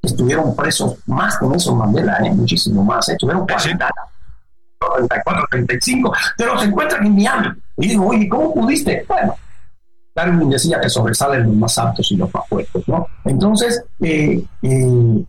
que 0.00 0.08
estuvieron 0.08 0.56
presos, 0.56 0.96
más 1.06 1.38
con 1.38 1.54
esos 1.54 1.76
Mandela, 1.76 2.18
¿eh? 2.24 2.32
muchísimo 2.32 2.82
más, 2.82 3.08
¿eh? 3.08 3.12
estuvieron 3.12 3.46
40 3.46 3.88
34, 4.96 5.46
35, 5.50 6.12
pero 6.36 6.58
se 6.58 6.66
encuentran 6.66 7.06
en 7.06 7.14
Miami. 7.14 7.48
Y 7.76 7.88
digo, 7.88 8.08
oye, 8.08 8.28
¿cómo 8.28 8.52
pudiste? 8.52 9.04
Bueno, 9.08 9.36
Darwin 10.14 10.50
decía 10.50 10.80
que 10.80 10.88
sobresalen 10.88 11.44
los 11.44 11.54
más 11.54 11.78
altos 11.78 12.10
y 12.10 12.16
los 12.16 12.32
más 12.32 12.48
fuertes, 12.48 12.86
¿no? 12.88 13.06
Entonces, 13.24 13.84
eh, 14.00 14.44
eh, 14.62 15.24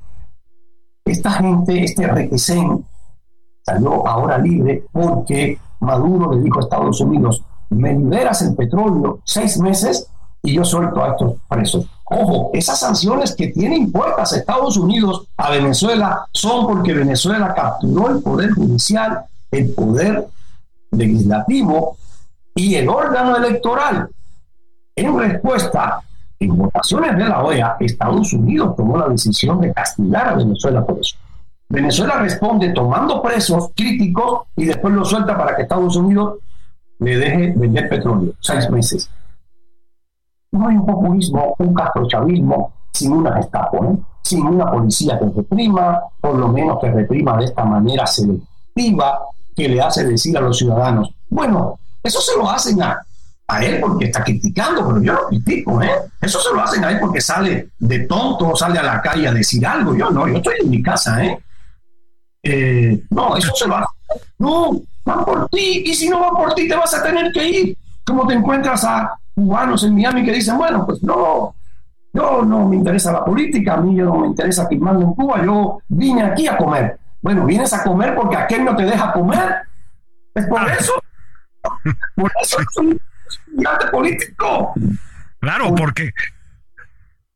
esta 1.05 1.31
gente, 1.31 1.83
este 1.83 2.07
requesén, 2.07 2.85
salió 3.65 4.07
ahora 4.07 4.37
libre 4.37 4.83
porque 4.91 5.57
Maduro 5.79 6.33
le 6.33 6.41
dijo 6.41 6.59
a 6.59 6.63
Estados 6.63 7.01
Unidos, 7.01 7.43
me 7.69 7.93
liberas 7.93 8.41
el 8.41 8.55
petróleo 8.55 9.19
seis 9.23 9.57
meses 9.57 10.07
y 10.41 10.53
yo 10.53 10.65
suelto 10.65 11.03
a 11.03 11.11
estos 11.11 11.35
presos. 11.47 11.87
Ojo, 12.05 12.51
esas 12.53 12.79
sanciones 12.79 13.33
que 13.35 13.47
tienen 13.47 13.91
puertas 13.91 14.33
Estados 14.33 14.77
Unidos 14.77 15.27
a 15.37 15.49
Venezuela 15.51 16.27
son 16.31 16.67
porque 16.67 16.93
Venezuela 16.93 17.53
capturó 17.53 18.09
el 18.09 18.21
poder 18.21 18.51
judicial, 18.51 19.25
el 19.51 19.73
poder 19.73 20.27
legislativo 20.91 21.97
y 22.55 22.75
el 22.75 22.89
órgano 22.89 23.37
electoral. 23.37 24.09
En 24.95 25.17
respuesta, 25.17 26.03
en 26.45 26.57
votaciones 26.57 27.17
de 27.17 27.23
la 27.25 27.43
OEA, 27.43 27.77
Estados 27.79 28.33
Unidos 28.33 28.75
tomó 28.75 28.97
la 28.97 29.09
decisión 29.09 29.59
de 29.61 29.73
castigar 29.73 30.29
a 30.29 30.35
Venezuela 30.35 30.85
por 30.85 30.99
eso. 30.99 31.15
Venezuela 31.69 32.19
responde 32.19 32.69
tomando 32.69 33.21
presos 33.21 33.71
críticos 33.75 34.43
y 34.55 34.65
después 34.65 34.93
los 34.93 35.09
suelta 35.09 35.37
para 35.37 35.55
que 35.55 35.63
Estados 35.63 35.95
Unidos 35.95 36.37
le 36.99 37.17
deje 37.17 37.53
vender 37.55 37.89
petróleo, 37.89 38.33
seis 38.39 38.69
meses. 38.69 39.09
No 40.51 40.67
hay 40.67 40.75
un 40.75 40.85
populismo, 40.85 41.55
un 41.57 41.73
castrochavismo 41.73 42.73
sin 42.91 43.11
una 43.11 43.35
Gestapo, 43.35 43.83
¿eh? 43.85 43.97
sin 44.21 44.45
una 44.45 44.69
policía 44.69 45.17
que 45.19 45.25
reprima, 45.25 45.99
por 46.21 46.35
lo 46.35 46.47
menos 46.47 46.79
que 46.79 46.91
reprima 46.91 47.37
de 47.37 47.45
esta 47.45 47.65
manera 47.65 48.05
selectiva, 48.05 49.19
que 49.55 49.67
le 49.67 49.81
hace 49.81 50.05
decir 50.05 50.37
a 50.37 50.41
los 50.41 50.57
ciudadanos, 50.57 51.13
bueno, 51.29 51.79
eso 52.03 52.21
se 52.21 52.37
lo 52.37 52.49
hacen 52.49 52.81
a, 52.81 52.99
a 53.47 53.63
él 53.63 53.79
porque 53.79 54.05
está 54.05 54.23
criticando, 54.23 54.87
pero 54.87 55.01
yo 55.01 55.13
lo 55.13 55.27
critico, 55.27 55.81
¿eh? 55.81 55.91
Eso 56.21 56.39
se 56.39 56.53
lo 56.53 56.61
hacen 56.61 56.83
a 56.83 56.91
él 56.91 56.99
porque 56.99 57.21
sale 57.21 57.69
de 57.77 57.99
tonto, 57.99 58.55
sale 58.55 58.79
a 58.79 58.83
la 58.83 59.01
calle 59.01 59.27
a 59.27 59.33
decir 59.33 59.65
algo. 59.65 59.95
Yo 59.95 60.09
no, 60.09 60.27
yo 60.27 60.37
estoy 60.37 60.55
en 60.61 60.69
mi 60.69 60.81
casa, 60.81 61.23
¿eh? 61.23 61.39
eh 62.43 63.03
no, 63.09 63.35
eso 63.35 63.53
se 63.55 63.67
lo 63.67 63.77
hace. 63.77 63.87
No, 64.39 64.81
van 65.05 65.25
por 65.25 65.49
ti, 65.49 65.83
y 65.85 65.93
si 65.93 66.09
no 66.09 66.19
van 66.19 66.35
por 66.35 66.53
ti, 66.53 66.67
te 66.67 66.75
vas 66.75 66.93
a 66.93 67.03
tener 67.03 67.31
que 67.31 67.47
ir. 67.47 67.77
Como 68.05 68.27
te 68.27 68.33
encuentras 68.33 68.83
a 68.83 69.13
cubanos 69.35 69.83
en 69.83 69.95
Miami 69.95 70.23
que 70.23 70.33
dicen, 70.33 70.57
bueno, 70.57 70.85
pues 70.85 71.01
no, 71.03 71.55
yo 72.13 72.43
no 72.43 72.67
me 72.67 72.75
interesa 72.75 73.11
la 73.11 73.25
política, 73.25 73.73
a 73.73 73.77
mí 73.77 73.95
no 73.95 74.15
me 74.19 74.27
interesa 74.27 74.67
firmarlo 74.67 75.01
en 75.01 75.13
Cuba, 75.13 75.43
yo 75.43 75.79
vine 75.87 76.23
aquí 76.23 76.47
a 76.47 76.57
comer. 76.57 76.99
Bueno, 77.21 77.45
vienes 77.45 77.73
a 77.73 77.83
comer 77.83 78.15
porque 78.15 78.35
aquel 78.35 78.65
no 78.65 78.75
te 78.75 78.83
deja 78.83 79.11
comer. 79.13 79.55
Es 80.35 80.45
por 80.47 80.69
eso. 80.69 80.93
Por 82.15 82.29
eso 82.41 82.59
es 82.59 82.77
un 82.77 82.99
político. 83.91 84.73
Claro, 85.39 85.75
porque, 85.75 86.11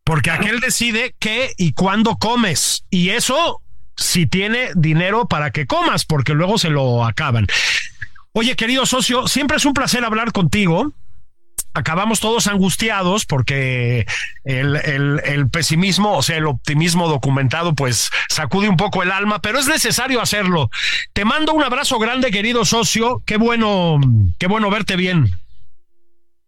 porque 0.03 0.31
aquel 0.31 0.59
decide 0.59 1.15
qué 1.19 1.53
y 1.57 1.73
cuándo 1.73 2.17
comes. 2.17 2.85
Y 2.89 3.09
eso 3.09 3.61
si 3.95 4.27
tiene 4.27 4.69
dinero 4.75 5.27
para 5.27 5.51
que 5.51 5.65
comas, 5.65 6.05
porque 6.05 6.33
luego 6.33 6.57
se 6.57 6.69
lo 6.69 7.05
acaban. 7.05 7.47
Oye, 8.33 8.55
querido 8.55 8.85
socio, 8.85 9.27
siempre 9.27 9.57
es 9.57 9.65
un 9.65 9.73
placer 9.73 10.05
hablar 10.05 10.31
contigo 10.31 10.93
acabamos 11.77 12.19
todos 12.19 12.47
angustiados 12.47 13.25
porque 13.25 14.05
el, 14.43 15.49
pesimismo, 15.51 16.17
o 16.17 16.21
sea, 16.21 16.37
el 16.37 16.47
optimismo 16.47 17.07
documentado, 17.07 17.73
pues 17.75 18.09
sacude 18.27 18.67
un 18.67 18.77
poco 18.77 19.03
el 19.03 19.11
alma, 19.11 19.39
pero 19.39 19.59
es 19.59 19.67
necesario 19.67 20.21
hacerlo. 20.21 20.69
Te 21.13 21.25
mando 21.25 21.53
un 21.53 21.63
abrazo 21.63 21.99
grande, 21.99 22.31
querido 22.31 22.65
socio. 22.65 23.21
Qué 23.25 23.37
bueno, 23.37 23.99
qué 24.37 24.47
bueno 24.47 24.69
verte 24.69 24.95
bien. 24.95 25.31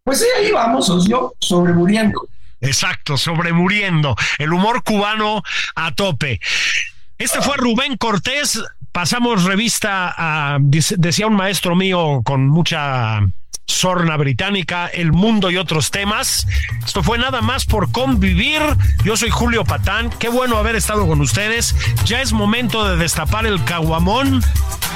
Pues 0.10 0.26
ahí 0.40 0.52
vamos, 0.52 0.88
socio, 0.88 1.36
sobremuriendo. 1.40 2.28
Exacto, 2.62 3.16
sobremuriendo. 3.16 4.16
El 4.40 4.54
humor 4.54 4.82
cubano 4.82 5.44
a 5.76 5.94
tope. 5.94 6.40
Este 7.20 7.40
fue 7.44 7.58
Rubén 7.58 7.96
Cortés. 7.96 8.60
Pasamos 8.92 9.44
revista 9.44 10.12
a, 10.18 10.58
decía 10.60 11.28
un 11.28 11.36
maestro 11.36 11.76
mío 11.76 12.24
con 12.26 12.48
mucha 12.48 13.20
Sorna 13.70 14.18
Británica, 14.18 14.88
El 14.88 15.12
Mundo 15.12 15.52
y 15.52 15.58
otros 15.58 15.92
temas. 15.92 16.48
Esto 16.86 17.04
fue 17.04 17.18
nada 17.18 17.42
más 17.42 17.66
por 17.66 17.92
convivir. 17.92 18.62
Yo 19.04 19.16
soy 19.16 19.30
Julio 19.30 19.64
Patán. 19.64 20.10
Qué 20.20 20.28
bueno 20.28 20.58
haber 20.58 20.76
estado 20.76 21.08
con 21.08 21.22
ustedes. 21.22 21.76
Ya 22.06 22.22
es 22.22 22.34
momento 22.34 22.88
de 22.88 22.98
destapar 22.98 23.46
el 23.46 23.64
caguamón, 23.64 24.44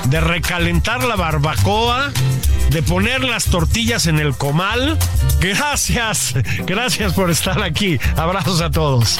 de 0.06 0.20
recalentar 0.20 1.04
la 1.04 1.16
barbacoa, 1.16 2.12
de 2.72 2.84
poner 2.84 3.24
las 3.24 3.46
tortillas 3.46 4.08
en 4.08 4.20
el 4.20 4.36
comal. 4.36 4.98
Gracias, 5.40 6.34
gracias 6.66 7.14
por 7.14 7.30
estar 7.30 7.62
aquí. 7.62 8.00
Abrazos 8.18 8.60
a 8.62 8.72
todos. 8.72 9.20